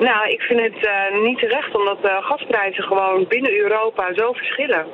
Nou, 0.00 0.28
ik 0.28 0.40
vind 0.40 0.60
het 0.60 0.86
uh, 0.86 1.22
niet 1.22 1.38
terecht 1.38 1.74
omdat 1.74 2.02
de 2.02 2.18
gasprijzen 2.20 2.84
gewoon 2.84 3.26
binnen 3.28 3.58
Europa 3.58 4.14
zo 4.14 4.32
verschillen. 4.32 4.86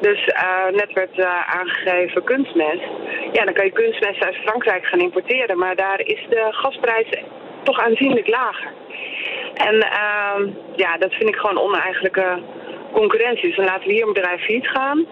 Dus 0.00 0.26
uh, 0.26 0.66
net 0.72 0.92
werd 0.92 1.24
aangegeven 1.46 2.24
kunstmest. 2.24 2.82
Ja, 3.32 3.44
dan 3.44 3.54
kan 3.54 3.64
je 3.64 3.72
kunstmest 3.72 4.24
uit 4.24 4.36
Frankrijk 4.36 4.86
gaan 4.86 5.00
importeren, 5.00 5.58
maar 5.58 5.76
daar 5.76 6.00
is 6.00 6.26
de 6.28 6.48
gasprijs 6.50 7.06
toch 7.62 7.80
aanzienlijk 7.80 8.28
lager. 8.28 8.72
En 9.54 9.74
uh, 9.74 10.52
ja, 10.76 10.96
dat 10.98 11.14
vind 11.14 11.28
ik 11.28 11.36
gewoon 11.36 11.58
oneigenlijke 11.58 12.38
concurrentie. 12.92 13.46
Dus 13.46 13.56
dan 13.56 13.64
laten 13.64 13.86
we 13.86 13.92
hier 13.92 14.06
een 14.06 14.12
bedrijf 14.12 14.44
failliet 14.44 14.68
gaan. 14.68 15.06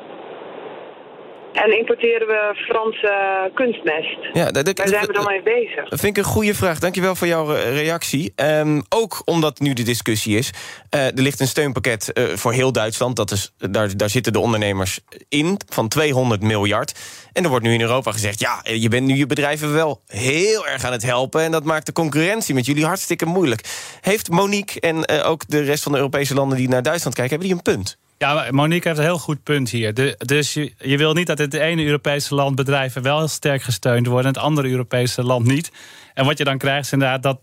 En 1.55 1.79
importeren 1.79 2.27
we 2.27 2.53
Franse 2.69 3.51
kunstmest. 3.55 4.19
Ja, 4.33 4.51
Daar 4.51 4.89
zijn 4.89 5.07
we 5.07 5.13
dan 5.13 5.25
mee 5.25 5.43
bezig. 5.43 5.89
Dat 5.89 6.01
vind 6.01 6.17
ik 6.17 6.25
een 6.25 6.31
goede 6.31 6.55
vraag. 6.55 6.79
Dankjewel 6.79 7.15
voor 7.15 7.27
jouw 7.27 7.55
eh, 7.55 7.75
reactie. 7.75 8.33
Um, 8.37 8.83
ook 8.89 9.23
omdat 9.25 9.59
nu 9.59 9.73
de 9.73 9.83
discussie 9.83 10.37
is. 10.37 10.51
Uh, 10.95 11.07
er 11.07 11.23
ligt 11.23 11.41
een 11.41 11.47
steunpakket 11.47 12.11
uh, 12.15 12.25
voor 12.25 12.53
heel 12.53 12.73
Duitsland. 12.73 13.17
Dat 13.17 13.31
is, 13.31 13.55
daar, 13.71 13.97
daar 13.97 14.11
zitten 14.11 14.33
de 14.33 14.39
ondernemers 14.39 15.01
in 15.29 15.61
van 15.69 15.89
200 15.89 16.43
miljard. 16.43 16.93
En 17.33 17.45
er 17.45 17.51
wordt 17.51 17.65
nu 17.65 17.73
in 17.73 17.81
Europa 17.81 18.13
gezegd... 18.13 18.41
ja, 18.41 18.61
je 18.63 18.89
bent 18.89 19.07
nu 19.07 19.15
je 19.17 19.27
bedrijven 19.27 19.73
wel 19.73 20.01
heel 20.07 20.67
erg 20.67 20.85
aan 20.85 20.93
het 20.93 21.03
helpen... 21.03 21.43
en 21.43 21.51
dat 21.51 21.65
maakt 21.65 21.87
de 21.87 21.93
concurrentie 21.93 22.55
met 22.55 22.67
jullie 22.67 22.85
hartstikke 22.85 23.27
moeilijk. 23.27 23.65
Heeft 24.01 24.31
Monique 24.31 24.81
en 24.81 25.09
ook 25.23 25.43
de 25.49 25.63
rest 25.63 25.83
van 25.83 25.93
de 25.93 25.99
Europese 25.99 26.35
landen... 26.35 26.59
die 26.59 26.69
naar 26.69 26.83
Duitsland 26.83 27.17
kijken, 27.17 27.39
hebben 27.39 27.57
die 27.57 27.73
een 27.73 27.75
punt? 27.75 27.99
Ja, 28.19 28.47
Monique 28.51 28.89
heeft 28.89 29.01
een 29.01 29.07
heel 29.07 29.19
goed 29.19 29.43
punt 29.43 29.71
hier. 29.71 30.17
dus 30.17 30.55
je, 30.55 30.73
je, 30.79 30.97
wil 30.97 31.13
niet 31.13 31.27
dat 31.27 31.39
het 31.39 31.55
ene 31.55 31.85
Europese 31.85 32.35
land 32.35 32.57
bedrijven 32.57 33.03
wel 33.03 33.29
sterk 33.29 33.63
gesteund 33.63 34.07
worden... 34.07 34.27
en 34.27 34.33
het 34.35 34.43
andere 34.43 34.69
Europese 34.69 35.23
land 35.23 35.47
niet. 35.47 35.73
En 36.15 36.25
wat 36.25 36.39
je 36.39 36.45
dan 36.45 36.59
krijgt 36.59 36.85
is 36.85 36.93
inderdaad 36.93 37.23
dat 37.23 37.41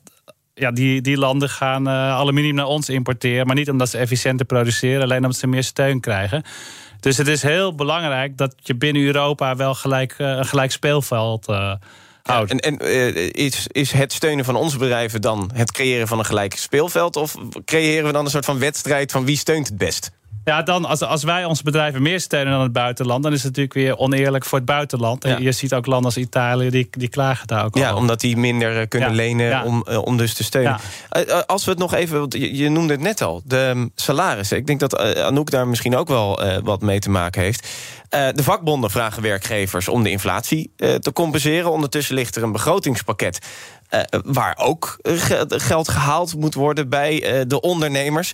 ja, 0.53 0.71
die, 0.71 1.01
die 1.01 1.17
landen 1.17 1.49
gaan 1.49 1.88
uh, 1.88 1.93
aluminium 1.93 2.55
naar 2.55 2.65
ons 2.65 2.89
importeren... 2.89 3.47
maar 3.47 3.55
niet 3.55 3.69
omdat 3.69 3.89
ze 3.89 3.97
efficiënter 3.97 4.45
produceren, 4.45 5.01
alleen 5.01 5.21
omdat 5.21 5.38
ze 5.38 5.47
meer 5.47 5.63
steun 5.63 5.99
krijgen. 5.99 6.43
Dus 6.99 7.17
het 7.17 7.27
is 7.27 7.41
heel 7.41 7.75
belangrijk 7.75 8.38
dat 8.38 8.55
je 8.57 8.75
binnen 8.75 9.03
Europa 9.03 9.55
wel 9.55 9.73
gelijk, 9.73 10.15
uh, 10.17 10.27
een 10.27 10.45
gelijk 10.45 10.71
speelveld... 10.71 11.49
Uh, 11.49 11.73
houdt. 12.23 12.51
en 12.51 12.60
en 12.60 12.77
is, 13.31 13.67
is 13.67 13.91
het 13.91 14.13
steunen 14.13 14.45
van 14.45 14.55
onze 14.55 14.77
bedrijven 14.77 15.21
dan 15.21 15.51
het 15.53 15.71
creëren 15.71 16.07
van 16.07 16.19
een 16.19 16.25
gelijk 16.25 16.55
speelveld? 16.55 17.15
Of 17.15 17.36
creëren 17.65 18.05
we 18.05 18.12
dan 18.12 18.25
een 18.25 18.31
soort 18.31 18.45
van 18.45 18.60
wedstrijd 18.60 19.12
van 19.12 19.25
wie 19.25 19.38
steunt 19.38 19.67
het 19.67 19.77
best? 19.77 20.12
Ja, 20.43 20.62
dan 20.62 20.86
als, 20.86 21.01
als 21.01 21.23
wij 21.23 21.45
onze 21.45 21.63
bedrijven 21.63 22.01
meer 22.01 22.19
steunen 22.19 22.54
dan 22.54 22.62
het 22.62 22.71
buitenland, 22.71 23.23
dan 23.23 23.32
is 23.32 23.43
het 23.43 23.47
natuurlijk 23.47 23.73
weer 23.73 23.97
oneerlijk 23.97 24.45
voor 24.45 24.58
het 24.58 24.67
buitenland. 24.67 25.23
En 25.23 25.41
je 25.43 25.51
ziet 25.51 25.73
ook 25.73 25.86
landen 25.86 26.06
als 26.06 26.17
Italië, 26.17 26.69
die, 26.69 26.88
die 26.91 27.10
klagen 27.10 27.47
daar 27.47 27.65
ook 27.65 27.77
Ja, 27.77 27.95
omdat 27.95 28.19
die 28.19 28.38
minder 28.38 28.80
eh, 28.80 28.88
kunnen 28.88 29.13
lenen 29.13 29.63
Om, 29.63 29.86
uh, 29.89 30.01
om 30.01 30.17
dus 30.17 30.34
te 30.34 30.43
steunen. 30.43 30.77
Uh, 31.17 31.41
als 31.45 31.65
we 31.65 31.71
het 31.71 31.80
nog 31.80 31.93
even, 31.93 32.19
want 32.19 32.34
je, 32.34 32.69
noemde 32.69 32.93
het 32.93 33.01
net 33.01 33.21
al, 33.21 33.41
de 33.45 33.58
um, 33.58 33.91
salarissen. 33.95 34.58
Ik 34.58 34.67
denk 34.67 34.80
dat 34.80 34.97
Anouk 34.97 35.51
daar 35.51 35.67
misschien 35.67 35.95
ook 35.95 36.08
wel 36.08 36.41
wat 36.63 36.82
mee 36.82 36.99
te 36.99 37.10
maken 37.10 37.41
heeft. 37.41 37.67
de 38.10 38.43
vakbonden 38.43 38.91
vragen 38.91 39.21
werkgevers 39.21 39.88
om 39.88 40.04
de 40.04 40.10
inflatie 40.10 40.71
te 40.75 41.12
compenseren. 41.13 41.71
Ondertussen 41.71 42.15
ligt 42.15 42.36
er 42.36 42.43
een 42.43 42.51
begrotingspakket. 42.51 43.39
waar 44.23 44.58
ook 44.58 44.97
geld 45.47 45.89
gehaald 45.89 46.36
moet 46.36 46.54
worden 46.54 46.89
bij 46.89 47.45
de 47.47 47.62
ondernemers 47.62 48.34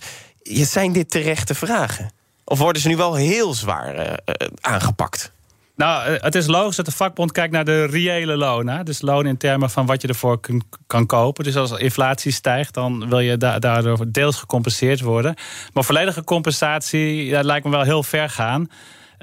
zijn 0.50 0.92
dit 0.92 1.10
terechte 1.10 1.54
vragen? 1.54 2.10
Of 2.44 2.58
worden 2.58 2.82
ze 2.82 2.88
nu 2.88 2.96
wel 2.96 3.14
heel 3.14 3.54
zwaar 3.54 3.94
uh, 3.96 4.12
aangepakt? 4.60 5.32
Nou, 5.78 6.06
eh, 6.06 6.22
het 6.22 6.34
is 6.34 6.46
logisch 6.46 6.76
dat 6.76 6.84
de 6.84 6.92
vakbond 6.92 7.32
kijkt 7.32 7.52
naar 7.52 7.64
de 7.64 7.84
reële 7.84 8.36
lonen. 8.36 8.84
Dus 8.84 9.00
loon 9.00 9.26
in 9.26 9.36
termen 9.36 9.70
van 9.70 9.86
wat 9.86 10.02
je 10.02 10.08
ervoor 10.08 10.40
kan 10.86 11.06
kopen. 11.06 11.44
Dus 11.44 11.56
als 11.56 11.70
inflatie 11.70 12.32
stijgt, 12.32 12.74
dan 12.74 13.08
wil 13.08 13.18
je 13.18 13.36
daardoor 13.36 14.04
deels 14.08 14.36
gecompenseerd 14.36 15.00
worden. 15.00 15.34
Maar 15.72 15.84
volledige 15.84 16.24
compensatie 16.24 17.30
dat 17.30 17.44
lijkt 17.44 17.64
me 17.64 17.70
wel 17.70 17.82
heel 17.82 18.02
ver 18.02 18.30
gaan. 18.30 18.70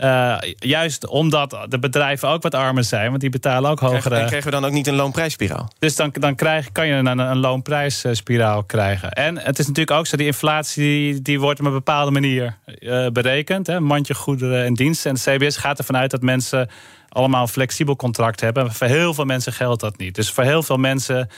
Uh, 0.04 0.38
juist 0.56 1.08
omdat 1.08 1.58
de 1.70 1.80
bedrijven 1.80 2.30
ook 2.30 2.42
wat 2.42 2.56
armer 2.56 2.84
zijn, 2.84 3.10
want 3.10 3.22
die 3.22 3.30
betalen 3.30 3.72
ook 3.72 3.80
hogere. 3.80 4.16
En 4.16 4.26
krijgen 4.26 4.50
we 4.50 4.56
dan 4.56 4.66
ook 4.66 4.72
niet 4.72 4.88
een 4.88 4.96
loonprijsspiraal? 4.96 5.72
Dus 5.80 5.96
dan, 5.96 6.14
dan 6.20 6.36
krijg, 6.36 6.72
kan 6.72 6.88
je 6.88 6.94
een, 6.94 7.20
een 7.20 7.38
loonprijsspiraal 7.38 8.64
krijgen. 8.64 9.12
En 9.12 9.38
het 9.38 9.60
is 9.60 9.68
natuurlijk 9.68 9.98
ook 9.98 10.08
zo, 10.08 10.18
die 10.18 10.26
inflatie 10.26 11.22
die 11.22 11.40
wordt 11.40 11.60
op 11.60 11.66
een 11.66 11.72
bepaalde 11.72 12.12
manier 12.12 12.58
uh, 12.80 13.08
berekend. 13.08 13.68
Hè, 13.68 13.80
mandje 13.80 14.14
goederen 14.14 14.66
en 14.66 14.74
diensten. 14.74 15.10
En 15.12 15.18
de 15.24 15.38
CBS 15.38 15.58
gaat 15.58 15.78
ervan 15.78 15.98
uit 15.98 16.12
dat 16.12 16.22
mensen 16.22 16.70
allemaal 17.10 17.42
een 17.42 17.48
flexibel 17.48 17.96
contract 17.96 18.42
hebben. 18.42 18.74
Voor 18.74 18.88
heel 18.88 19.14
veel 19.14 19.26
mensen 19.26 19.54
geldt 19.54 19.82
dat 19.82 19.98
niet. 19.98 20.16
Dus 20.16 20.32
voor 20.32 20.44
heel 20.44 20.64
veel 20.64 20.78
mensen 20.78 21.30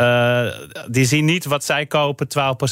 uh, 0.00 0.46
die 0.88 1.04
zien 1.04 1.24
niet 1.24 1.44
wat 1.44 1.64
zij 1.64 1.86
kopen 1.86 2.26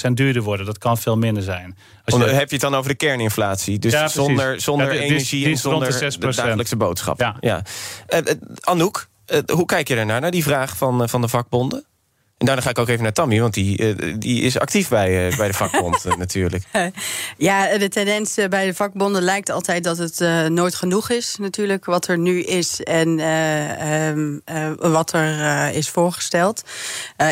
12% 0.08 0.12
duurder 0.12 0.42
worden. 0.42 0.66
Dat 0.66 0.78
kan 0.78 0.98
veel 0.98 1.16
minder 1.16 1.42
zijn. 1.42 1.76
Als 2.04 2.20
je... 2.20 2.28
Heb 2.28 2.48
je 2.48 2.54
het 2.54 2.60
dan 2.60 2.74
over 2.74 2.90
de 2.90 2.96
kerninflatie? 2.96 3.78
Dus 3.78 3.92
ja, 3.92 4.08
zonder, 4.08 4.60
zonder 4.60 4.90
energie 4.90 5.46
en 5.46 5.56
zonder 5.56 5.98
de, 5.98 6.18
de 6.18 6.34
dagelijkse 6.34 6.76
boodschap. 6.76 7.20
Ja. 7.20 7.36
Ja. 7.40 7.62
Uh, 8.08 8.18
Anouk, 8.60 9.08
uh, 9.26 9.38
hoe 9.46 9.66
kijk 9.66 9.88
je 9.88 9.96
ernaar, 9.96 10.20
naar 10.20 10.30
die 10.30 10.42
vraag 10.42 10.76
van, 10.76 11.08
van 11.08 11.20
de 11.20 11.28
vakbonden? 11.28 11.84
En 12.42 12.48
daarna 12.48 12.62
ga 12.62 12.70
ik 12.70 12.78
ook 12.78 12.88
even 12.88 13.02
naar 13.02 13.12
Tammy, 13.12 13.40
want 13.40 13.54
die, 13.54 13.96
uh, 13.96 14.14
die 14.18 14.42
is 14.42 14.58
actief 14.58 14.88
bij, 14.88 15.30
uh, 15.30 15.36
bij 15.36 15.46
de 15.46 15.54
vakbond 15.54 16.06
uh, 16.06 16.16
natuurlijk. 16.24 16.64
Ja, 17.36 17.78
de 17.78 17.88
tendens 17.88 18.34
bij 18.48 18.66
de 18.66 18.74
vakbonden 18.74 19.22
lijkt 19.22 19.50
altijd 19.50 19.84
dat 19.84 19.98
het 19.98 20.48
nooit 20.48 20.74
genoeg 20.74 21.10
is, 21.10 21.36
natuurlijk, 21.38 21.84
wat 21.84 22.08
er 22.08 22.18
nu 22.18 22.42
is 22.42 22.80
en 22.80 23.20
um, 24.18 24.42
wat 24.78 25.12
er 25.12 25.68
is 25.74 25.88
voorgesteld. 25.88 26.62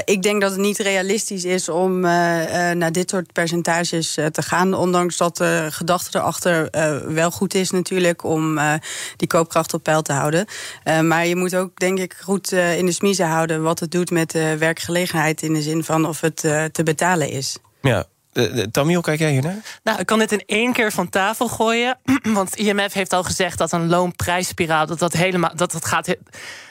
ik 0.05 0.23
denk 0.23 0.41
dat 0.41 0.51
het 0.51 0.61
niet 0.61 0.79
realistisch 0.79 1.45
is 1.45 1.69
om 1.69 2.01
naar 2.01 2.93
dit 2.93 3.11
soort 3.11 3.33
percentages 3.33 4.15
te 4.15 4.43
gaan, 4.43 4.75
ondanks 4.75 5.17
dat 5.17 5.37
de 5.37 5.69
gedachte 5.71 6.19
erachter 6.19 6.69
wel 7.15 7.31
goed 7.31 7.55
is, 7.55 7.71
natuurlijk, 7.71 8.25
om 8.25 8.59
die 9.17 9.29
koopkracht 9.29 9.75
op 9.75 9.83
peil 9.83 10.03
te 10.03 10.13
houden. 10.13 10.47
maar 11.03 11.27
je 11.27 11.37
moet 11.37 11.57
ook, 11.57 11.79
denk 11.79 11.99
ik, 11.99 12.17
goed 12.23 12.53
in 12.53 12.87
de 12.87 12.93
smiezen 12.93 13.27
houden 13.27 13.63
wat 13.63 13.81
het 13.81 13.91
doet 13.91 14.11
met 14.11 14.31
de 14.31 14.57
werkgelegenheid 14.59 15.00
in 15.43 15.53
de 15.53 15.63
zin 15.63 15.85
van 15.85 16.07
of 16.07 16.21
het 16.21 16.45
uh, 16.45 16.65
te 16.65 16.83
betalen 16.83 17.31
is. 17.31 17.57
Ja, 17.81 18.05
Tammy, 18.71 18.95
hoe 18.95 19.03
kijk 19.03 19.19
jij 19.19 19.31
hier 19.31 19.43
naar? 19.43 19.79
Nou, 19.83 19.99
ik 19.99 20.07
kan 20.07 20.19
dit 20.19 20.33
in 20.33 20.43
één 20.47 20.73
keer 20.73 20.93
van 20.93 21.09
tafel 21.09 21.49
gooien. 21.49 21.99
Want 22.23 22.57
IMF 22.57 22.93
heeft 22.93 23.13
al 23.13 23.23
gezegd 23.23 23.59
dat 23.59 23.73
een 23.73 23.89
loonprijsspiraal... 23.89 24.87
dat 24.87 24.99
dat 24.99 25.13
helemaal 25.13 25.53
dat 25.55 25.73
dat 25.73 25.85
gaat 25.85 26.17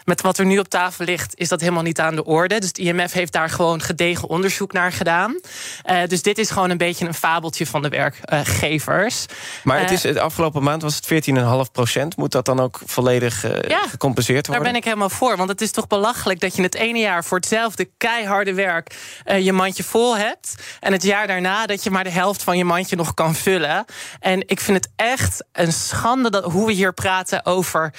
met 0.09 0.21
wat 0.21 0.37
er 0.37 0.45
nu 0.45 0.59
op 0.59 0.67
tafel 0.69 1.05
ligt, 1.05 1.39
is 1.39 1.47
dat 1.47 1.59
helemaal 1.59 1.83
niet 1.83 1.99
aan 1.99 2.15
de 2.15 2.25
orde. 2.25 2.59
Dus 2.59 2.67
het 2.67 2.77
IMF 2.77 3.11
heeft 3.11 3.33
daar 3.33 3.49
gewoon 3.49 3.81
gedegen 3.81 4.29
onderzoek 4.29 4.73
naar 4.73 4.91
gedaan. 4.91 5.39
Uh, 5.85 6.01
dus 6.07 6.21
dit 6.21 6.37
is 6.37 6.49
gewoon 6.49 6.69
een 6.69 6.77
beetje 6.77 7.05
een 7.05 7.13
fabeltje 7.13 7.65
van 7.65 7.81
de 7.81 7.89
werkgevers. 7.89 9.25
maar 9.63 9.79
het 9.79 9.91
is, 9.91 10.01
de 10.01 10.21
afgelopen 10.21 10.63
maand 10.63 10.81
was 10.81 10.95
het 10.95 11.29
14,5 11.67 11.71
procent. 11.71 12.17
Moet 12.17 12.31
dat 12.31 12.45
dan 12.45 12.59
ook 12.59 12.79
volledig 12.85 13.41
ja, 13.67 13.87
gecompenseerd 13.87 14.47
worden? 14.47 14.63
Daar 14.63 14.73
ben 14.73 14.81
ik 14.81 14.87
helemaal 14.87 15.09
voor. 15.09 15.37
Want 15.37 15.49
het 15.49 15.61
is 15.61 15.71
toch 15.71 15.87
belachelijk 15.87 16.39
dat 16.39 16.55
je 16.55 16.61
het 16.61 16.75
ene 16.75 16.99
jaar 16.99 17.23
voor 17.23 17.37
hetzelfde 17.37 17.89
keiharde 17.97 18.53
werk 18.53 18.95
je 19.39 19.53
mandje 19.53 19.83
vol 19.83 20.17
hebt. 20.17 20.55
En 20.79 20.91
het 20.91 21.03
jaar 21.03 21.27
daarna 21.27 21.65
dat 21.65 21.83
je 21.83 21.91
maar 21.91 22.03
de 22.03 22.09
helft 22.09 22.43
van 22.43 22.57
je 22.57 22.65
mandje 22.65 22.95
nog 22.95 23.13
kan 23.13 23.35
vullen. 23.35 23.85
En 24.19 24.43
ik 24.47 24.59
vind 24.59 24.77
het 24.77 24.91
echt 24.95 25.43
een 25.51 25.73
schande 25.73 26.29
dat, 26.29 26.43
hoe 26.43 26.65
we 26.65 26.71
hier 26.71 26.93
praten 26.93 27.45
over, 27.45 27.93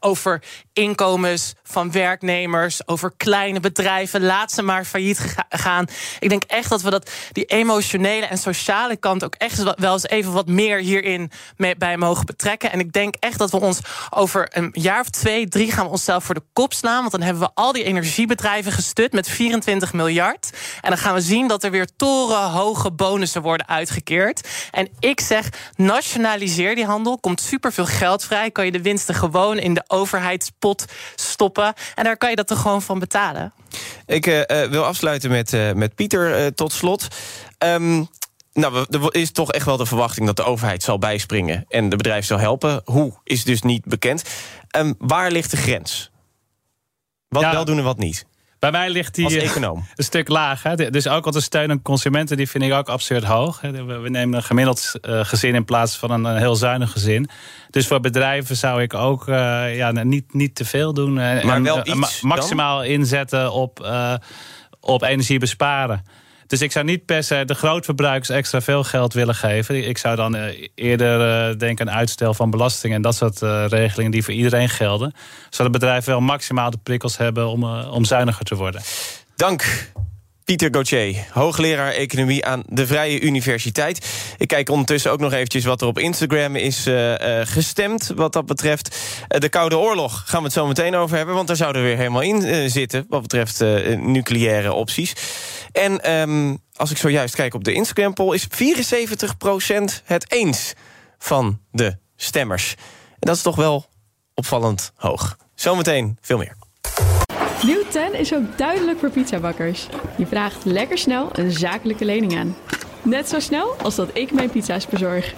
over 0.00 0.42
inkomens 0.74 1.54
van 1.62 1.92
werknemers, 1.92 2.88
over 2.88 3.12
kleine 3.16 3.60
bedrijven. 3.60 4.22
Laat 4.24 4.52
ze 4.52 4.62
maar 4.62 4.84
failliet 4.84 5.36
gaan. 5.48 5.86
Ik 6.18 6.28
denk 6.28 6.44
echt 6.44 6.68
dat 6.68 6.82
we 6.82 6.90
dat, 6.90 7.10
die 7.32 7.44
emotionele 7.44 8.26
en 8.26 8.38
sociale 8.38 8.96
kant 8.96 9.24
ook 9.24 9.34
echt 9.34 9.62
wel 9.78 9.92
eens 9.92 10.06
even 10.08 10.32
wat 10.32 10.46
meer 10.46 10.78
hierin 10.78 11.30
bij 11.78 11.96
mogen 11.96 12.26
betrekken. 12.26 12.72
En 12.72 12.80
ik 12.80 12.92
denk 12.92 13.14
echt 13.14 13.38
dat 13.38 13.50
we 13.50 13.60
ons 13.60 13.80
over 14.10 14.48
een 14.50 14.68
jaar 14.72 15.00
of 15.00 15.08
twee, 15.08 15.48
drie 15.48 15.72
gaan 15.72 15.84
we 15.84 15.90
onszelf 15.90 16.24
voor 16.24 16.34
de 16.34 16.44
kop 16.52 16.72
slaan. 16.72 17.00
Want 17.00 17.12
dan 17.12 17.22
hebben 17.22 17.42
we 17.42 17.50
al 17.54 17.72
die 17.72 17.84
energiebedrijven 17.84 18.72
gestut 18.72 19.12
met 19.12 19.28
24 19.28 19.92
miljard. 19.92 20.50
En 20.80 20.90
dan 20.90 20.98
gaan 20.98 21.14
we 21.14 21.20
zien 21.20 21.48
dat 21.48 21.64
er 21.64 21.70
weer 21.70 21.88
torenhoge 21.96 22.92
bonussen 22.92 23.42
worden 23.42 23.68
uitgekeerd. 23.68 24.48
En 24.70 24.88
ik 24.98 25.20
zeg, 25.20 25.48
nationaliseer 25.76 26.74
die 26.74 26.86
handel. 26.86 27.18
Komt 27.18 27.40
superveel 27.40 27.86
geld 27.86 28.24
vrij. 28.24 28.50
Kan 28.50 28.64
je 28.64 28.72
de 28.72 28.82
winsten 28.82 29.14
gewoon 29.14 29.58
in 29.58 29.74
de 29.74 29.84
overheid 29.86 30.52
stoppen. 31.14 31.74
En 31.94 32.04
daar 32.04 32.16
kan 32.16 32.30
je 32.30 32.36
dat 32.36 32.46
toch 32.46 32.60
gewoon 32.60 32.82
van 32.82 32.98
betalen. 32.98 33.52
Ik 34.06 34.26
uh, 34.26 34.42
wil 34.64 34.84
afsluiten 34.84 35.30
met, 35.30 35.52
uh, 35.52 35.72
met 35.72 35.94
Pieter 35.94 36.54
tot 36.54 36.72
slot. 36.72 37.08
Um, 37.58 38.08
nou, 38.52 38.86
er 38.90 39.14
is 39.14 39.30
toch 39.30 39.52
echt 39.52 39.66
wel 39.66 39.76
de 39.76 39.86
verwachting 39.86 40.26
dat 40.26 40.36
de 40.36 40.44
overheid 40.44 40.82
zal 40.82 40.98
bijspringen... 40.98 41.64
en 41.68 41.88
de 41.88 41.96
bedrijven 41.96 42.26
zal 42.26 42.38
helpen. 42.38 42.80
Hoe, 42.84 43.12
is 43.24 43.44
dus 43.44 43.62
niet 43.62 43.84
bekend. 43.84 44.22
Um, 44.76 44.94
waar 44.98 45.30
ligt 45.30 45.50
de 45.50 45.56
grens? 45.56 46.10
Wat 47.28 47.42
wel 47.42 47.64
doen 47.64 47.78
en 47.78 47.84
wat 47.84 47.98
niet? 47.98 48.26
Bij 48.70 48.72
mij 48.72 48.90
ligt 48.90 49.14
die 49.14 49.40
eh, 49.40 49.48
econoom. 49.48 49.86
een 49.94 50.04
stuk 50.04 50.28
laag. 50.28 50.62
Hè. 50.62 50.90
Dus 50.90 51.08
ook 51.08 51.26
al 51.26 51.32
de 51.32 51.40
steun 51.40 51.70
aan 51.70 51.82
consumenten, 51.82 52.36
die 52.36 52.48
vind 52.48 52.64
ik 52.64 52.72
ook 52.72 52.88
absurd 52.88 53.24
hoog. 53.24 53.60
We 53.60 54.08
nemen 54.08 54.36
een 54.36 54.42
gemiddeld 54.42 54.92
uh, 55.02 55.24
gezin 55.24 55.54
in 55.54 55.64
plaats 55.64 55.96
van 55.96 56.10
een, 56.10 56.36
heel 56.36 56.56
zuinig 56.56 56.92
gezin. 56.92 57.28
Dus 57.70 57.86
voor 57.86 58.00
bedrijven 58.00 58.56
zou 58.56 58.82
ik 58.82 58.94
ook 58.94 59.28
uh, 59.28 59.76
ja, 59.76 59.90
niet, 59.90 60.34
niet 60.34 60.54
te 60.54 60.64
veel 60.64 60.94
doen. 60.94 61.14
Maar 61.14 61.62
wel 61.62 61.86
iets 61.86 62.20
maximaal 62.20 62.84
inzetten 62.84 63.52
op, 63.52 63.86
op 64.80 65.02
energie 65.02 65.38
besparen. 65.38 66.04
Dus 66.46 66.60
ik 66.60 66.72
zou 66.72 66.84
niet 66.84 67.04
per 67.04 67.22
se 67.22 67.44
de 67.44 67.54
grootverbruikers 67.54 68.28
extra 68.28 68.60
veel 68.60 68.84
geld 68.84 69.12
willen 69.12 69.34
geven. 69.34 69.88
Ik 69.88 69.98
zou 69.98 70.16
dan 70.16 70.34
eh, 70.36 70.68
eerder 70.74 71.48
uh, 71.50 71.58
denken 71.58 71.88
aan 71.88 71.96
uitstel 71.96 72.34
van 72.34 72.50
belastingen 72.50 72.96
en 72.96 73.02
dat 73.02 73.14
soort 73.14 73.42
uh, 73.42 73.64
regelingen 73.68 74.10
die 74.10 74.24
voor 74.24 74.34
iedereen 74.34 74.68
gelden. 74.68 75.12
Zodat 75.50 75.72
bedrijven 75.72 76.10
wel 76.10 76.20
maximaal 76.20 76.70
de 76.70 76.78
prikkels 76.82 77.16
hebben 77.16 77.48
om, 77.48 77.64
om 77.74 78.04
zuiniger 78.04 78.44
te 78.44 78.54
worden. 78.54 78.82
Dank. 79.36 79.92
Pieter 80.44 80.68
Gauthier, 80.70 81.26
hoogleraar 81.30 81.92
economie 81.92 82.46
aan 82.46 82.62
de 82.66 82.86
Vrije 82.86 83.20
Universiteit. 83.20 84.06
Ik 84.38 84.48
kijk 84.48 84.68
ondertussen 84.68 85.10
ook 85.10 85.20
nog 85.20 85.32
eventjes 85.32 85.64
wat 85.64 85.80
er 85.80 85.86
op 85.86 85.98
Instagram 85.98 86.56
is 86.56 86.86
uh, 86.86 87.10
uh, 87.10 87.40
gestemd... 87.44 88.12
wat 88.16 88.32
dat 88.32 88.46
betreft 88.46 88.96
uh, 89.28 89.40
de 89.40 89.48
Koude 89.48 89.78
Oorlog. 89.78 90.22
Gaan 90.26 90.38
we 90.38 90.44
het 90.44 90.54
zo 90.54 90.66
meteen 90.66 90.94
over 90.94 91.16
hebben, 91.16 91.34
want 91.34 91.46
daar 91.46 91.56
zouden 91.56 91.82
we 91.82 91.88
weer 91.88 91.96
helemaal 91.96 92.20
in 92.20 92.70
zitten... 92.70 93.06
wat 93.08 93.22
betreft 93.22 93.60
nucleaire 93.98 94.72
opties. 94.72 95.12
En 95.72 96.12
um, 96.12 96.58
als 96.74 96.90
ik 96.90 96.96
zojuist 96.96 97.34
kijk 97.34 97.54
op 97.54 97.64
de 97.64 97.72
Instagram-poll... 97.72 98.34
is 98.34 98.46
74% 98.46 98.46
het 100.04 100.32
eens 100.32 100.72
van 101.18 101.60
de 101.70 101.96
stemmers. 102.16 102.74
En 103.10 103.16
dat 103.18 103.36
is 103.36 103.42
toch 103.42 103.56
wel 103.56 103.86
opvallend 104.34 104.92
hoog. 104.96 105.36
Zometeen 105.54 106.18
veel 106.20 106.38
meer. 106.38 106.63
Nieuw 107.66 107.82
10 107.90 108.14
is 108.14 108.34
ook 108.34 108.58
duidelijk 108.58 108.98
voor 108.98 109.10
pizzabakkers. 109.10 109.88
Je 110.16 110.26
vraagt 110.26 110.64
lekker 110.64 110.98
snel 110.98 111.38
een 111.38 111.50
zakelijke 111.50 112.04
lening 112.04 112.36
aan. 112.36 112.56
Net 113.02 113.28
zo 113.28 113.40
snel 113.40 113.74
als 113.76 113.94
dat 113.94 114.16
ik 114.16 114.32
mijn 114.32 114.50
pizza's 114.50 114.86
bezorg. 114.86 115.34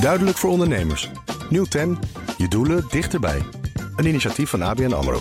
Duidelijk 0.00 0.36
voor 0.36 0.50
ondernemers. 0.50 1.10
Nieuw 1.50 1.64
10. 1.64 1.98
Je 2.38 2.48
doelen 2.48 2.84
dichterbij. 2.88 3.42
Een 3.96 4.06
initiatief 4.06 4.50
van 4.50 4.62
ABN 4.62 4.92
AMRO. 4.92 5.20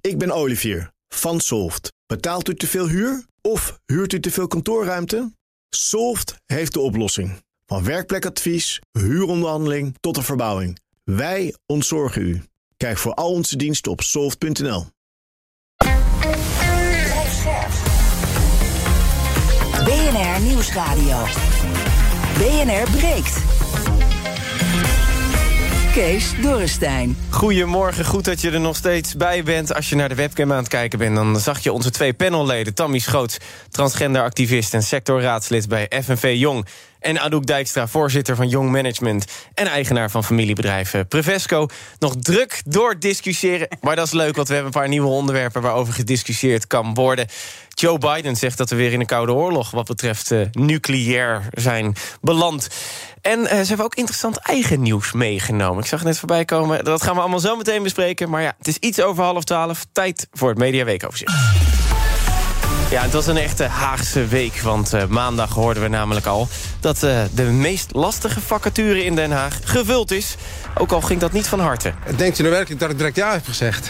Ik 0.00 0.18
ben 0.18 0.30
Olivier 0.30 0.92
van 1.08 1.40
Solft. 1.40 1.92
Betaalt 2.06 2.48
u 2.48 2.54
te 2.54 2.66
veel 2.66 2.88
huur 2.88 3.24
of 3.40 3.80
huurt 3.86 4.12
u 4.12 4.20
te 4.20 4.30
veel 4.30 4.46
kantoorruimte? 4.46 5.32
Solft 5.70 6.36
heeft 6.46 6.72
de 6.72 6.80
oplossing. 6.80 7.48
Van 7.70 7.84
werkplekadvies, 7.84 8.80
huuronderhandeling 8.92 9.96
tot 10.00 10.14
de 10.14 10.22
verbouwing. 10.22 10.78
Wij 11.04 11.54
ontzorgen 11.66 12.22
u. 12.22 12.42
Kijk 12.76 12.98
voor 12.98 13.14
al 13.14 13.32
onze 13.32 13.56
diensten 13.56 13.92
op 13.92 14.00
soft.nl. 14.00 14.86
BNR 19.84 20.40
Nieuwsradio. 20.40 21.24
BNR 22.38 22.90
breekt. 22.90 23.42
Kees 25.92 26.32
Dorrestein. 26.42 27.16
Goedemorgen, 27.28 28.04
goed 28.04 28.24
dat 28.24 28.40
je 28.40 28.50
er 28.50 28.60
nog 28.60 28.76
steeds 28.76 29.16
bij 29.16 29.42
bent. 29.42 29.74
Als 29.74 29.88
je 29.88 29.96
naar 29.96 30.08
de 30.08 30.14
webcam 30.14 30.52
aan 30.52 30.58
het 30.58 30.68
kijken 30.68 30.98
bent... 30.98 31.14
dan 31.14 31.40
zag 31.40 31.58
je 31.58 31.72
onze 31.72 31.90
twee 31.90 32.14
panelleden. 32.14 32.74
Tammy 32.74 32.98
Schoots, 32.98 33.38
transgenderactivist 33.68 34.74
en 34.74 34.82
sectorraadslid 34.82 35.68
bij 35.68 35.90
FNV 36.02 36.34
Jong... 36.36 36.66
En 37.00 37.20
Anouk 37.20 37.46
Dijkstra, 37.46 37.88
voorzitter 37.88 38.36
van 38.36 38.48
Young 38.48 38.70
Management... 38.70 39.24
en 39.54 39.66
eigenaar 39.66 40.10
van 40.10 40.24
familiebedrijf 40.24 40.94
Prevesco. 41.08 41.68
Nog 41.98 42.14
druk 42.16 42.62
doordiscussiëren, 42.64 43.68
maar 43.80 43.96
dat 43.96 44.06
is 44.06 44.12
leuk... 44.12 44.36
want 44.36 44.48
we 44.48 44.54
hebben 44.54 44.72
een 44.72 44.80
paar 44.80 44.88
nieuwe 44.88 45.08
onderwerpen... 45.08 45.62
waarover 45.62 45.94
gediscussieerd 45.94 46.66
kan 46.66 46.94
worden. 46.94 47.26
Joe 47.68 47.98
Biden 47.98 48.36
zegt 48.36 48.58
dat 48.58 48.70
we 48.70 48.76
weer 48.76 48.92
in 48.92 49.00
een 49.00 49.06
koude 49.06 49.32
oorlog... 49.32 49.70
wat 49.70 49.86
betreft 49.86 50.30
uh, 50.30 50.46
nucleair 50.52 51.48
zijn 51.52 51.94
beland. 52.20 52.68
En 53.20 53.40
uh, 53.40 53.46
ze 53.46 53.66
hebben 53.66 53.84
ook 53.84 53.94
interessant 53.94 54.36
eigen 54.36 54.82
nieuws 54.82 55.12
meegenomen. 55.12 55.82
Ik 55.82 55.88
zag 55.88 55.98
het 55.98 56.08
net 56.08 56.18
voorbij 56.18 56.44
komen. 56.44 56.84
Dat 56.84 57.02
gaan 57.02 57.14
we 57.14 57.20
allemaal 57.20 57.40
zo 57.40 57.56
meteen 57.56 57.82
bespreken. 57.82 58.30
Maar 58.30 58.42
ja, 58.42 58.54
het 58.58 58.68
is 58.68 58.76
iets 58.76 59.00
over 59.00 59.24
half 59.24 59.44
twaalf. 59.44 59.86
Tijd 59.92 60.28
voor 60.32 60.48
het 60.48 60.58
Mediaweekoverzicht. 60.58 61.69
Ja, 62.90 63.02
het 63.02 63.12
was 63.12 63.26
een 63.26 63.36
echte 63.36 63.64
Haagse 63.64 64.26
week, 64.26 64.60
want 64.60 64.94
uh, 64.94 65.04
maandag 65.06 65.54
hoorden 65.54 65.82
we 65.82 65.88
namelijk 65.88 66.26
al... 66.26 66.48
dat 66.80 67.02
uh, 67.02 67.20
de 67.34 67.42
meest 67.42 67.94
lastige 67.94 68.40
vacature 68.40 69.04
in 69.04 69.14
Den 69.14 69.30
Haag 69.30 69.58
gevuld 69.64 70.10
is. 70.10 70.36
Ook 70.74 70.92
al 70.92 71.00
ging 71.00 71.20
dat 71.20 71.32
niet 71.32 71.46
van 71.46 71.60
harte. 71.60 71.92
Denkt 72.16 72.38
u 72.38 72.42
nou 72.42 72.54
werkelijk 72.54 72.80
dat 72.80 72.90
ik 72.90 72.96
direct 72.96 73.16
ja 73.16 73.32
heb 73.32 73.46
gezegd? 73.46 73.88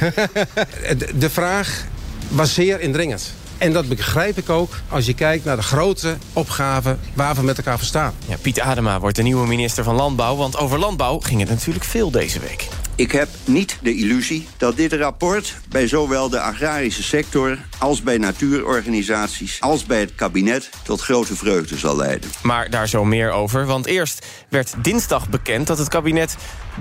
de 1.20 1.30
vraag 1.30 1.84
was 2.28 2.54
zeer 2.54 2.80
indringend. 2.80 3.34
En 3.58 3.72
dat 3.72 3.88
begrijp 3.88 4.38
ik 4.38 4.50
ook 4.50 4.72
als 4.88 5.06
je 5.06 5.14
kijkt 5.14 5.44
naar 5.44 5.56
de 5.56 5.62
grote 5.62 6.16
opgaven 6.32 6.98
waar 7.14 7.34
we 7.34 7.42
met 7.42 7.56
elkaar 7.56 7.78
voor 7.78 7.86
staan. 7.86 8.14
Ja, 8.26 8.36
Piet 8.40 8.60
Adema 8.60 9.00
wordt 9.00 9.16
de 9.16 9.22
nieuwe 9.22 9.46
minister 9.46 9.84
van 9.84 9.94
Landbouw... 9.94 10.36
want 10.36 10.56
over 10.56 10.78
landbouw 10.78 11.18
ging 11.18 11.40
het 11.40 11.48
natuurlijk 11.48 11.84
veel 11.84 12.10
deze 12.10 12.40
week. 12.40 12.68
Ik 13.00 13.12
heb 13.12 13.28
niet 13.44 13.78
de 13.82 13.94
illusie 13.94 14.48
dat 14.56 14.76
dit 14.76 14.92
rapport 14.92 15.56
bij 15.68 15.88
zowel 15.88 16.28
de 16.28 16.40
agrarische 16.40 17.02
sector... 17.02 17.58
als 17.78 18.02
bij 18.02 18.18
natuurorganisaties, 18.18 19.60
als 19.60 19.84
bij 19.84 20.00
het 20.00 20.14
kabinet... 20.14 20.70
tot 20.82 21.00
grote 21.00 21.36
vreugde 21.36 21.76
zal 21.76 21.96
leiden. 21.96 22.30
Maar 22.42 22.70
daar 22.70 22.88
zo 22.88 23.04
meer 23.04 23.30
over, 23.30 23.66
want 23.66 23.86
eerst 23.86 24.26
werd 24.48 24.74
dinsdag 24.82 25.28
bekend... 25.28 25.66
dat 25.66 25.78
het 25.78 25.88
kabinet 25.88 26.36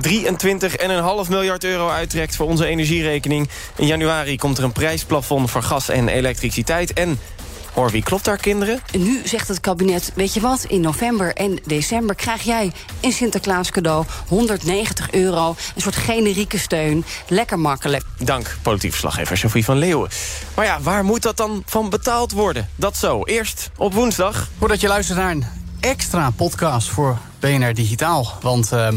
23,5 0.07 1.29
miljard 1.29 1.63
euro 1.63 1.89
uittrekt 1.89 2.35
voor 2.35 2.47
onze 2.47 2.65
energierekening. 2.65 3.49
In 3.75 3.87
januari 3.87 4.37
komt 4.37 4.57
er 4.57 4.63
een 4.63 4.71
prijsplafond 4.71 5.51
voor 5.51 5.63
gas 5.63 5.89
en 5.89 6.07
elektriciteit... 6.07 6.93
en 6.93 7.19
Hoor, 7.79 7.91
wie 7.91 8.03
klopt 8.03 8.25
daar, 8.25 8.37
kinderen? 8.37 8.81
Nu 8.97 9.21
zegt 9.23 9.47
het 9.47 9.59
kabinet, 9.59 10.11
weet 10.15 10.33
je 10.33 10.39
wat, 10.39 10.63
in 10.63 10.81
november 10.81 11.33
en 11.33 11.59
december... 11.65 12.15
krijg 12.15 12.41
jij 12.41 12.71
een 13.01 13.11
Sinterklaas 13.11 13.71
cadeau, 13.71 14.05
190 14.27 15.11
euro... 15.11 15.55
een 15.75 15.81
soort 15.81 15.95
generieke 15.95 16.57
steun, 16.57 17.05
lekker 17.27 17.59
makkelijk. 17.59 18.03
Dank, 18.17 18.57
politiek 18.61 18.91
verslaggever 18.91 19.37
Sophie 19.37 19.65
van 19.65 19.77
Leeuwen. 19.77 20.09
Maar 20.55 20.65
ja, 20.65 20.81
waar 20.81 21.03
moet 21.03 21.21
dat 21.21 21.37
dan 21.37 21.63
van 21.65 21.89
betaald 21.89 22.31
worden? 22.31 22.69
Dat 22.75 22.97
zo, 22.97 23.23
eerst 23.23 23.69
op 23.77 23.93
woensdag. 23.93 24.49
Voordat 24.57 24.81
je 24.81 24.87
luistert 24.87 25.17
naar 25.17 25.31
een 25.31 25.45
extra 25.79 26.29
podcast 26.29 26.89
voor 26.89 27.17
BNR 27.39 27.73
Digitaal. 27.73 28.37
Want 28.41 28.71
uh, 28.73 28.87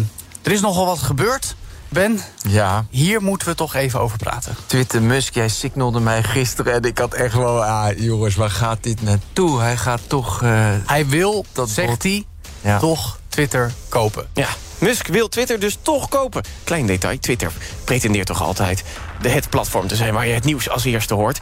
er 0.42 0.53
is 0.53 0.61
nogal 0.61 0.87
wat 0.87 0.99
gebeurd... 0.99 1.55
Ben, 1.92 2.20
ja. 2.48 2.85
hier 2.90 3.22
moeten 3.22 3.48
we 3.48 3.55
toch 3.55 3.74
even 3.74 4.00
over 4.00 4.18
praten. 4.18 4.57
Twitter 4.66 5.02
Musk, 5.02 5.35
jij 5.35 5.48
signalde 5.48 6.00
mij 6.00 6.22
gisteren 6.22 6.72
en 6.72 6.83
ik 6.83 6.98
had 6.98 7.14
echt 7.14 7.35
wel... 7.35 7.64
Ah, 7.64 7.98
jongens, 7.98 8.35
waar 8.35 8.50
gaat 8.50 8.83
dit 8.83 9.02
naartoe? 9.02 9.61
Hij 9.61 9.76
gaat 9.76 10.00
toch... 10.07 10.42
Uh, 10.42 10.70
hij 10.87 11.07
wil, 11.07 11.44
dat 11.52 11.70
zegt 11.70 12.02
hij, 12.02 12.24
ja. 12.61 12.78
toch 12.78 13.18
Twitter 13.28 13.72
kopen. 13.88 14.26
Ja, 14.35 14.48
Musk 14.78 15.07
wil 15.07 15.28
Twitter 15.28 15.61
dus 15.61 15.78
toch 15.83 16.09
kopen. 16.09 16.42
Klein 16.64 16.87
detail, 16.87 17.18
Twitter 17.18 17.52
pretendeert 17.85 18.26
toch 18.26 18.42
altijd 18.42 18.85
de 19.20 19.28
het 19.28 19.50
platform 19.50 19.87
te 19.87 19.96
zijn... 19.96 20.14
waar 20.14 20.26
je 20.26 20.35
het 20.35 20.44
nieuws 20.44 20.68
als 20.68 20.85
eerste 20.85 21.14
hoort. 21.14 21.40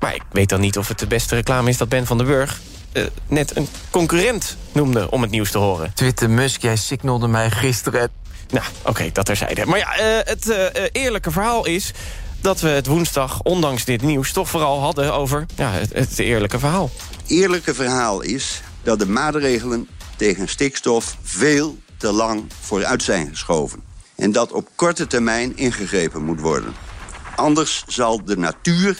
Maar 0.00 0.14
ik 0.14 0.22
weet 0.32 0.48
dan 0.48 0.60
niet 0.60 0.78
of 0.78 0.88
het 0.88 0.98
de 0.98 1.06
beste 1.06 1.34
reclame 1.34 1.68
is 1.68 1.76
dat 1.76 1.88
Ben 1.88 2.06
van 2.06 2.16
den 2.18 2.26
Burg... 2.26 2.60
Uh, 2.92 3.04
net 3.26 3.56
een 3.56 3.68
concurrent 3.90 4.56
noemde 4.72 5.10
om 5.10 5.22
het 5.22 5.30
nieuws 5.30 5.50
te 5.50 5.58
horen. 5.58 5.92
Twitter 5.94 6.30
Musk, 6.30 6.62
jij 6.62 6.76
signalde 6.76 7.28
mij 7.28 7.50
gisteren... 7.50 8.10
Nou, 8.50 8.64
oké, 8.82 9.10
dat 9.12 9.26
terzijde. 9.26 9.66
Maar 9.66 9.78
ja, 9.78 10.00
uh, 10.00 10.18
het 10.24 10.48
uh, 10.48 10.64
eerlijke 10.92 11.30
verhaal 11.30 11.66
is 11.66 11.92
dat 12.40 12.60
we 12.60 12.68
het 12.68 12.86
woensdag, 12.86 13.42
ondanks 13.42 13.84
dit 13.84 14.02
nieuws... 14.02 14.32
toch 14.32 14.48
vooral 14.48 14.80
hadden 14.80 15.14
over 15.14 15.46
ja, 15.56 15.70
het, 15.70 15.92
het 15.92 16.18
eerlijke 16.18 16.58
verhaal. 16.58 16.90
Eerlijke 17.26 17.74
verhaal 17.74 18.20
is 18.20 18.62
dat 18.82 18.98
de 18.98 19.08
maatregelen 19.08 19.88
tegen 20.16 20.48
stikstof... 20.48 21.16
veel 21.22 21.78
te 21.96 22.12
lang 22.12 22.44
vooruit 22.60 23.02
zijn 23.02 23.28
geschoven. 23.28 23.82
En 24.16 24.32
dat 24.32 24.52
op 24.52 24.68
korte 24.74 25.06
termijn 25.06 25.56
ingegrepen 25.56 26.24
moet 26.24 26.40
worden. 26.40 26.74
Anders 27.36 27.84
zal 27.86 28.24
de 28.24 28.36
natuur 28.36 28.98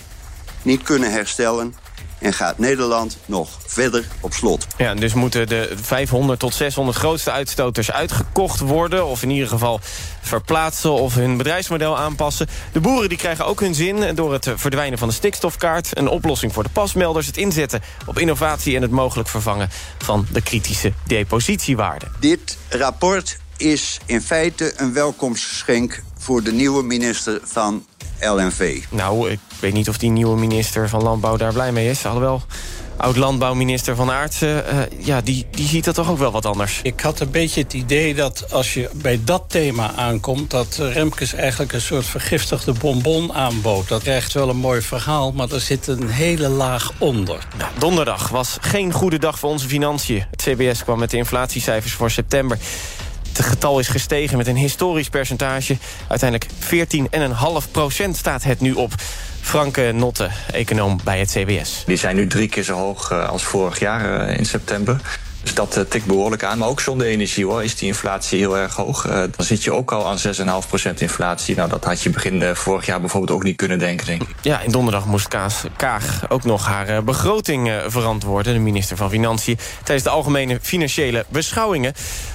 niet 0.62 0.82
kunnen 0.82 1.11
herstellen 1.11 1.74
en 2.20 2.33
gaat 2.33 2.59
Nederland 2.59 3.18
nog 3.26 3.48
verder 3.66 4.04
op 4.20 4.33
slot. 4.33 4.66
Ja, 4.76 4.94
dus 4.94 5.14
moeten 5.14 5.48
de 5.48 5.72
500 5.83 6.40
tot 6.40 6.54
600 6.54 6.96
grootste 6.96 7.31
uitstoters 7.31 7.90
uitgekocht 7.90 8.61
worden... 8.61 9.07
of 9.07 9.22
in 9.22 9.31
ieder 9.31 9.48
geval 9.48 9.81
verplaatsen 10.20 10.92
of 10.92 11.14
hun 11.14 11.37
bedrijfsmodel 11.37 11.98
aanpassen. 11.98 12.46
De 12.72 12.81
boeren 12.81 13.09
die 13.09 13.18
krijgen 13.18 13.46
ook 13.46 13.61
hun 13.61 13.74
zin 13.74 14.14
door 14.14 14.33
het 14.33 14.50
verdwijnen 14.54 14.98
van 14.98 15.09
de 15.09 15.14
stikstofkaart... 15.14 15.98
een 15.98 16.09
oplossing 16.09 16.52
voor 16.52 16.62
de 16.62 16.68
pasmelders, 16.68 17.26
het 17.26 17.37
inzetten 17.37 17.83
op 18.07 18.18
innovatie... 18.18 18.76
en 18.76 18.83
het 18.83 18.90
mogelijk 18.90 19.28
vervangen 19.28 19.68
van 19.98 20.26
de 20.33 20.42
kritische 20.42 20.92
depositiewaarde. 21.07 22.07
Dit 22.20 22.59
rapport 22.68 23.38
is 23.57 24.00
in 24.07 24.22
feite 24.22 24.72
een 24.76 24.92
welkomstgeschenk 24.92 26.02
voor 26.18 26.42
de 26.42 26.52
nieuwe 26.52 26.83
minister 26.83 27.40
van 27.42 27.87
LNV. 28.20 28.83
Nou, 28.90 29.31
ik 29.31 29.40
weet 29.61 29.72
niet 29.72 29.88
of 29.88 29.98
die 29.98 30.11
nieuwe 30.11 30.37
minister 30.37 30.88
van 30.88 31.02
Landbouw 31.02 31.37
daar 31.37 31.52
blij 31.52 31.72
mee 31.72 31.90
is. 31.90 32.07
Alhoewel, 32.07 32.42
oud-landbouwminister 32.96 33.96
Van 33.96 34.11
Aartsen... 34.11 34.64
Uh, 34.72 35.07
ja, 35.07 35.20
die, 35.20 35.46
die 35.50 35.66
ziet 35.66 35.85
dat 35.85 35.94
toch 35.94 36.11
ook 36.11 36.18
wel 36.18 36.31
wat 36.31 36.46
anders. 36.46 36.81
Ik 36.83 37.00
had 37.00 37.20
een 37.20 37.31
beetje 37.31 37.62
het 37.62 37.72
idee 37.72 38.14
dat 38.14 38.52
als 38.52 38.74
je 38.74 38.90
bij 38.94 39.20
dat 39.24 39.44
thema 39.48 39.92
aankomt... 39.96 40.50
dat 40.50 40.76
Remkes 40.92 41.33
eigenlijk 41.33 41.72
een 41.72 41.81
soort 41.81 42.07
vergiftigde 42.07 42.72
bonbon 42.72 43.33
aanbood. 43.33 43.88
Dat 43.88 44.02
krijgt 44.02 44.33
wel 44.33 44.48
een 44.48 44.57
mooi 44.57 44.83
verhaal, 44.83 45.33
maar 45.33 45.50
er 45.50 45.61
zit 45.61 45.87
een 45.87 46.09
hele 46.09 46.48
laag 46.48 46.92
onder. 46.98 47.46
Nou, 47.57 47.70
donderdag 47.78 48.28
was 48.28 48.57
geen 48.61 48.92
goede 48.92 49.18
dag 49.18 49.38
voor 49.38 49.50
onze 49.50 49.68
financiën. 49.68 50.24
Het 50.31 50.42
CBS 50.42 50.85
kwam 50.85 50.98
met 50.98 51.11
de 51.11 51.16
inflatiecijfers 51.16 51.92
voor 51.92 52.11
september. 52.11 52.59
Het 53.38 53.46
getal 53.46 53.79
is 53.79 53.88
gestegen 53.88 54.37
met 54.37 54.46
een 54.46 54.57
historisch 54.57 55.09
percentage. 55.09 55.77
Uiteindelijk 56.09 56.51
14,5 57.66 57.70
procent 57.70 58.16
staat 58.16 58.42
het 58.42 58.61
nu 58.61 58.72
op. 58.72 58.92
Franke 59.40 59.92
Notte, 59.94 60.29
econoom 60.53 61.01
bij 61.05 61.18
het 61.18 61.31
CBS. 61.31 61.83
Die 61.87 61.96
zijn 61.96 62.16
nu 62.16 62.27
drie 62.27 62.48
keer 62.48 62.62
zo 62.62 62.74
hoog 62.74 63.11
uh, 63.11 63.29
als 63.29 63.44
vorig 63.44 63.79
jaar 63.79 64.29
uh, 64.29 64.38
in 64.38 64.46
september. 64.46 65.01
Dus 65.48 65.56
dat 65.56 65.76
uh, 65.76 65.84
tikt 65.84 66.06
behoorlijk 66.06 66.44
aan. 66.44 66.58
Maar 66.58 66.68
ook 66.68 66.80
zonder 66.80 67.06
energie 67.06 67.46
hoor, 67.46 67.64
is 67.64 67.76
die 67.76 67.88
inflatie 67.88 68.38
heel 68.38 68.58
erg 68.58 68.74
hoog. 68.74 69.02
dan 69.02 69.46
zit 69.46 69.64
je 69.64 69.72
ook 69.72 69.92
al 69.92 70.06
aan 70.06 70.18
6,5% 70.18 70.94
inflatie. 70.98 71.56
Nou, 71.56 71.68
dat 71.68 71.84
had 71.84 72.02
je 72.02 72.11
begin 72.11 72.56
vorig 72.56 72.87
jaar 72.87 73.00
bijvoorbeeld 73.00 73.30
ook 73.38 73.42
niet 73.42 73.56
kunnen 73.56 73.78
denken, 73.78 74.06
denk 74.06 74.22
ik. 74.22 74.34
Ja, 74.40 74.62
en 74.62 74.70
donderdag 74.70 75.06
moest 75.06 75.28
Kaas, 75.28 75.62
Kaag 75.76 76.30
ook 76.30 76.44
nog 76.44 76.66
haar 76.66 77.04
begroting 77.04 77.82
verantwoorden... 77.87 78.52
de 78.52 78.58
minister 78.58 78.96
van 78.96 79.11
Financiën, 79.11 79.58
tijdens 79.84 80.02
de 80.02 80.11
algemene 80.11 80.58
financiële 80.62 81.24
beschouwingen. 81.28 81.94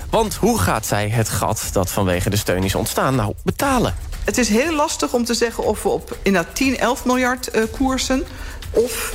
Want 0.10 0.36
hoe 0.36 0.60
gaat 0.60 0.86
zij 0.86 1.10
het 1.10 1.30
gat 1.30 1.70
dat 1.72 1.92
vanwege 1.92 2.30
de 2.30 2.38
steun 2.38 2.64
is 2.64 2.76
ontstaan 2.76 3.16
nou 3.16 3.34
betalen? 3.44 3.96
Het 4.26 4.38
is 4.38 4.50
heel 4.50 4.74
lastig 4.74 5.14
om 5.14 5.26
te 5.26 5.34
zeggen 5.34 5.64
of 5.64 5.84
we 5.84 5.90
op 5.90 6.18
inderdaad 6.22 6.56
10, 6.56 6.78
11 6.78 7.06
miljard 7.06 7.56
uh, 7.56 7.64
koersen... 7.72 8.24
of 8.72 9.14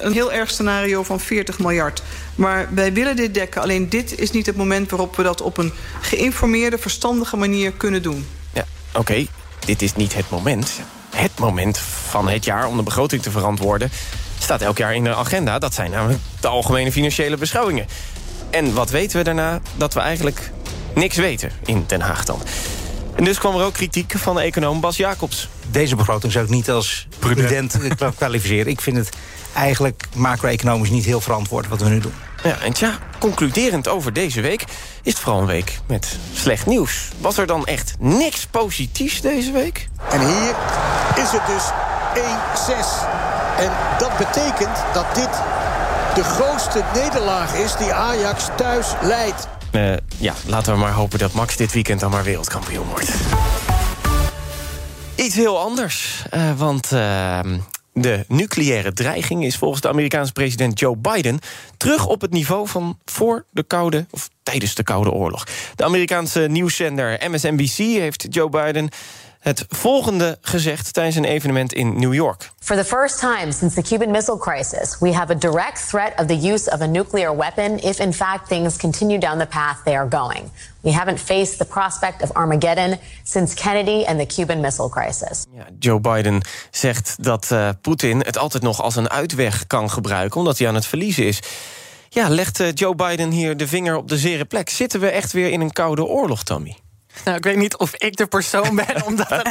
een 0.00 0.12
heel 0.12 0.32
erg 0.32 0.50
scenario 0.50 1.02
van 1.02 1.20
40 1.20 1.58
miljard. 1.58 2.02
Maar 2.34 2.68
wij 2.70 2.92
willen 2.92 3.16
dit 3.16 3.34
dekken. 3.34 3.62
Alleen 3.62 3.88
dit 3.88 4.18
is 4.18 4.30
niet 4.30 4.46
het 4.46 4.56
moment 4.56 4.90
waarop 4.90 5.16
we 5.16 5.22
dat 5.22 5.40
op 5.40 5.58
een 5.58 5.72
geïnformeerde, 6.00 6.78
verstandige 6.78 7.36
manier 7.36 7.72
kunnen 7.72 8.02
doen. 8.02 8.26
Ja, 8.52 8.64
oké. 8.94 9.26
Dit 9.64 9.82
is 9.82 9.94
niet 9.94 10.14
het 10.14 10.30
moment. 10.30 10.70
Het 11.10 11.38
moment 11.38 11.78
van 12.08 12.28
het 12.28 12.44
jaar 12.44 12.66
om 12.66 12.76
de 12.76 12.82
begroting 12.82 13.22
te 13.22 13.30
verantwoorden... 13.30 13.90
staat 14.38 14.62
elk 14.62 14.78
jaar 14.78 14.94
in 14.94 15.04
de 15.04 15.14
agenda. 15.14 15.58
Dat 15.58 15.74
zijn 15.74 15.90
namelijk 15.90 16.20
de 16.40 16.48
algemene 16.48 16.92
financiële 16.92 17.36
beschouwingen. 17.36 17.86
En 18.50 18.74
wat 18.74 18.90
weten 18.90 19.18
we 19.18 19.24
daarna? 19.24 19.60
Dat 19.76 19.94
we 19.94 20.00
eigenlijk 20.00 20.50
niks 20.94 21.16
weten 21.16 21.52
in 21.64 21.84
Den 21.86 22.00
Haag 22.00 22.24
dan. 22.24 22.42
En 23.14 23.24
dus 23.24 23.38
kwam 23.38 23.56
er 23.56 23.64
ook 23.64 23.72
kritiek 23.72 24.14
van 24.16 24.34
de 24.34 24.42
econoom 24.42 24.80
Bas 24.80 24.96
Jacobs. 24.96 25.48
Deze 25.70 25.96
begroting 25.96 26.32
zou 26.32 26.44
ik 26.44 26.50
niet 26.50 26.70
als 26.70 27.06
prudent 27.18 27.78
kwalificeren. 28.16 28.66
Ik 28.66 28.80
vind 28.80 28.96
het 28.96 29.08
eigenlijk 29.54 30.04
macro-economisch 30.14 30.90
niet 30.90 31.04
heel 31.04 31.20
verantwoord 31.20 31.68
wat 31.68 31.80
we 31.80 31.88
nu 31.88 32.00
doen. 32.00 32.14
Ja, 32.42 32.58
en 32.58 32.72
tja, 32.72 32.98
concluderend 33.18 33.88
over 33.88 34.12
deze 34.12 34.40
week 34.40 34.64
is 35.02 35.12
het 35.12 35.18
vooral 35.18 35.40
een 35.40 35.46
week 35.46 35.78
met 35.86 36.18
slecht 36.32 36.66
nieuws. 36.66 37.08
Was 37.18 37.38
er 37.38 37.46
dan 37.46 37.66
echt 37.66 37.94
niks 37.98 38.46
positiefs 38.46 39.20
deze 39.20 39.52
week? 39.52 39.88
En 40.10 40.20
hier 40.20 40.54
is 41.16 41.30
het 41.30 41.46
dus 41.46 41.70
1-6. 42.14 42.20
En 43.58 43.70
dat 43.98 44.16
betekent 44.18 44.76
dat 44.92 45.14
dit 45.14 45.30
de 46.14 46.24
grootste 46.24 46.82
nederlaag 46.94 47.54
is 47.54 47.76
die 47.76 47.92
Ajax 47.92 48.48
thuis 48.56 48.86
leidt. 49.02 49.48
Uh, 49.72 49.92
ja, 50.16 50.34
laten 50.46 50.72
we 50.72 50.78
maar 50.78 50.92
hopen 50.92 51.18
dat 51.18 51.32
Max 51.32 51.56
dit 51.56 51.72
weekend 51.72 52.00
dan 52.00 52.10
maar 52.10 52.24
wereldkampioen 52.24 52.86
wordt. 52.86 53.10
Iets 55.14 55.34
heel 55.34 55.58
anders, 55.58 56.24
uh, 56.34 56.58
want 56.58 56.92
uh, 56.92 57.40
de 57.92 58.24
nucleaire 58.28 58.92
dreiging 58.92 59.44
is 59.44 59.56
volgens 59.56 59.80
de 59.80 59.88
Amerikaanse 59.88 60.32
president 60.32 60.78
Joe 60.78 60.96
Biden 60.96 61.38
terug 61.76 62.06
op 62.06 62.20
het 62.20 62.30
niveau 62.32 62.68
van 62.68 62.98
voor 63.04 63.44
de 63.50 63.62
Koude 63.62 64.06
of 64.10 64.28
tijdens 64.42 64.74
de 64.74 64.82
Koude 64.82 65.10
Oorlog. 65.10 65.44
De 65.74 65.84
Amerikaanse 65.84 66.40
nieuwszender 66.40 67.30
MSNBC 67.30 67.76
heeft 67.76 68.26
Joe 68.30 68.48
Biden 68.48 68.88
het 69.40 69.64
volgende 69.68 70.38
gezegd 70.40 70.92
tijdens 70.92 71.16
een 71.16 71.24
evenement 71.24 71.72
in 71.72 71.98
New 71.98 72.14
York. 72.14 72.50
For 72.58 72.76
the 72.76 72.84
first 72.84 73.18
time 73.18 73.52
since 73.52 73.82
the 73.82 73.82
Cuban 73.82 74.10
Missile 74.10 74.38
Crisis, 74.38 74.96
we 74.98 75.14
have 75.14 75.32
a 75.32 75.38
direct 75.38 75.88
threat 75.88 76.12
of 76.20 76.26
the 76.26 76.52
use 76.52 76.70
of 76.70 76.80
a 76.80 76.86
nuclear 76.86 77.36
weapon 77.36 77.78
if 77.78 77.98
in 77.98 78.12
fact 78.12 78.48
things 78.48 78.76
continue 78.76 79.18
down 79.18 79.38
the 79.38 79.46
path 79.46 79.76
they 79.84 79.96
are 79.96 80.08
going. 80.10 80.50
We 80.80 80.92
haven't 80.92 81.20
faced 81.20 81.58
the 81.58 81.64
prospect 81.64 82.22
of 82.22 82.32
Armageddon 82.32 82.98
since 83.24 83.54
Kennedy 83.54 84.04
and 84.06 84.18
the 84.18 84.26
Cuban 84.34 84.60
Missile 84.60 84.88
Crisis. 84.88 85.44
Ja, 85.52 85.66
Joe 85.78 86.00
Biden 86.00 86.42
zegt 86.70 87.24
dat 87.24 87.48
uh, 87.52 87.68
Poetin 87.80 88.18
het 88.20 88.38
altijd 88.38 88.62
nog 88.62 88.82
als 88.82 88.96
een 88.96 89.10
uitweg 89.10 89.66
kan 89.66 89.90
gebruiken 89.90 90.38
omdat 90.38 90.58
hij 90.58 90.68
aan 90.68 90.74
het 90.74 90.86
verliezen 90.86 91.26
is. 91.26 91.42
Ja, 92.08 92.28
legt 92.28 92.60
uh, 92.60 92.68
Joe 92.74 92.94
Biden 92.94 93.30
hier 93.30 93.56
de 93.56 93.68
vinger 93.68 93.96
op 93.96 94.08
de 94.08 94.18
zere 94.18 94.44
plek? 94.44 94.70
Zitten 94.70 95.00
we 95.00 95.08
echt 95.08 95.32
weer 95.32 95.50
in 95.50 95.60
een 95.60 95.72
koude 95.72 96.04
oorlog, 96.04 96.42
Tommy? 96.42 96.76
Nou, 97.24 97.36
ik 97.36 97.44
weet 97.44 97.56
niet 97.56 97.76
of 97.76 97.94
ik 97.94 98.16
de 98.16 98.26
persoon 98.26 98.76
ben 98.86 99.04
om 99.04 99.16
dat, 99.16 99.44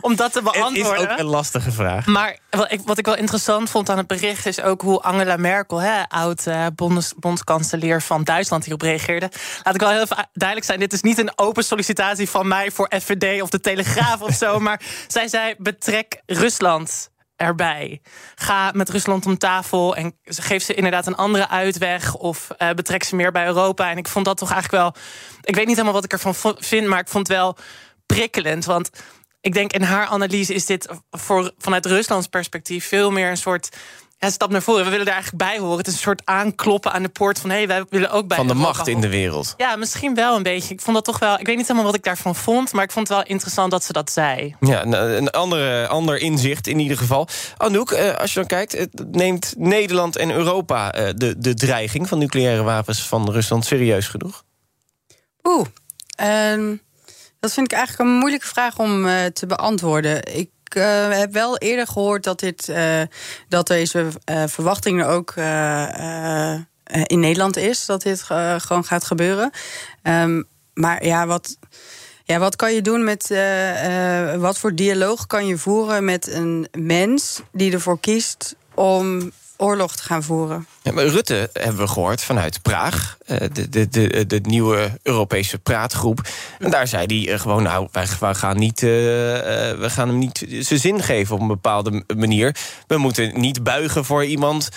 om 0.00 0.16
dat 0.16 0.32
te 0.32 0.42
beantwoorden. 0.42 1.00
Het 1.00 1.02
is 1.02 1.12
ook 1.12 1.18
een 1.18 1.24
lastige 1.24 1.70
vraag. 1.72 2.06
Maar 2.06 2.38
wat 2.50 2.72
ik, 2.72 2.80
wat 2.84 2.98
ik 2.98 3.06
wel 3.06 3.16
interessant 3.16 3.70
vond 3.70 3.90
aan 3.90 3.98
het 3.98 4.06
bericht... 4.06 4.46
is 4.46 4.60
ook 4.60 4.80
hoe 4.80 5.00
Angela 5.00 5.36
Merkel, 5.36 5.80
hè, 5.80 6.02
oud 6.08 6.44
bonds, 6.74 7.14
bondskanselier 7.16 8.02
van 8.02 8.24
Duitsland... 8.24 8.64
hierop 8.64 8.82
reageerde. 8.82 9.30
Laat 9.62 9.74
ik 9.74 9.80
wel 9.80 9.90
heel 9.90 10.02
even 10.02 10.28
duidelijk 10.32 10.68
zijn... 10.68 10.80
dit 10.80 10.92
is 10.92 11.02
niet 11.02 11.18
een 11.18 11.38
open 11.38 11.64
sollicitatie 11.64 12.28
van 12.28 12.48
mij 12.48 12.70
voor 12.70 12.92
FVD 13.00 13.42
of 13.42 13.50
de 13.50 13.60
Telegraaf 13.60 14.20
of 14.20 14.34
zo... 14.44 14.60
maar 14.60 14.80
zij 15.08 15.28
zei, 15.28 15.54
betrek 15.58 16.22
Rusland 16.26 17.10
erbij. 17.42 18.00
Ga 18.34 18.70
met 18.74 18.90
Rusland 18.90 19.26
om 19.26 19.38
tafel 19.38 19.96
en 19.96 20.18
geef 20.24 20.62
ze 20.62 20.74
inderdaad 20.74 21.06
een 21.06 21.14
andere 21.16 21.48
uitweg... 21.48 22.14
of 22.14 22.48
uh, 22.58 22.70
betrek 22.70 23.02
ze 23.02 23.16
meer 23.16 23.32
bij 23.32 23.46
Europa. 23.46 23.90
En 23.90 23.98
ik 23.98 24.08
vond 24.08 24.24
dat 24.24 24.36
toch 24.36 24.50
eigenlijk 24.52 24.82
wel... 24.82 25.02
Ik 25.42 25.54
weet 25.54 25.66
niet 25.66 25.76
helemaal 25.76 26.00
wat 26.00 26.04
ik 26.04 26.12
ervan 26.12 26.34
vind, 26.58 26.86
maar 26.86 26.98
ik 26.98 27.08
vond 27.08 27.28
het 27.28 27.36
wel 27.36 27.56
prikkelend. 28.06 28.64
Want 28.64 28.90
ik 29.40 29.52
denk 29.54 29.72
in 29.72 29.82
haar 29.82 30.06
analyse 30.06 30.54
is 30.54 30.66
dit 30.66 30.88
voor, 31.10 31.52
vanuit 31.58 31.86
Ruslands 31.86 32.26
perspectief... 32.26 32.88
veel 32.88 33.10
meer 33.10 33.30
een 33.30 33.36
soort 33.36 33.76
ja, 34.22 34.30
stap 34.30 34.50
naar 34.50 34.62
voren. 34.62 34.84
We 34.84 34.90
willen 34.90 35.06
daar 35.06 35.14
eigenlijk 35.14 35.44
bij 35.44 35.58
horen. 35.58 35.78
Het 35.78 35.86
is 35.86 35.92
een 35.92 35.98
soort 35.98 36.22
aankloppen 36.24 36.92
aan 36.92 37.02
de 37.02 37.08
poort 37.08 37.38
van... 37.38 37.50
hé, 37.50 37.56
hey, 37.56 37.66
wij 37.66 37.84
willen 37.88 38.10
ook 38.10 38.28
bij 38.28 38.36
Van 38.36 38.46
de 38.46 38.54
macht 38.54 38.88
in 38.88 39.00
de 39.00 39.08
wereld. 39.08 39.54
Ja, 39.56 39.76
misschien 39.76 40.14
wel 40.14 40.36
een 40.36 40.42
beetje. 40.42 40.74
Ik 40.74 40.80
vond 40.80 40.96
dat 40.96 41.04
toch 41.04 41.18
wel... 41.18 41.38
Ik 41.38 41.46
weet 41.46 41.56
niet 41.56 41.66
helemaal 41.66 41.86
wat 41.86 41.96
ik 41.98 42.04
daarvan 42.04 42.34
vond... 42.34 42.72
maar 42.72 42.84
ik 42.84 42.92
vond 42.92 43.08
het 43.08 43.16
wel 43.16 43.26
interessant 43.26 43.70
dat 43.70 43.84
ze 43.84 43.92
dat 43.92 44.12
zei. 44.12 44.56
Ja, 44.60 44.84
een 44.84 45.30
andere, 45.30 45.88
ander 45.88 46.18
inzicht 46.18 46.66
in 46.66 46.78
ieder 46.78 46.96
geval. 46.96 47.28
Anouk, 47.56 47.90
eh, 47.90 48.14
als 48.14 48.32
je 48.32 48.38
dan 48.38 48.48
kijkt... 48.48 48.86
neemt 49.10 49.54
Nederland 49.56 50.16
en 50.16 50.30
Europa 50.30 50.92
eh, 50.92 51.08
de, 51.16 51.38
de 51.38 51.54
dreiging 51.54 52.08
van 52.08 52.18
nucleaire 52.18 52.62
wapens 52.62 53.02
van 53.02 53.30
Rusland 53.30 53.64
serieus 53.64 54.08
genoeg? 54.08 54.44
Oeh, 55.42 55.66
um, 56.52 56.82
dat 57.40 57.52
vind 57.52 57.72
ik 57.72 57.78
eigenlijk 57.78 58.08
een 58.08 58.16
moeilijke 58.16 58.46
vraag 58.46 58.78
om 58.78 59.06
uh, 59.06 59.24
te 59.24 59.46
beantwoorden. 59.46 60.36
Ik 60.36 60.50
uh, 60.74 61.18
heb 61.18 61.32
wel 61.32 61.58
eerder 61.58 61.86
gehoord 61.86 62.24
dat, 62.24 62.40
dit, 62.40 62.68
uh, 62.68 63.02
dat 63.48 63.66
deze 63.66 64.08
uh, 64.30 64.42
verwachtingen 64.46 65.06
ook 65.06 65.34
in 67.06 67.20
Nederland 67.20 67.56
is. 67.56 67.86
Dat 67.86 68.02
dit 68.02 68.22
gewoon 68.56 68.84
gaat 68.84 69.04
gebeuren. 69.04 69.50
Um, 70.02 70.48
maar 70.74 71.04
ja, 71.04 71.26
wat. 71.26 71.56
Ja, 72.24 72.38
wat 72.38 72.56
kan 72.56 72.74
je 72.74 72.82
doen 72.82 73.04
met. 73.04 73.28
wat 74.38 74.58
voor 74.58 74.74
dialoog 74.74 75.26
kan 75.26 75.46
je 75.46 75.58
voeren 75.58 76.04
met 76.04 76.32
een 76.32 76.68
mens 76.78 77.42
die 77.52 77.72
ervoor 77.72 78.00
kiest 78.00 78.54
om 78.74 79.32
oorlog 79.56 79.96
te 79.96 80.02
gaan 80.02 80.22
voeren. 80.22 80.66
Ja, 80.82 80.92
maar 80.92 81.06
Rutte 81.06 81.50
hebben 81.52 81.80
we 81.80 81.88
gehoord 81.88 82.22
vanuit 82.22 82.62
Praag, 82.62 83.16
eh, 83.26 83.38
de, 83.52 83.68
de, 83.68 83.88
de, 83.88 84.26
de 84.26 84.40
nieuwe 84.42 84.98
Europese 85.02 85.58
praatgroep. 85.58 86.20
En 86.58 86.70
daar 86.70 86.86
zei 86.86 87.06
hij 87.06 87.32
eh, 87.32 87.40
gewoon: 87.40 87.62
Nou, 87.62 87.88
wij, 87.92 88.06
wij 88.20 88.34
gaan, 88.34 88.56
niet, 88.56 88.82
uh, 88.82 88.88
we 88.88 89.90
gaan 89.90 90.08
hem 90.08 90.18
niet 90.18 90.46
zijn 90.48 90.80
zin 90.80 91.02
geven 91.02 91.34
op 91.34 91.40
een 91.40 91.46
bepaalde 91.46 92.04
manier. 92.16 92.56
We 92.86 92.96
moeten 92.96 93.40
niet 93.40 93.62
buigen 93.62 94.04
voor 94.04 94.24
iemand 94.24 94.68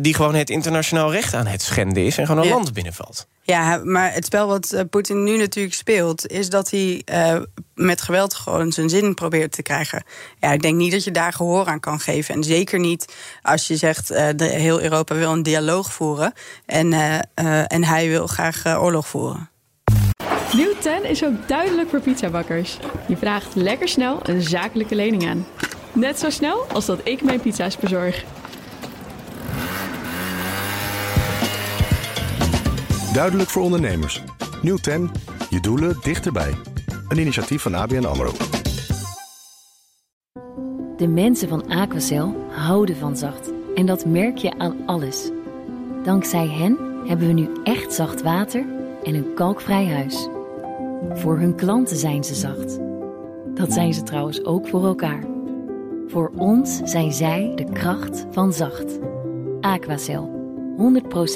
die 0.00 0.14
gewoon 0.14 0.34
het 0.34 0.50
internationaal 0.50 1.12
recht 1.12 1.34
aan 1.34 1.46
het 1.46 1.62
schenden 1.62 2.04
is 2.04 2.18
en 2.18 2.26
gewoon 2.26 2.42
een 2.42 2.48
ja. 2.48 2.54
land 2.54 2.72
binnenvalt. 2.72 3.26
Ja, 3.46 3.80
maar 3.84 4.12
het 4.12 4.24
spel 4.24 4.46
wat 4.46 4.84
Poetin 4.90 5.24
nu 5.24 5.36
natuurlijk 5.36 5.74
speelt, 5.74 6.26
is 6.26 6.48
dat 6.48 6.70
hij 6.70 7.02
uh, 7.12 7.40
met 7.74 8.02
geweld 8.02 8.34
gewoon 8.34 8.72
zijn 8.72 8.88
zin 8.88 9.14
probeert 9.14 9.52
te 9.52 9.62
krijgen. 9.62 10.04
Ja, 10.40 10.52
ik 10.52 10.62
denk 10.62 10.76
niet 10.76 10.92
dat 10.92 11.04
je 11.04 11.10
daar 11.10 11.32
gehoor 11.32 11.66
aan 11.66 11.80
kan 11.80 12.00
geven. 12.00 12.34
En 12.34 12.44
zeker 12.44 12.78
niet 12.78 13.14
als 13.42 13.66
je 13.66 13.76
zegt, 13.76 14.10
uh, 14.10 14.28
de, 14.36 14.44
heel 14.44 14.82
Europa 14.82 15.14
wil 15.14 15.32
een 15.32 15.42
dialoog 15.46 15.92
voeren 15.92 16.32
en, 16.66 16.92
en 17.66 17.84
hij 17.84 18.08
wil 18.08 18.26
graag 18.26 18.66
oorlog 18.66 19.06
voeren. 19.06 19.50
Nieuw 20.52 20.72
10 20.80 21.04
is 21.04 21.24
ook 21.24 21.48
duidelijk 21.48 21.88
voor 21.88 22.00
pizzabakkers. 22.00 22.78
Je 23.08 23.16
vraagt 23.16 23.54
lekker 23.54 23.88
snel 23.88 24.20
een 24.22 24.42
zakelijke 24.42 24.94
lening 24.94 25.28
aan. 25.28 25.46
Net 25.92 26.18
zo 26.18 26.30
snel 26.30 26.66
als 26.72 26.86
dat 26.86 27.00
ik 27.04 27.22
mijn 27.22 27.40
pizza's 27.40 27.76
bezorg. 27.76 28.24
Duidelijk 33.12 33.50
voor 33.50 33.62
ondernemers. 33.62 34.22
Nieuw 34.62 34.76
10. 34.76 35.10
Je 35.50 35.60
doelen 35.60 35.96
dichterbij. 36.02 36.54
Een 37.08 37.18
initiatief 37.18 37.62
van 37.62 37.74
ABN 37.74 38.04
AMRO. 38.04 38.32
De 40.96 41.08
mensen 41.08 41.48
van 41.48 41.68
Aquacel 41.68 42.46
houden 42.50 42.96
van 42.96 43.16
zacht. 43.16 43.50
En 43.74 43.86
dat 43.86 44.04
merk 44.04 44.36
je 44.36 44.58
aan 44.58 44.76
alles. 44.86 45.30
Dankzij 46.06 46.46
hen 46.48 47.02
hebben 47.06 47.26
we 47.26 47.32
nu 47.32 47.48
echt 47.64 47.92
zacht 47.92 48.22
water 48.22 48.64
en 49.04 49.14
een 49.14 49.34
kalkvrij 49.34 49.86
huis. 49.86 50.28
Voor 51.12 51.38
hun 51.38 51.56
klanten 51.56 51.96
zijn 51.96 52.24
ze 52.24 52.34
zacht. 52.34 52.78
Dat 53.54 53.72
zijn 53.72 53.94
ze 53.94 54.02
trouwens 54.02 54.44
ook 54.44 54.68
voor 54.68 54.86
elkaar. 54.86 55.24
Voor 56.08 56.32
ons 56.36 56.80
zijn 56.84 57.12
zij 57.12 57.52
de 57.54 57.72
kracht 57.72 58.26
van 58.30 58.52
zacht. 58.52 58.98
Aquacel. 59.60 60.30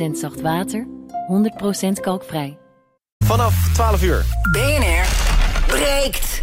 100% 0.08 0.10
zacht 0.12 0.40
water 0.40 0.86
100% 1.88 2.00
kalkvrij. 2.00 2.58
vanaf 3.24 3.72
12 3.72 4.02
uur. 4.02 4.24
BNR 4.52 5.06
breekt. 5.66 6.42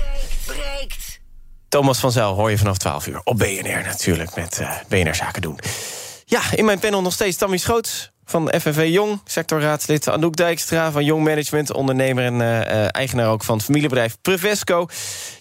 Thomas 1.69 1.99
van 1.99 2.11
Zijl 2.11 2.33
hoor 2.33 2.49
je 2.49 2.57
vanaf 2.57 2.77
12 2.77 3.07
uur 3.07 3.21
op 3.23 3.37
BNR 3.37 3.83
natuurlijk 3.85 4.35
met 4.35 4.59
uh, 4.61 4.71
BNR 4.87 5.15
Zaken 5.15 5.41
doen. 5.41 5.59
Ja, 6.25 6.41
in 6.55 6.65
mijn 6.65 6.79
panel 6.79 7.01
nog 7.01 7.13
steeds 7.13 7.37
Tammy 7.37 7.57
Schoots 7.57 8.15
van 8.29 8.53
FNV 8.59 8.87
Jong, 8.89 9.21
sectorraadslid 9.25 10.09
Anouk 10.09 10.35
Dijkstra 10.35 10.91
van 10.91 11.05
Jong 11.05 11.23
Management, 11.23 11.73
ondernemer 11.73 12.25
en 12.25 12.33
uh, 12.33 12.95
eigenaar 12.95 13.29
ook 13.29 13.43
van 13.43 13.55
het 13.55 13.65
familiebedrijf 13.65 14.17
Prevesco. 14.21 14.87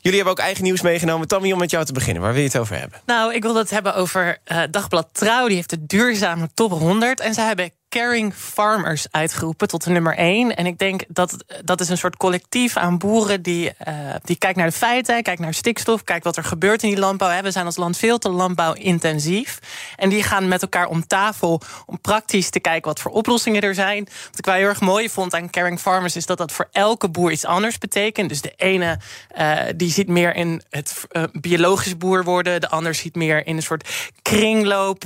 Jullie 0.01 0.19
hebben 0.19 0.37
ook 0.37 0.45
eigen 0.45 0.65
nieuws 0.65 0.83
meegenomen. 0.83 1.29
Tammy, 1.29 1.53
om 1.53 1.59
met 1.59 1.71
jou 1.71 1.85
te 1.85 1.93
beginnen, 1.93 2.23
waar 2.23 2.33
wil 2.33 2.41
je 2.41 2.49
het 2.49 2.59
over 2.59 2.79
hebben? 2.79 3.01
Nou, 3.07 3.35
ik 3.35 3.43
wil 3.43 3.55
het 3.55 3.71
hebben 3.71 3.95
over 3.95 4.39
uh, 4.53 4.63
Dagblad 4.71 5.09
Trouw. 5.13 5.47
Die 5.47 5.57
heeft 5.57 5.71
de 5.71 5.87
duurzame 5.87 6.49
top 6.55 6.71
100 6.71 7.21
en 7.21 7.35
ze 7.35 7.41
hebben 7.41 7.71
Caring 7.97 8.35
Farmers 8.35 9.07
uitgeroepen 9.11 9.69
tot 9.69 9.85
de 9.85 9.91
nummer 9.91 10.17
1. 10.17 10.57
En 10.57 10.67
ik 10.67 10.79
denk 10.79 11.03
dat 11.09 11.45
dat 11.65 11.81
is 11.81 11.89
een 11.89 11.99
soort 11.99 12.17
collectief 12.17 12.77
aan 12.77 12.99
boeren 12.99 13.43
die, 13.43 13.73
uh, 13.89 13.95
die 14.25 14.37
kijkt 14.37 14.57
naar 14.57 14.67
de 14.67 14.73
feiten, 14.73 15.23
kijkt 15.23 15.41
naar 15.41 15.55
stikstof, 15.55 16.05
kijkt 16.05 16.25
wat 16.25 16.37
er 16.37 16.45
gebeurt 16.45 16.83
in 16.83 16.89
die 16.89 16.99
landbouw. 16.99 17.43
We 17.43 17.51
zijn 17.51 17.65
als 17.65 17.77
land 17.77 17.97
veel 17.97 18.19
te 18.19 18.29
landbouwintensief. 18.29 19.59
En 19.97 20.09
die 20.09 20.23
gaan 20.23 20.49
met 20.49 20.63
elkaar 20.63 20.87
om 20.87 21.07
tafel 21.07 21.61
om 21.87 22.01
praktisch 22.01 22.51
te 22.51 22.61
kijken 22.61 22.89
wat 22.89 23.01
voor 23.01 23.11
oplossingen 23.11 23.63
er 23.63 23.75
zijn. 23.75 24.05
Wat 24.05 24.39
ik 24.39 24.45
wel 24.45 24.55
heel 24.55 24.69
erg 24.69 24.81
mooi 24.81 25.11
vond 25.11 25.35
aan 25.35 25.51
Caring 25.51 25.81
Farmers 25.81 26.17
is 26.17 26.27
dat 26.27 26.39
dat 26.39 26.53
voor 26.53 26.69
elke 26.73 27.09
boer 27.09 27.33
iets 27.33 27.45
anders 27.45 27.79
betekent. 27.79 28.29
Dus 28.29 28.41
de 28.41 28.53
ene 28.57 28.99
uh, 29.39 29.59
die 29.77 29.91
ziet 29.91 30.09
meer 30.09 30.35
in 30.35 30.63
het 30.71 31.05
uh, 31.13 31.23
biologisch 31.33 31.97
boer 31.97 32.25
worden, 32.25 32.61
de 32.61 32.69
ander 32.69 32.95
ziet 32.95 33.15
meer 33.15 33.47
in 33.47 33.57
een 33.57 33.63
soort 33.63 33.89
kringloop. 34.23 35.05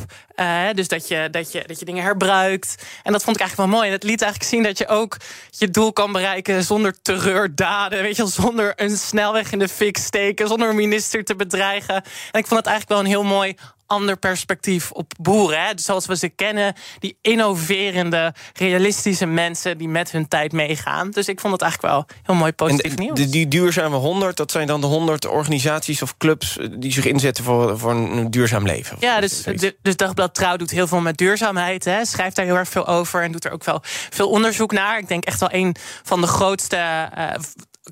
dus 0.74 0.88
dat 0.88 1.08
je, 1.08 1.28
dat, 1.30 1.52
je, 1.52 1.64
dat 1.66 1.78
je 1.78 1.84
dingen 1.84 2.02
herbruikt. 2.02 2.78
En 3.02 3.12
dat 3.12 3.22
vond 3.24 3.36
ik 3.36 3.42
eigenlijk 3.42 3.70
wel 3.70 3.78
mooi. 3.78 3.86
En 3.86 3.94
het 3.94 4.04
liet 4.04 4.22
eigenlijk 4.22 4.52
zien 4.52 4.62
dat 4.62 4.78
je 4.78 4.88
ook 4.88 5.16
je 5.50 5.70
doel 5.70 5.92
kan 5.92 6.12
bereiken 6.12 6.64
zonder 6.64 7.02
terreurdaden. 7.02 8.02
Weet 8.02 8.16
je, 8.16 8.26
zonder 8.26 8.72
een 8.76 8.96
snelweg 8.96 9.52
in 9.52 9.58
de 9.58 9.68
fik 9.68 9.96
steken, 9.96 10.48
zonder 10.48 10.68
een 10.68 10.76
minister 10.76 11.24
te 11.24 11.36
bedreigen. 11.36 11.94
En 12.30 12.40
ik 12.40 12.46
vond 12.46 12.60
het 12.60 12.66
eigenlijk 12.66 12.88
wel 12.88 12.98
een 12.98 13.06
heel 13.06 13.34
mooi 13.34 13.56
ander 13.90 14.16
perspectief 14.16 14.90
op 14.90 15.12
boeren. 15.20 15.64
Hè? 15.64 15.74
Dus 15.74 15.84
zoals 15.84 16.06
we 16.06 16.16
ze 16.16 16.28
kennen, 16.28 16.74
die 16.98 17.18
innoverende, 17.20 18.34
realistische 18.54 19.26
mensen 19.26 19.78
die 19.78 19.88
met 19.88 20.10
hun 20.10 20.28
tijd 20.28 20.52
meegaan. 20.52 21.10
Dus 21.10 21.28
ik 21.28 21.40
vond 21.40 21.52
het 21.52 21.62
eigenlijk 21.62 21.92
wel 21.92 22.06
heel 22.22 22.34
mooi 22.34 22.52
positief 22.52 22.94
en 22.94 23.02
nieuws. 23.02 23.18
De, 23.18 23.28
die 23.28 23.48
duurzame 23.48 23.96
100, 23.96 24.36
dat 24.36 24.50
zijn 24.50 24.66
dan 24.66 24.80
de 24.80 24.86
100 24.86 25.26
organisaties 25.26 26.02
of 26.02 26.16
clubs 26.16 26.58
die 26.78 26.92
zich 26.92 27.04
inzetten 27.04 27.44
voor, 27.44 27.78
voor 27.78 27.90
een 27.90 28.30
duurzaam 28.30 28.66
leven. 28.66 28.96
Ja, 29.00 29.20
dus, 29.20 29.42
de, 29.42 29.76
dus 29.82 29.96
Dagblad 29.96 30.34
Trouw 30.34 30.56
doet 30.56 30.70
heel 30.70 30.86
veel 30.86 31.00
met 31.00 31.16
duurzaamheid. 31.16 31.84
Hè? 31.84 32.04
Schrijft 32.04 32.36
daar 32.36 32.44
heel 32.44 32.56
erg 32.56 32.68
veel 32.68 32.86
over 32.86 33.22
en 33.22 33.32
doet 33.32 33.44
er 33.44 33.52
ook 33.52 33.64
wel 33.64 33.80
veel 34.10 34.28
onderzoek 34.28 34.72
naar. 34.72 34.98
Ik 34.98 35.08
denk 35.08 35.24
echt 35.24 35.40
wel 35.40 35.52
een 35.52 35.76
van 36.02 36.20
de 36.20 36.26
grootste. 36.26 37.08
Uh, 37.18 37.30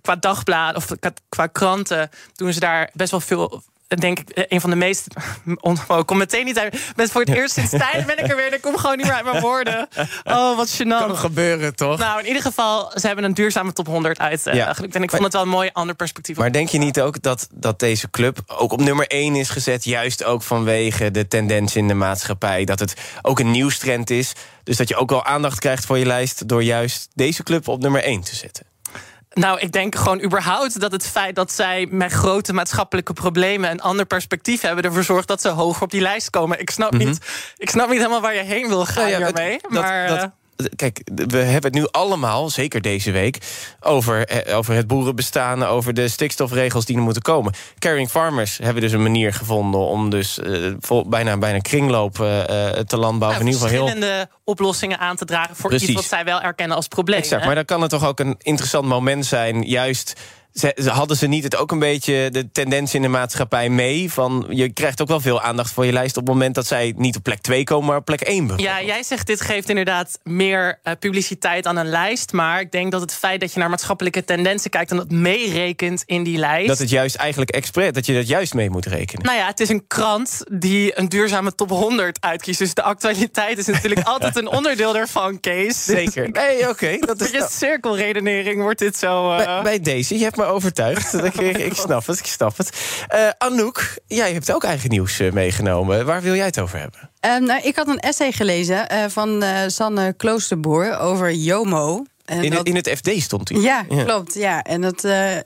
qua 0.03 0.16
dagblad 0.16 0.76
of 0.76 0.86
qua 1.28 1.46
kranten 1.46 2.11
doen 2.34 2.53
ze 2.53 2.61
daar 2.61 2.90
best 2.94 3.11
wel 3.11 3.20
veel 3.20 3.62
denk 3.97 4.18
ik 4.18 4.47
een 4.49 4.61
van 4.61 4.70
de 4.70 4.76
meest. 4.76 5.07
Ik 5.99 6.07
kom 6.07 6.18
meteen 6.18 6.45
niet 6.45 6.59
uit. 6.59 6.93
Met 6.97 7.11
voor 7.11 7.20
het 7.20 7.30
eerst 7.30 7.55
sinds 7.55 7.70
tijd 7.91 8.07
ben 8.07 8.18
ik 8.18 8.30
er 8.30 8.36
weer. 8.36 8.53
Ik 8.53 8.61
kom 8.61 8.76
gewoon 8.76 8.97
niet 8.97 9.07
meer 9.07 9.14
uit 9.14 9.24
mijn 9.24 9.41
woorden. 9.41 9.89
Oh, 10.24 10.57
wat 10.57 10.70
gênant. 10.70 11.07
Kan 11.07 11.16
gebeuren, 11.16 11.76
toch? 11.76 11.99
Nou, 11.99 12.20
in 12.20 12.26
ieder 12.26 12.43
geval, 12.43 12.93
ze 12.95 13.07
hebben 13.07 13.24
een 13.24 13.34
duurzame 13.34 13.72
top 13.72 13.86
100 13.86 14.18
uit. 14.18 14.47
Uh, 14.47 14.55
ja. 14.55 14.76
En 14.91 15.03
ik 15.03 15.11
vond 15.11 15.22
het 15.22 15.32
wel 15.32 15.43
een 15.43 15.49
mooi 15.49 15.70
ander 15.72 15.95
perspectief. 15.95 16.36
Maar 16.36 16.53
denk 16.53 16.68
je 16.68 16.78
niet 16.78 17.01
ook 17.01 17.22
dat, 17.22 17.49
dat 17.53 17.78
deze 17.78 18.11
club 18.11 18.39
ook 18.47 18.72
op 18.72 18.80
nummer 18.80 19.07
1 19.07 19.36
is 19.36 19.49
gezet? 19.49 19.84
Juist 19.84 20.24
ook 20.24 20.43
vanwege 20.43 21.11
de 21.11 21.28
tendens 21.28 21.76
in 21.76 21.89
de 21.89 21.95
maatschappij. 21.95 22.64
Dat 22.64 22.78
het 22.78 22.95
ook 23.22 23.39
een 23.39 23.51
nieuwstrend 23.51 24.11
is. 24.11 24.32
Dus 24.64 24.76
dat 24.76 24.89
je 24.89 24.97
ook 24.97 25.11
wel 25.11 25.24
aandacht 25.24 25.59
krijgt 25.59 25.86
voor 25.86 25.99
je 25.99 26.07
lijst. 26.07 26.49
door 26.49 26.62
juist 26.62 27.09
deze 27.14 27.43
club 27.43 27.68
op 27.68 27.80
nummer 27.80 28.03
1 28.03 28.20
te 28.20 28.36
zetten. 28.36 28.66
Nou, 29.39 29.59
ik 29.61 29.72
denk 29.72 29.95
gewoon 29.95 30.22
überhaupt 30.22 30.80
dat 30.80 30.93
het 30.93 31.07
feit 31.07 31.34
dat 31.34 31.53
zij 31.53 31.86
met 31.91 32.12
grote 32.12 32.53
maatschappelijke 32.53 33.12
problemen 33.12 33.70
een 33.70 33.80
ander 33.80 34.07
perspectief 34.07 34.61
hebben, 34.61 34.84
ervoor 34.84 35.03
zorgt 35.03 35.28
dat 35.28 35.41
ze 35.41 35.49
hoger 35.49 35.82
op 35.82 35.91
die 35.91 36.01
lijst 36.01 36.30
komen. 36.30 36.61
Ik 36.61 36.70
snap, 36.70 36.93
mm 36.93 36.99
-hmm. 36.99 37.09
niet, 37.09 37.20
ik 37.57 37.70
snap 37.70 37.89
niet 37.89 37.99
helemaal 37.99 38.20
waar 38.20 38.34
je 38.34 38.43
heen 38.43 38.68
wil 38.68 38.86
gaan 38.86 39.09
ja, 39.09 39.18
ja, 39.18 39.24
hiermee. 39.24 39.53
Het, 39.53 39.70
maar, 39.70 40.09
dat, 40.09 40.20
dat, 40.20 40.30
Kijk, 40.76 41.00
we 41.14 41.36
hebben 41.36 41.70
het 41.70 41.80
nu 41.80 41.86
allemaal, 41.90 42.50
zeker 42.50 42.80
deze 42.80 43.11
week, 43.11 43.38
over, 43.80 44.28
over 44.54 44.74
het 44.74 44.86
boerenbestaan, 44.86 45.64
over 45.64 45.94
de 45.94 46.09
stikstofregels 46.09 46.84
die 46.84 46.96
er 46.96 47.02
moeten 47.02 47.22
komen. 47.22 47.52
Caring 47.78 48.09
Farmers 48.09 48.59
hebben 48.62 48.82
dus 48.82 48.92
een 48.92 49.02
manier 49.02 49.32
gevonden 49.32 49.80
om 49.80 50.11
dus 50.11 50.38
uh, 50.38 50.74
vol, 50.80 51.09
bijna, 51.09 51.36
bijna 51.36 51.59
kringloop 51.59 52.18
uh, 52.18 52.26
te 52.68 52.96
landbouwen. 52.96 53.40
Ja, 53.40 53.46
in 53.46 53.52
ieder 53.52 53.68
geval 53.68 53.68
verschillende 53.68 54.14
heel... 54.16 54.26
oplossingen 54.44 54.98
aan 54.98 55.16
te 55.16 55.24
dragen 55.24 55.56
voor 55.56 55.70
Precies. 55.70 55.88
iets 55.88 55.96
wat 55.96 56.09
zij 56.09 56.24
wel 56.24 56.40
erkennen 56.40 56.76
als 56.76 56.88
probleem. 56.88 57.18
Exact, 57.18 57.44
maar 57.44 57.54
dan 57.54 57.64
kan 57.64 57.80
het 57.80 57.90
toch 57.90 58.06
ook 58.06 58.20
een 58.20 58.34
interessant 58.38 58.86
moment 58.86 59.26
zijn, 59.26 59.62
juist 59.62 60.20
ze, 60.53 60.90
hadden 60.90 61.16
ze 61.16 61.26
niet 61.26 61.44
het 61.44 61.57
ook 61.57 61.72
een 61.72 61.78
beetje 61.78 62.30
de 62.30 62.51
tendens 62.53 62.94
in 62.94 63.03
de 63.03 63.09
maatschappij 63.09 63.68
mee? 63.68 64.12
Van 64.12 64.46
je 64.49 64.72
krijgt 64.72 65.01
ook 65.03 65.09
wel 65.09 65.20
veel 65.20 65.40
aandacht 65.40 65.72
voor 65.72 65.86
je 65.86 65.92
lijst 65.92 66.16
op 66.16 66.26
het 66.26 66.32
moment 66.32 66.55
dat 66.55 66.66
zij 66.66 66.92
niet 66.96 67.16
op 67.16 67.22
plek 67.22 67.40
2 67.40 67.64
komen, 67.64 67.86
maar 67.86 67.96
op 67.96 68.05
plek 68.05 68.20
1 68.20 68.53
Ja, 68.57 68.82
jij 68.82 69.03
zegt 69.03 69.26
dit 69.26 69.40
geeft 69.40 69.68
inderdaad 69.68 70.18
meer 70.22 70.78
uh, 70.84 70.92
publiciteit 70.99 71.66
aan 71.66 71.76
een 71.76 71.88
lijst. 71.88 72.32
Maar 72.32 72.61
ik 72.61 72.72
denk 72.72 72.92
dat 72.92 73.01
het 73.01 73.14
feit 73.14 73.40
dat 73.40 73.53
je 73.53 73.59
naar 73.59 73.70
maatschappelijke 73.70 74.24
tendensen 74.24 74.70
kijkt 74.70 74.90
en 74.90 74.96
dat 74.96 75.11
meerekent 75.11 76.03
in 76.07 76.22
die 76.22 76.38
lijst. 76.38 76.68
Dat 76.68 76.78
het 76.78 76.90
juist 76.90 77.16
eigenlijk 77.16 77.51
expres, 77.51 77.92
dat 77.92 78.07
je 78.07 78.14
dat 78.14 78.28
juist 78.28 78.55
mee 78.55 78.70
moet 78.70 78.86
rekenen. 78.86 79.24
Nou 79.24 79.38
ja, 79.38 79.46
het 79.46 79.61
is 79.61 79.68
een 79.68 79.86
krant 79.86 80.44
die 80.53 80.99
een 80.99 81.09
duurzame 81.09 81.55
top 81.55 81.70
100 81.70 82.18
uitkiest. 82.20 82.59
Dus 82.59 82.74
de 82.74 82.82
actualiteit 82.82 83.59
is 83.59 83.66
natuurlijk 83.66 84.07
altijd 84.14 84.36
een 84.36 84.49
onderdeel 84.49 84.92
daarvan, 84.92 85.40
Kees. 85.40 85.84
Zeker. 85.84 86.30
Nee, 86.30 86.61
oké. 86.61 86.68
Okay, 86.68 86.99
dat 86.99 87.20
is. 87.20 87.30
Je 87.38 87.46
cirkelredenering 87.51 88.62
wordt 88.62 88.78
dit 88.78 88.96
zo. 88.96 89.30
Uh... 89.30 89.36
Bij, 89.36 89.62
bij, 89.62 89.80
deze, 89.80 90.18
je 90.18 90.24
hebt 90.24 90.36
me 90.39 90.45
overtuigd. 90.45 91.14
ik, 91.24 91.34
ik, 91.59 91.74
snap 91.74 92.07
het, 92.07 92.18
ik 92.18 92.26
snap 92.26 92.57
het. 92.57 92.70
Uh, 93.14 93.28
Anouk, 93.39 93.99
jij 94.07 94.32
hebt 94.32 94.53
ook 94.53 94.64
eigen 94.64 94.91
nieuws 94.91 95.20
uh, 95.20 95.32
meegenomen. 95.32 96.07
Waar 96.07 96.22
wil 96.22 96.34
jij 96.34 96.47
het 96.47 96.61
over 96.61 96.78
hebben? 96.78 97.11
Um, 97.20 97.45
nou, 97.45 97.61
ik 97.62 97.76
had 97.76 97.89
een 97.89 98.01
essay 98.01 98.32
gelezen 98.32 98.86
uh, 98.93 99.05
van 99.09 99.45
Sanne 99.66 100.12
Kloosterboer 100.12 100.99
over 100.99 101.32
JOMO. 101.32 102.05
En 102.28 102.45
in, 102.45 102.51
dat... 102.51 102.66
in, 102.66 102.76
het 102.76 102.89
FD 102.89 103.22
stond 103.22 103.49
hij. 103.49 103.61
Ja, 103.61 103.84
ja, 103.89 104.05
klopt. 104.05 104.34
Ja. 104.34 104.62
En 104.62 104.80
dat, 104.80 105.05
uh, 105.05 105.34
uh, 105.34 105.41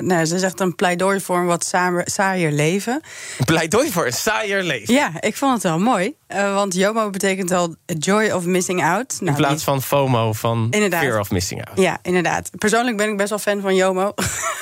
nou, 0.00 0.24
ze 0.24 0.38
zegt 0.38 0.60
een 0.60 0.74
pleidooi 0.74 1.20
voor 1.20 1.38
een 1.38 1.46
wat 1.46 1.64
saaier, 1.64 2.02
saaier 2.04 2.52
leven. 2.52 3.00
Een 3.38 3.44
pleidooi 3.44 3.90
voor 3.90 4.06
een 4.06 4.12
saaier 4.12 4.62
leven? 4.62 4.94
Ja, 4.94 5.12
ik 5.20 5.36
vond 5.36 5.52
het 5.52 5.62
wel 5.62 5.78
mooi. 5.78 6.14
Uh, 6.28 6.54
want 6.54 6.74
JOMO 6.74 7.10
betekent 7.10 7.50
al 7.50 7.74
joy 7.84 8.30
of 8.30 8.44
missing 8.44 8.84
out. 8.84 9.16
Nou, 9.18 9.30
in 9.30 9.36
plaats 9.36 9.54
die... 9.54 9.64
van 9.64 9.82
FOMO, 9.82 10.32
van 10.32 10.66
inderdaad. 10.70 11.02
fear 11.02 11.20
of 11.20 11.30
missing 11.30 11.66
out. 11.66 11.78
Ja, 11.78 11.98
inderdaad. 12.02 12.50
Persoonlijk 12.58 12.96
ben 12.96 13.10
ik 13.10 13.16
best 13.16 13.28
wel 13.28 13.38
fan 13.38 13.60
van 13.60 13.74
JOMO. 13.74 14.12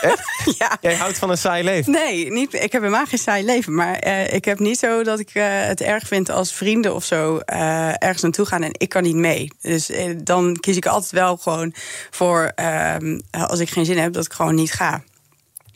Echt? 0.01 0.23
ja. 0.59 0.77
Jij 0.81 0.95
houdt 0.95 1.19
van 1.19 1.31
een 1.31 1.39
saai 1.39 1.65
leven? 1.65 1.93
Nee, 1.93 2.33
niet, 2.33 2.55
ik 2.55 2.73
heb 2.73 2.83
helemaal 2.83 3.07
geen 3.07 3.19
saai 3.19 3.45
leven. 3.45 3.75
Maar 3.75 4.07
ik 4.33 4.45
heb 4.45 4.59
niet 4.59 4.79
zo 4.79 5.03
dat 5.03 5.19
ik 5.19 5.31
het 5.33 5.81
erg 5.81 6.07
vind 6.07 6.31
als 6.31 6.53
vrienden 6.53 6.95
of 6.95 7.05
zo 7.05 7.39
ergens 7.39 8.23
naartoe 8.23 8.47
gaan 8.47 8.63
en 8.63 8.73
ik 8.73 8.89
kan 8.89 9.03
niet 9.03 9.17
mee. 9.17 9.53
Dus 9.61 9.91
dan 10.17 10.57
kies 10.61 10.77
ik 10.77 10.87
altijd 10.87 11.13
wel 11.13 11.37
gewoon 11.37 11.75
voor 12.11 12.53
uh, 12.61 12.97
als 13.31 13.61
ik 13.61 13.71
geen 13.71 13.85
zin 13.85 13.99
heb, 13.99 14.13
dat 14.13 14.25
ik 14.25 14.33
gewoon 14.33 14.55
niet 14.55 14.73
ga. 14.73 15.03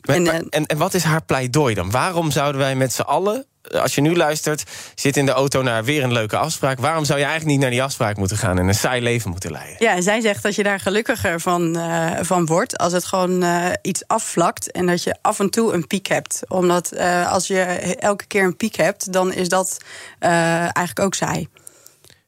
Maar, 0.01 0.15
en, 0.15 0.23
maar, 0.23 0.41
en, 0.49 0.65
en 0.65 0.77
wat 0.77 0.93
is 0.93 1.03
haar 1.03 1.23
pleidooi 1.23 1.75
dan? 1.75 1.91
Waarom 1.91 2.31
zouden 2.31 2.61
wij 2.61 2.75
met 2.75 2.93
z'n 2.93 3.01
allen 3.01 3.45
als 3.71 3.95
je 3.95 4.01
nu 4.01 4.15
luistert, 4.15 4.63
zit 4.95 5.17
in 5.17 5.25
de 5.25 5.31
auto 5.31 5.61
naar 5.61 5.83
weer 5.83 6.03
een 6.03 6.13
leuke 6.13 6.37
afspraak. 6.37 6.79
Waarom 6.79 7.05
zou 7.05 7.19
je 7.19 7.25
eigenlijk 7.25 7.53
niet 7.53 7.61
naar 7.61 7.71
die 7.71 7.83
afspraak 7.83 8.17
moeten 8.17 8.37
gaan 8.37 8.59
en 8.59 8.67
een 8.67 8.75
saai 8.75 9.01
leven 9.01 9.29
moeten 9.29 9.51
leiden? 9.51 9.75
Ja, 9.79 10.01
zij 10.01 10.21
zegt 10.21 10.43
dat 10.43 10.55
je 10.55 10.63
daar 10.63 10.79
gelukkiger 10.79 11.39
van, 11.39 11.77
uh, 11.77 12.11
van 12.21 12.45
wordt 12.45 12.77
als 12.77 12.93
het 12.93 13.05
gewoon 13.05 13.43
uh, 13.43 13.65
iets 13.81 14.03
afvlakt 14.07 14.71
en 14.71 14.85
dat 14.85 15.03
je 15.03 15.15
af 15.21 15.39
en 15.39 15.49
toe 15.49 15.73
een 15.73 15.87
piek 15.87 16.07
hebt. 16.07 16.41
Omdat 16.47 16.97
als 17.29 17.47
je 17.47 17.63
elke 17.99 18.25
keer 18.25 18.43
een 18.43 18.57
piek 18.57 18.75
hebt, 18.75 19.13
dan 19.13 19.33
is 19.33 19.49
dat 19.49 19.77
eigenlijk 20.19 20.99
ook 20.99 21.13
saai. 21.13 21.47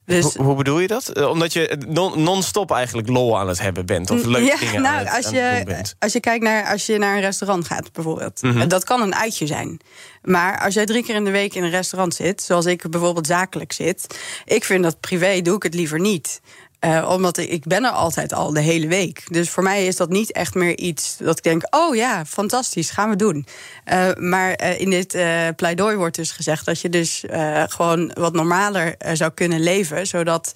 Dus, 0.10 0.34
hoe, 0.34 0.46
hoe, 0.46 0.56
bedoel 0.56 0.80
je 0.80 0.88
dat? 0.88 1.28
Omdat 1.28 1.54
je 1.54 1.78
non-stop 2.16 2.72
eigenlijk 2.72 3.10
lol 3.10 3.40
aan 3.40 3.48
het 3.48 3.62
hebben 3.62 3.86
bent. 3.86 4.12
Of 4.12 4.26
leuke 4.26 4.46
ja, 4.46 4.58
dingen 4.58 4.82
nou, 4.82 4.96
aan 4.96 5.06
het, 5.06 5.16
als 5.16 5.26
aan 5.26 5.34
je, 5.34 5.40
het 5.40 5.66
doen 5.66 5.76
bent. 5.76 5.96
Als 6.00 6.14
je 6.14 6.20
kijkt 6.20 6.44
naar 6.44 6.66
als 6.66 6.86
je 6.86 6.98
naar 6.98 7.16
een 7.16 7.22
restaurant 7.22 7.66
gaat, 7.66 7.92
bijvoorbeeld. 7.92 8.42
Mhm. 8.42 8.68
Dat 8.68 8.84
kan 8.84 9.02
een 9.02 9.16
uitje 9.16 9.48
zijn. 9.48 9.80
Maar 10.22 10.60
als 10.60 10.74
jij 10.74 10.86
drie 10.86 11.04
keer 11.04 11.16
in 11.16 11.26
de 11.26 11.32
week 11.32 11.54
in 11.54 11.64
een 11.64 11.70
restaurant 11.70 12.14
zit, 12.14 12.42
zoals 12.42 12.66
ik 12.66 12.90
bijvoorbeeld 12.90 13.28
zakelijk 13.28 13.72
zit, 13.72 14.20
ik 14.46 14.64
vind 14.64 14.84
dat 14.84 15.00
privé 15.00 15.42
doe 15.42 15.56
ik 15.56 15.64
het 15.64 15.74
liever 15.74 16.00
niet. 16.00 16.42
Uh, 16.86 17.10
omdat 17.10 17.38
ik, 17.38 17.64
ben 17.64 17.84
er 17.84 17.92
altijd 17.92 18.34
al 18.34 18.54
de 18.54 18.62
hele 18.62 18.88
week. 18.88 19.24
Dus 19.28 19.50
voor 19.50 19.64
mij 19.64 19.86
is 19.86 19.96
dat 19.96 20.10
niet 20.10 20.32
echt 20.32 20.54
meer 20.54 20.78
iets 20.78 21.18
dat 21.18 21.38
ik 21.38 21.44
denk: 21.44 21.64
oh 21.70 21.96
ja, 21.96 22.26
fantastisch, 22.26 22.90
gaan 22.90 23.10
we 23.10 23.16
doen. 23.16 23.46
Uh, 23.94 24.10
maar 24.16 24.62
uh, 24.64 24.80
in 24.80 24.90
dit 24.90 25.18
pleidooi 25.56 25.96
wordt 25.96 26.16
dus 26.16 26.32
gezegd 26.32 26.66
dat 26.66 26.82
je 26.82 26.90
dus 26.90 27.24
gewoon 27.66 28.12
wat 28.14 28.34
normaler 28.34 28.96
zou 29.14 29.32
kunnen 29.32 29.60
leven, 29.60 30.08
zodat 30.08 30.52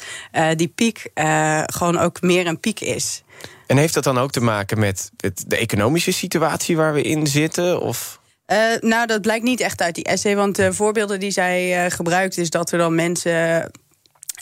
die 0.55 0.67
piek 0.67 1.09
gewoon 1.65 1.97
ook 1.97 2.21
meer 2.21 2.47
een 2.47 2.59
piek 2.59 2.80
is. 2.80 3.24
En 3.67 3.78
heeft 3.78 3.93
dat 3.93 4.03
dan 4.03 4.17
ook 4.17 4.32
te 4.32 4.41
maken 4.41 4.80
met 4.80 5.11
de 5.47 5.57
economische 5.57 6.11
situatie 6.11 6.78
waar 6.78 6.93
we 6.93 7.01
in 7.01 7.28
zitten? 7.28 7.82
Of? 7.82 8.21
Uh, 8.47 8.57
nou, 8.80 9.07
dat 9.07 9.21
blijkt 9.21 9.43
niet 9.43 9.59
echt 9.59 9.82
uit 9.82 9.95
die 9.95 10.03
essay. 10.03 10.36
Want 10.36 10.55
de 10.55 10.74
voorbeelden 10.74 11.19
die 11.19 11.32
zij 11.32 11.86
uh, 11.86 11.91
gebruikt, 11.91 12.38
is 12.38 12.49
dat 12.49 12.71
er 12.71 12.78
dan 12.78 12.95
mensen 12.95 13.71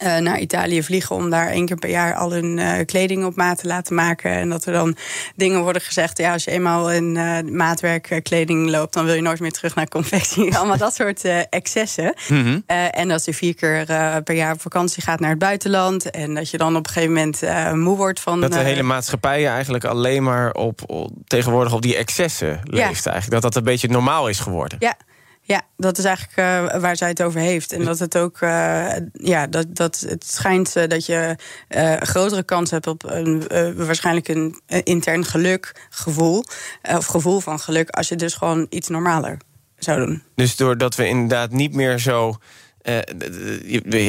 eh, 0.02 0.18
naar 0.18 0.40
Italië 0.40 0.84
vliegen 0.84 1.16
om 1.16 1.30
daar 1.30 1.48
één 1.48 1.66
keer 1.66 1.78
per 1.78 1.90
jaar 1.90 2.16
al 2.16 2.32
hun 2.32 2.60
eh, 2.60 2.86
kleding 2.86 3.26
op 3.26 3.36
maat 3.36 3.58
te 3.58 3.68
laten 3.68 3.96
maken. 3.96 4.32
En 4.32 4.50
dat 4.50 4.66
er 4.66 4.74
dan 4.74 4.96
dingen 5.36 5.62
worden 5.62 5.82
gezegd. 5.82 6.18
Ja, 6.18 6.34
als 6.34 6.44
je 6.44 6.52
eenmaal 6.52 6.92
in 6.92 7.16
uh, 7.16 7.40
maatwerkkleding 7.42 8.70
loopt, 8.70 8.94
dan 8.94 9.06
wil 9.06 9.14
je 9.14 9.22
nooit 9.22 9.40
meer 9.40 9.52
terug 9.52 9.76
naar 9.76 9.88
confectie. 9.88 10.56
Allemaal 10.58 10.78
dat 10.78 10.96
soort 10.96 11.24
excessen. 11.50 12.14
Mhm. 12.28 12.60
en 12.92 13.08
dat 13.08 13.26
je 13.26 13.34
vier 13.34 13.56
keer 13.56 13.86
per 14.24 14.36
jaar 14.36 14.54
op 14.54 14.62
vakantie 14.62 15.04
gaat 15.04 15.20
naar 15.20 15.30
het 15.30 15.40
buitenland. 15.40 16.10
En 16.10 16.34
dat 16.34 16.50
je 16.50 16.58
dan 16.58 16.76
op 16.76 16.86
een 16.86 16.92
gegeven 16.92 17.14
moment 17.14 17.42
moe 17.76 17.98
wordt 17.98 18.20
van. 18.20 18.42
Dat 18.42 18.52
de 18.52 18.60
hele 18.60 18.84
maatschappij 18.84 19.48
eigenlijk 19.48 19.84
alleen 19.86 20.24
maar 20.24 20.52
op, 20.52 20.82
op 20.86 21.12
tegenwoordig 21.28 21.74
op 21.74 21.82
die 21.82 21.96
excessen 21.96 22.60
leeft. 22.64 23.06
Eigenlijk. 23.06 23.42
Dat 23.42 23.42
dat 23.42 23.56
een 23.56 23.64
beetje 23.64 23.88
normaal 23.88 24.28
is 24.28 24.40
geworden. 24.40 24.78
Ja. 24.80 24.96
Ja, 25.42 25.62
dat 25.78 25.98
is 25.98 26.04
eigenlijk 26.04 26.38
uh, 26.38 26.82
waar 26.82 26.98
zij 26.98 27.08
het 27.08 27.24
over 27.24 27.40
heeft. 27.40 27.72
En 27.72 27.84
dat 27.84 28.00
het 28.00 28.18
ook, 28.18 28.42
uh, 28.42 28.96
ja, 29.14 29.48
dat, 29.48 29.76
dat 29.76 30.06
het 30.08 30.26
schijnt 30.26 30.76
uh, 30.76 30.88
dat 30.88 31.06
je 31.06 31.36
een 31.68 32.06
grotere 32.06 32.44
kans 32.44 32.72
hebt 32.72 32.88
op 32.88 33.04
een, 33.04 33.48
waarschijnlijk 33.76 34.28
een 34.28 34.62
intern 34.84 35.26
gelukgevoel. 35.26 36.44
of 36.82 37.06
gevoel 37.06 37.40
van 37.40 37.60
geluk, 37.60 37.90
als 37.90 38.08
je 38.08 38.16
dus 38.16 38.34
gewoon 38.34 38.66
iets 38.70 38.88
normaler 38.88 39.38
zou 39.78 40.06
doen. 40.06 40.24
Dus 40.36 40.56
doordat 40.56 40.96
we 40.96 41.08
inderdaad 41.08 41.52
niet 41.52 41.74
meer 41.74 42.00
zo. 42.00 42.36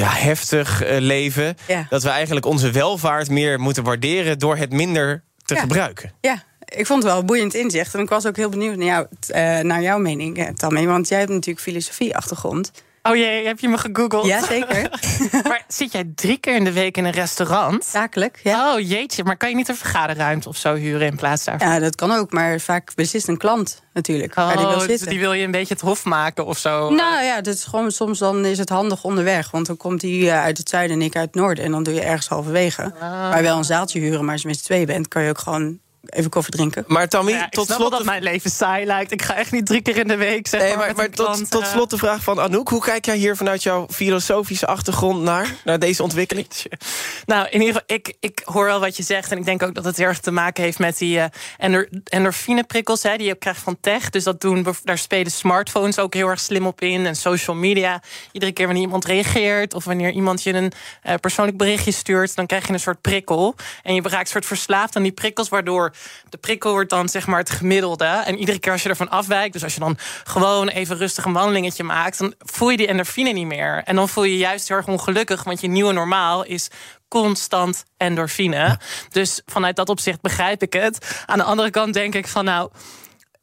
heftig 0.03 0.83
leven. 0.87 1.57
Ja. 1.67 1.87
Dat 1.89 2.03
we 2.03 2.09
eigenlijk 2.09 2.47
onze 2.47 2.71
welvaart 2.71 3.31
meer 3.31 3.61
moeten 3.61 3.85
waarderen 3.85 4.39
door 4.39 4.57
het 4.57 4.73
minder 4.73 5.25
te 5.45 5.55
ja. 5.55 5.61
gebruiken. 5.61 6.13
Ja, 6.21 6.43
ik 6.75 6.87
vond 6.87 7.03
het 7.03 7.13
wel 7.13 7.21
een 7.21 7.27
boeiend 7.27 7.55
inzicht. 7.55 7.95
En 7.95 8.01
ik 8.01 8.09
was 8.09 8.27
ook 8.27 8.37
heel 8.37 8.49
benieuwd 8.49 8.77
naar, 8.77 8.87
jou, 8.87 9.07
uh, 9.35 9.59
naar 9.59 9.83
jouw 9.83 9.99
mening, 9.99 10.39
uh, 10.39 10.49
Tammy. 10.49 10.87
Want 10.87 11.09
jij 11.09 11.19
hebt 11.19 11.31
natuurlijk 11.31 11.61
filosofie-achtergrond. 11.61 12.71
Oh 13.03 13.17
jee, 13.17 13.47
heb 13.47 13.61
je 13.61 13.69
me 13.69 13.79
gegoogeld? 13.79 14.27
Ja, 14.27 14.45
zeker. 14.45 15.01
maar 15.49 15.65
zit 15.69 15.93
jij 15.93 16.13
drie 16.15 16.39
keer 16.39 16.55
in 16.55 16.65
de 16.65 16.73
week 16.73 16.97
in 16.97 17.05
een 17.05 17.13
restaurant? 17.13 17.85
Zakelijk, 17.85 18.41
ja. 18.43 18.75
Oh 18.75 18.81
jeetje, 18.81 19.25
maar 19.25 19.37
kan 19.37 19.49
je 19.49 19.55
niet 19.55 19.69
een 19.69 19.77
vergaderruimte 19.77 20.49
of 20.49 20.57
zo 20.57 20.75
huren 20.75 21.07
in 21.07 21.17
plaats 21.17 21.45
daarvan? 21.45 21.69
Ja, 21.69 21.79
dat 21.79 21.95
kan 21.95 22.11
ook, 22.11 22.33
maar 22.33 22.61
vaak 22.61 22.95
beslist 22.95 23.29
een 23.29 23.37
klant 23.37 23.83
natuurlijk. 23.93 24.37
Oh, 24.37 24.57
die, 24.57 24.67
wil 24.67 24.79
dus 24.79 24.87
zitten. 24.87 25.09
die 25.09 25.21
wil 25.21 25.33
je 25.33 25.45
een 25.45 25.51
beetje 25.51 25.75
het 25.75 25.83
hof 25.83 26.05
maken 26.05 26.47
of 26.47 26.59
zo? 26.59 26.91
Nou 26.91 27.25
ja, 27.25 27.41
dat 27.41 27.55
is 27.55 27.65
gewoon, 27.65 27.91
soms 27.91 28.19
dan 28.19 28.45
is 28.45 28.59
het 28.59 28.69
handig 28.69 29.05
onderweg. 29.05 29.51
Want 29.51 29.67
dan 29.67 29.77
komt 29.77 30.03
hij 30.03 30.11
uh, 30.11 30.43
uit 30.43 30.59
het 30.59 30.69
zuiden 30.69 31.01
en 31.01 31.03
ik 31.03 31.17
uit 31.17 31.27
het 31.27 31.35
noorden. 31.35 31.65
En 31.65 31.71
dan 31.71 31.83
doe 31.83 31.95
je 31.95 32.01
ergens 32.01 32.29
halverwege. 32.29 32.83
Ah. 32.83 33.01
Waar 33.01 33.37
je 33.37 33.43
wel 33.43 33.57
een 33.57 33.65
zaaltje 33.65 34.01
huren, 34.01 34.25
maar 34.25 34.33
als 34.33 34.43
je 34.43 34.49
met 34.49 34.57
z'n 34.57 34.65
twee 34.65 34.87
bent... 34.87 35.09
kan 35.09 35.23
je 35.23 35.29
ook 35.29 35.39
gewoon 35.39 35.79
even 36.07 36.31
koffie 36.31 36.53
drinken. 36.53 36.85
Maar 36.87 37.09
Tammy, 37.09 37.33
Ja, 37.33 37.45
ik 37.45 37.51
tot 37.51 37.67
snap 37.67 37.79
slot... 37.79 37.91
dat 37.91 38.05
mijn 38.05 38.23
leven 38.23 38.51
saai 38.51 38.87
lijkt. 38.87 39.13
Ik 39.13 39.23
ga 39.23 39.35
echt 39.35 39.53
niet 39.53 39.67
drie 39.67 39.83
keer 39.83 39.97
in 39.97 40.09
de 40.09 40.17
week 40.17 40.47
zeg 40.47 40.61
Nee, 40.61 40.69
maar, 40.69 40.79
maar, 40.79 40.87
met 40.87 40.97
maar 40.97 41.07
een 41.07 41.13
tot, 41.13 41.27
klant, 41.27 41.51
tot 41.51 41.63
eh, 41.63 41.69
slot 41.69 41.91
de 41.91 41.99
vraag 41.99 42.23
van 42.23 42.41
Anouk. 42.41 42.69
Hoe 42.69 42.81
kijk 42.81 43.05
jij 43.05 43.17
hier 43.17 43.37
vanuit 43.37 43.63
jouw 43.63 43.87
filosofische 43.91 44.67
achtergrond 44.67 45.23
naar, 45.23 45.55
naar 45.65 45.79
deze 45.79 46.03
ontwikkeling? 46.03 46.47
Nou, 47.27 47.47
in 47.51 47.61
ieder 47.61 47.67
geval, 47.67 47.97
ik, 47.97 48.15
ik 48.21 48.43
hoor 48.45 48.65
wel 48.65 48.81
wat 48.81 48.97
je 48.97 49.03
zegt. 49.03 49.31
En 49.31 49.39
ik 49.39 49.45
denk 49.45 49.63
ook 49.63 49.75
dat 49.75 49.85
het 49.85 49.97
heel 49.97 50.07
erg 50.07 50.21
te 50.21 50.31
maken 50.31 50.63
heeft 50.63 50.79
met 50.79 50.99
die 50.99 51.19
eh 51.19 51.27
endor 51.59 51.89
endorfineprikkels 52.05 53.03
hè, 53.03 53.17
die 53.17 53.27
je 53.27 53.35
krijgt 53.35 53.61
van 53.61 53.77
tech. 53.81 54.11
Dus 54.11 54.25
dat 54.25 54.41
doen, 54.41 54.67
daar 54.85 54.99
spelen 54.99 55.33
smartphones 55.33 55.99
ook 55.99 56.15
heel 56.15 56.29
erg 56.29 56.41
slim 56.41 56.67
op 56.67 56.81
in. 56.81 57.07
En 57.07 57.17
social 57.17 57.57
media. 57.57 58.03
Iedere 58.33 58.53
keer 58.53 58.67
wanneer 58.67 58.85
iemand 58.85 59.05
reageert 59.05 59.75
of 59.75 59.85
wanneer 59.85 60.11
iemand 60.11 60.43
je 60.43 60.53
een 60.53 60.73
eh, 61.03 61.15
persoonlijk 61.15 61.57
berichtje 61.57 61.93
stuurt, 61.93 62.37
dan 62.37 62.47
krijg 62.47 62.67
je 62.67 62.73
een 62.73 62.81
soort 62.81 63.01
prikkel. 63.01 63.55
En 63.83 63.95
je 63.95 64.03
raakt 64.03 64.21
een 64.21 64.27
soort 64.27 64.47
verslaafd 64.47 64.97
aan 64.97 65.03
die 65.03 65.13
prikkels, 65.13 65.49
waardoor 65.49 65.92
de 66.29 66.39
prikkel 66.39 66.71
wordt 66.71 66.91
dan 66.91 67.09
zeg 67.09 67.27
maar 67.27 67.39
het 67.39 67.51
gemiddelde. 67.51 68.05
En 68.05 68.39
iedere 68.39 68.59
keer 68.59 68.73
als 68.73 68.83
je 68.83 68.89
ervan 68.89 69.11
afwijkt, 69.11 69.53
dus 69.53 69.63
als 69.63 69.75
je 69.75 69.81
dan 69.81 69.99
gewoon 70.25 70.69
even 70.69 70.97
rustig 70.97 71.25
een 71.25 71.33
wandelingetje 71.33 71.85
maakt, 71.85 72.19
dan 72.19 72.35
voel 72.39 72.71
je 72.71 72.77
die 72.77 72.87
endorfine 72.87 73.31
niet 73.31 73.47
meer. 73.47 73.83
En 73.85 73.97
dan 73.97 74.09
voel 74.09 74.25
je 74.25 74.33
je 74.33 74.39
juist 74.39 74.69
heel 74.69 74.77
erg 74.77 74.89
ongelukkig, 74.89 75.45
want 75.45 75.61
je 75.61 75.69
nieuwe 75.69 75.93
normaal 75.93 76.45
is 76.45 76.69
constant 77.09 77.85
endorfine. 77.97 78.79
Dus 79.11 79.41
vanuit 79.47 79.77
dat 79.77 79.89
opzicht 79.89 80.21
begrijp 80.21 80.63
ik 80.63 80.73
het. 80.73 81.23
Aan 81.27 81.39
de 81.39 81.45
andere 81.45 81.71
kant 81.71 81.95
denk 81.95 82.15
ik 82.15 82.29
van 82.29 82.45
nou, 82.45 82.71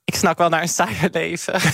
ik 0.09 0.15
snak 0.15 0.37
wel 0.37 0.49
naar 0.49 0.61
een 0.61 0.67
saaier 0.67 1.09
leven. 1.11 1.53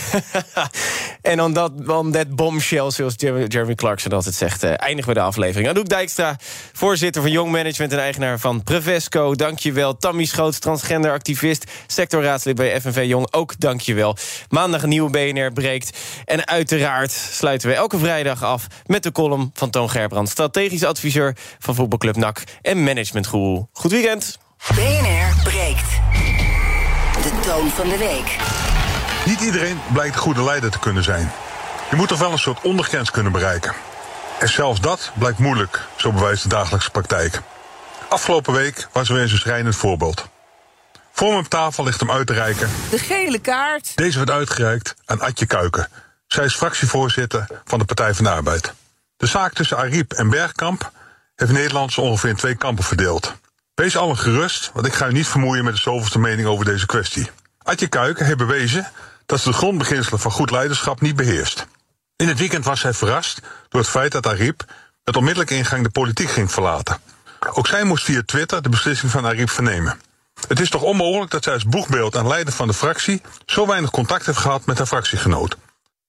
En 1.21 1.41
on 1.41 1.53
dat, 1.53 1.71
on 1.87 2.11
that 2.11 2.35
bombshell, 2.35 2.91
zoals 2.91 3.13
Jeremy, 3.47 3.75
Clarkson 3.75 4.11
altijd 4.11 4.35
zegt... 4.35 4.63
eh, 4.63 4.71
eindigen 4.75 5.13
we 5.13 5.19
de 5.19 5.25
aflevering. 5.25 5.69
Anouk 5.69 5.89
Dijkstra, 5.89 6.35
voorzitter 6.73 7.21
van 7.21 7.31
Jong 7.31 7.51
Management... 7.51 7.91
en 7.91 7.99
eigenaar 7.99 8.39
van 8.39 8.63
Prevesco, 8.63 9.35
dankjewel. 9.35 9.97
Tammy 9.97 10.25
Schoots, 10.25 10.59
transgenderactivist, 10.59 11.71
sectorraadslid 11.87 12.55
bij 12.55 12.81
FNV 12.81 13.03
Jong, 13.05 13.27
ook 13.31 13.59
dankjewel. 13.59 14.17
Maandag 14.49 14.83
een 14.83 14.89
nieuwe 14.89 15.09
BNR 15.09 15.53
breekt. 15.53 15.97
En 16.25 16.47
uiteraard 16.47 17.11
sluiten 17.11 17.69
we 17.69 17.75
elke 17.75 17.97
vrijdag 17.97 18.43
af... 18.43 18.67
met 18.85 19.03
de 19.03 19.11
column 19.11 19.51
van 19.53 19.69
Toon 19.69 19.89
Gerbrand... 19.89 20.29
strategisch 20.29 20.83
adviseur 20.83 21.35
van 21.59 21.75
voetbalclub 21.75 22.15
NAC 22.15 22.43
en 22.61 22.83
managementgoeroe. 22.83 23.67
Goed 23.71 23.91
weekend. 23.91 24.37
BNR 24.75 25.41
breekt. 25.43 26.54
De 27.25 27.39
toon 27.39 27.69
van 27.69 27.89
de 27.89 27.97
week. 27.97 28.37
Niet 29.25 29.41
iedereen 29.41 29.79
blijkt 29.93 30.15
een 30.15 30.21
goede 30.21 30.43
leider 30.43 30.71
te 30.71 30.79
kunnen 30.79 31.03
zijn. 31.03 31.31
Je 31.89 31.95
moet 31.95 32.07
toch 32.07 32.19
wel 32.19 32.31
een 32.31 32.37
soort 32.37 32.61
ondergrens 32.61 33.11
kunnen 33.11 33.31
bereiken. 33.31 33.73
En 34.39 34.49
zelfs 34.49 34.81
dat 34.81 35.11
blijkt 35.13 35.39
moeilijk, 35.39 35.81
zo 35.95 36.11
bewijst 36.11 36.43
de 36.43 36.49
dagelijkse 36.49 36.89
praktijk. 36.89 37.41
Afgelopen 38.09 38.53
week 38.53 38.87
was 38.91 39.07
er 39.07 39.13
weer 39.13 39.23
eens 39.23 39.31
een 39.31 39.37
schrijnend 39.37 39.75
voorbeeld. 39.75 40.27
Voor 41.11 41.31
me 41.31 41.37
op 41.37 41.47
tafel 41.47 41.83
ligt 41.83 41.99
hem 41.99 42.11
uit 42.11 42.27
te 42.27 42.33
reiken. 42.33 42.69
De 42.89 42.99
gele 42.99 43.39
kaart. 43.39 43.95
Deze 43.95 44.17
werd 44.17 44.29
uitgereikt 44.29 44.95
aan 45.05 45.21
Adje 45.21 45.45
Kuiken. 45.45 45.87
Zij 46.27 46.45
is 46.45 46.55
fractievoorzitter 46.55 47.47
van 47.63 47.79
de 47.79 47.85
Partij 47.85 48.13
van 48.13 48.23
de 48.23 48.29
Arbeid. 48.31 48.73
De 49.17 49.27
zaak 49.27 49.53
tussen 49.53 49.77
Ariep 49.77 50.13
en 50.13 50.29
Bergkamp 50.29 50.91
heeft 51.35 51.51
Nederland 51.51 51.93
zo 51.93 52.01
ongeveer 52.01 52.29
in 52.29 52.35
twee 52.35 52.55
kampen 52.55 52.83
verdeeld. 52.83 53.33
Wees 53.75 53.97
allen 53.97 54.17
gerust, 54.17 54.71
want 54.73 54.85
ik 54.85 54.93
ga 54.93 55.07
u 55.07 55.11
niet 55.11 55.27
vermoeien 55.27 55.63
met 55.63 55.75
de 55.75 55.81
zoveelste 55.81 56.19
mening 56.19 56.47
over 56.47 56.65
deze 56.65 56.85
kwestie. 56.85 57.29
Adje 57.61 57.87
Kuiken 57.87 58.25
heeft 58.25 58.37
bewezen 58.37 58.91
dat 59.25 59.39
ze 59.39 59.49
de 59.49 59.55
grondbeginselen 59.55 60.19
van 60.19 60.31
goed 60.31 60.51
leiderschap 60.51 61.01
niet 61.01 61.15
beheerst. 61.15 61.67
In 62.15 62.27
het 62.27 62.39
weekend 62.39 62.65
was 62.65 62.79
zij 62.79 62.93
verrast 62.93 63.39
door 63.69 63.81
het 63.81 63.89
feit 63.89 64.11
dat 64.11 64.27
Ariep 64.27 64.65
met 65.03 65.15
onmiddellijke 65.15 65.55
ingang 65.55 65.83
de 65.83 65.89
politiek 65.89 66.29
ging 66.29 66.51
verlaten. 66.51 66.97
Ook 67.53 67.67
zij 67.67 67.83
moest 67.83 68.03
via 68.03 68.21
Twitter 68.25 68.61
de 68.61 68.69
beslissing 68.69 69.11
van 69.11 69.25
Ariep 69.25 69.49
vernemen. 69.49 69.99
Het 70.47 70.59
is 70.59 70.69
toch 70.69 70.81
onmogelijk 70.81 71.31
dat 71.31 71.43
zij 71.43 71.53
als 71.53 71.65
boegbeeld 71.65 72.15
en 72.15 72.27
leider 72.27 72.53
van 72.53 72.67
de 72.67 72.73
fractie 72.73 73.21
zo 73.45 73.67
weinig 73.67 73.91
contact 73.91 74.25
heeft 74.25 74.37
gehad 74.37 74.65
met 74.65 74.77
haar 74.77 74.87
fractiegenoot. 74.87 75.57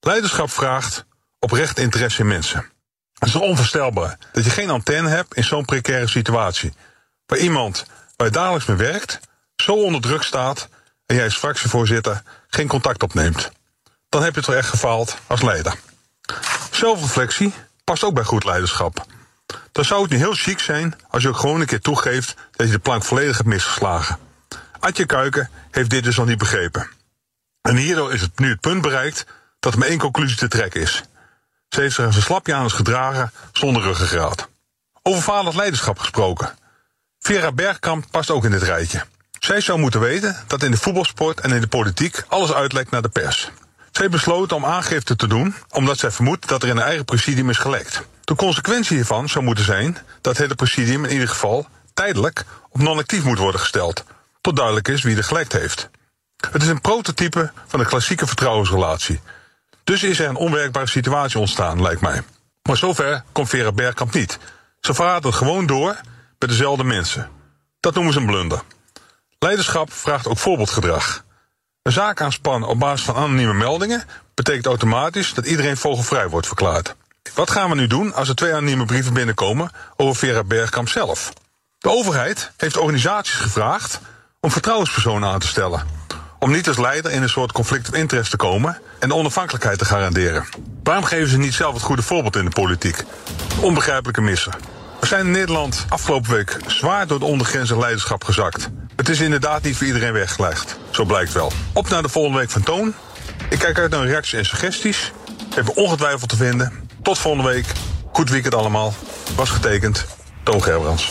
Leiderschap 0.01 0.51
vraagt 0.51 1.05
oprecht 1.39 1.79
interesse 1.79 2.21
in 2.21 2.27
mensen. 2.27 2.71
Het 3.19 3.29
is 3.29 3.35
onvoorstelbaar 3.35 4.19
dat 4.33 4.45
je 4.45 4.51
geen 4.51 4.71
antenne 4.71 5.09
hebt 5.09 5.35
in 5.35 5.45
zo'n 5.45 5.65
precaire 5.65 6.09
situatie. 6.09 6.73
Waar 7.27 7.39
iemand 7.39 7.85
waar 8.17 8.27
je 8.27 8.33
dagelijks 8.33 8.67
mee 8.67 8.77
werkt, 8.77 9.21
zo 9.57 9.73
onder 9.73 10.01
druk 10.01 10.23
staat 10.23 10.69
en 11.07 11.15
jij 11.15 11.25
als 11.25 11.37
fractievoorzitter 11.37 12.23
geen 12.49 12.69
contact 12.69 13.03
opneemt. 13.03 13.51
Dan 14.09 14.23
heb 14.23 14.35
je 14.35 14.43
toch 14.43 14.55
echt 14.55 14.69
gefaald 14.69 15.17
als 15.27 15.43
leider. 15.43 15.75
Zelfreflectie 16.71 17.55
past 17.85 18.05
ook 18.05 18.15
bij 18.15 18.25
goed 18.25 18.45
leiderschap. 18.45 19.07
Dan 19.73 19.85
zou 19.85 20.03
het 20.03 20.11
niet 20.11 20.21
heel 20.21 20.35
chic 20.35 20.59
zijn 20.59 20.95
als 21.09 21.23
je 21.23 21.29
ook 21.29 21.37
gewoon 21.37 21.61
een 21.61 21.67
keer 21.67 21.81
toegeeft 21.81 22.35
dat 22.53 22.67
je 22.67 22.73
de 22.73 22.79
plank 22.79 23.05
volledig 23.05 23.37
hebt 23.37 23.49
misgeslagen. 23.49 24.19
Adje 24.79 25.07
Kuiken 25.07 25.51
heeft 25.71 25.91
dit 25.91 26.05
dus 26.05 26.17
nog 26.17 26.27
niet 26.27 26.39
begrepen. 26.39 26.89
En 27.63 27.77
hierdoor 27.77 28.13
is 28.13 28.21
het 28.21 28.39
nu 28.39 28.49
het 28.49 28.61
punt 28.61 28.83
bereikt 28.83 29.27
dat 29.61 29.73
er 29.73 29.79
maar 29.79 29.89
één 29.89 29.99
conclusie 29.99 30.37
te 30.37 30.49
trekken 30.49 30.81
is. 30.81 31.03
Ze 31.69 31.81
heeft 31.81 31.95
zich 31.95 32.05
een 32.05 32.13
verslapje 32.13 32.55
aan 32.55 32.71
gedragen 32.71 33.33
zonder 33.53 33.83
ruggengraat. 33.83 34.49
Over 35.03 35.23
falend 35.23 35.55
leiderschap 35.55 35.99
gesproken. 35.99 36.55
Vera 37.27 37.53
Bergkamp 37.53 38.05
past 38.11 38.31
ook 38.31 38.45
in 38.45 38.51
dit 38.51 38.63
rijtje. 38.63 39.05
Zij 39.39 39.61
zou 39.61 39.79
moeten 39.79 40.01
weten 40.01 40.37
dat 40.47 40.63
in 40.63 40.71
de 40.71 40.77
voetbalsport 40.77 41.41
en 41.41 41.51
in 41.51 41.61
de 41.61 41.67
politiek 41.67 42.25
alles 42.29 42.53
uitlekt 42.53 42.91
naar 42.91 43.03
de 43.03 43.09
pers. 43.09 43.51
Zij 43.93 44.09
besloot 44.09 44.53
om 44.53 44.65
aangifte 44.65 45.17
te 45.17 45.27
doen 45.27 45.55
omdat 45.71 45.99
zij 45.99 46.11
vermoedt 46.11 46.49
dat 46.49 46.63
er 46.63 46.69
in 46.69 46.77
haar 46.77 46.87
eigen 46.87 47.05
presidium 47.05 47.51
is 47.51 47.59
gelekt. 47.59 48.03
De 48.25 48.35
consequentie 48.35 48.97
hiervan 48.97 49.29
zou 49.29 49.45
moeten 49.45 49.65
zijn 49.65 49.93
dat 49.93 50.33
het 50.33 50.39
hele 50.39 50.55
presidium 50.55 51.05
in 51.05 51.13
ieder 51.13 51.29
geval 51.29 51.67
tijdelijk 51.95 52.45
op 52.71 52.81
non-actief 52.81 53.25
moet 53.25 53.39
worden 53.39 53.61
gesteld. 53.61 54.05
Tot 54.41 54.57
duidelijk 54.57 54.89
is 54.89 55.03
wie 55.03 55.17
er 55.17 55.25
gelekt 55.25 55.53
heeft. 55.53 55.91
Het 56.51 56.63
is 56.63 56.69
een 56.69 56.81
prototype 56.81 57.53
van 57.67 57.81
een 57.81 57.87
klassieke 57.87 58.27
vertrouwensrelatie. 58.27 59.21
Dus 59.85 60.03
is 60.03 60.19
er 60.19 60.29
een 60.29 60.37
onwerkbare 60.37 60.89
situatie 60.89 61.39
ontstaan, 61.39 61.83
lijkt 61.83 62.01
mij. 62.01 62.23
Maar 62.63 62.77
zover 62.77 63.23
komt 63.33 63.49
Vera 63.49 63.73
Bergkamp 63.73 64.15
niet. 64.15 64.39
Ze 64.81 64.95
verraadt 64.95 65.25
het 65.25 65.35
gewoon 65.35 65.67
door 65.67 65.97
bij 66.39 66.49
dezelfde 66.49 66.85
mensen. 66.85 67.31
Dat 67.81 67.95
noemen 67.95 68.13
ze 68.13 68.19
een 68.19 68.27
blunder. 68.27 68.63
Leiderschap 69.39 69.93
vraagt 69.93 70.27
ook 70.27 70.39
voorbeeldgedrag. 70.39 71.25
Een 71.83 71.93
zaak 71.93 72.21
aanspannen 72.21 72.69
op 72.69 72.79
basis 72.79 73.07
van 73.07 73.15
anonieme 73.15 73.55
meldingen 73.55 74.05
betekent 74.35 74.67
automatisch 74.67 75.35
dat 75.35 75.47
iedereen 75.47 75.77
vogelvrij 75.77 76.29
wordt 76.29 76.47
verklaard. 76.47 76.95
Wat 77.35 77.51
gaan 77.51 77.69
we 77.69 77.75
nu 77.75 77.87
doen 77.87 78.15
als 78.15 78.29
er 78.29 78.35
twee 78.35 78.53
anonieme 78.53 78.85
brieven 78.85 79.13
binnenkomen 79.13 79.71
over 79.97 80.17
Vera 80.17 80.45
Bergkamp 80.45 80.89
zelf? 80.89 81.33
De 81.79 81.91
overheid 81.91 82.51
heeft 82.57 82.77
organisaties 82.77 83.35
gevraagd 83.35 84.01
om 84.41 84.51
vertrouwenspersonen 84.51 85.29
aan 85.29 85.39
te 85.39 85.47
stellen. 85.47 85.87
Om 86.39 86.51
niet 86.51 86.69
als 86.69 86.79
leider 86.79 87.13
in 87.13 87.23
een 87.23 87.29
soort 87.29 87.53
conflict 87.53 87.89
of 87.89 87.95
interest 87.95 88.31
te 88.31 88.37
komen 88.37 88.81
en 88.99 89.09
de 89.09 89.15
onafhankelijkheid 89.15 89.79
te 89.79 89.85
garanderen. 89.85 90.47
Waarom 90.83 91.05
geven 91.05 91.29
ze 91.29 91.39
niet 91.39 91.55
zelf 91.55 91.75
het 91.75 91.83
goede 91.83 92.03
voorbeeld 92.03 92.37
in 92.37 92.45
de 92.45 92.51
politiek? 92.51 93.05
Onbegrijpelijke 93.61 94.21
missen. 94.21 94.76
We 95.07 95.13
zijn 95.13 95.27
in 95.27 95.33
Nederland 95.33 95.87
afgelopen 95.89 96.31
week 96.31 96.57
zwaar 96.67 97.07
door 97.07 97.19
de 97.19 97.25
ondergrensig 97.25 97.77
leiderschap 97.77 98.25
gezakt. 98.25 98.69
Het 98.97 99.09
is 99.09 99.21
inderdaad 99.21 99.63
niet 99.63 99.77
voor 99.77 99.87
iedereen 99.87 100.13
weggelegd. 100.13 100.79
Zo 100.91 101.05
blijkt 101.05 101.33
wel. 101.33 101.53
Op 101.73 101.89
naar 101.89 102.03
de 102.03 102.09
volgende 102.09 102.39
week 102.39 102.51
van 102.51 102.63
Toon. 102.63 102.95
Ik 103.51 103.59
kijk 103.59 103.79
uit 103.79 103.91
naar 103.91 104.07
reacties 104.07 104.39
en 104.39 104.45
suggesties. 104.45 105.13
Hebben 105.55 105.77
ongetwijfeld 105.77 106.29
te 106.29 106.37
vinden. 106.37 106.73
Tot 107.03 107.19
volgende 107.19 107.49
week. 107.49 107.67
Goed 108.13 108.31
weekend 108.31 108.55
allemaal. 108.55 108.95
Was 109.37 109.51
getekend. 109.51 110.07
Toon 110.43 110.63
Gerbrands. 110.63 111.11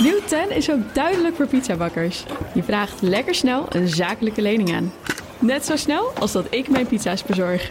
Nieuw 0.00 0.20
10 0.26 0.50
is 0.50 0.70
ook 0.70 0.94
duidelijk 0.94 1.36
voor 1.36 1.46
pizzabakkers. 1.46 2.24
Je 2.54 2.62
vraagt 2.62 3.00
lekker 3.00 3.34
snel 3.34 3.66
een 3.68 3.88
zakelijke 3.88 4.42
lening 4.42 4.74
aan. 4.74 4.92
Net 5.38 5.64
zo 5.64 5.76
snel 5.76 6.12
als 6.18 6.32
dat 6.32 6.46
ik 6.50 6.68
mijn 6.68 6.86
pizza's 6.86 7.22
bezorg. 7.22 7.70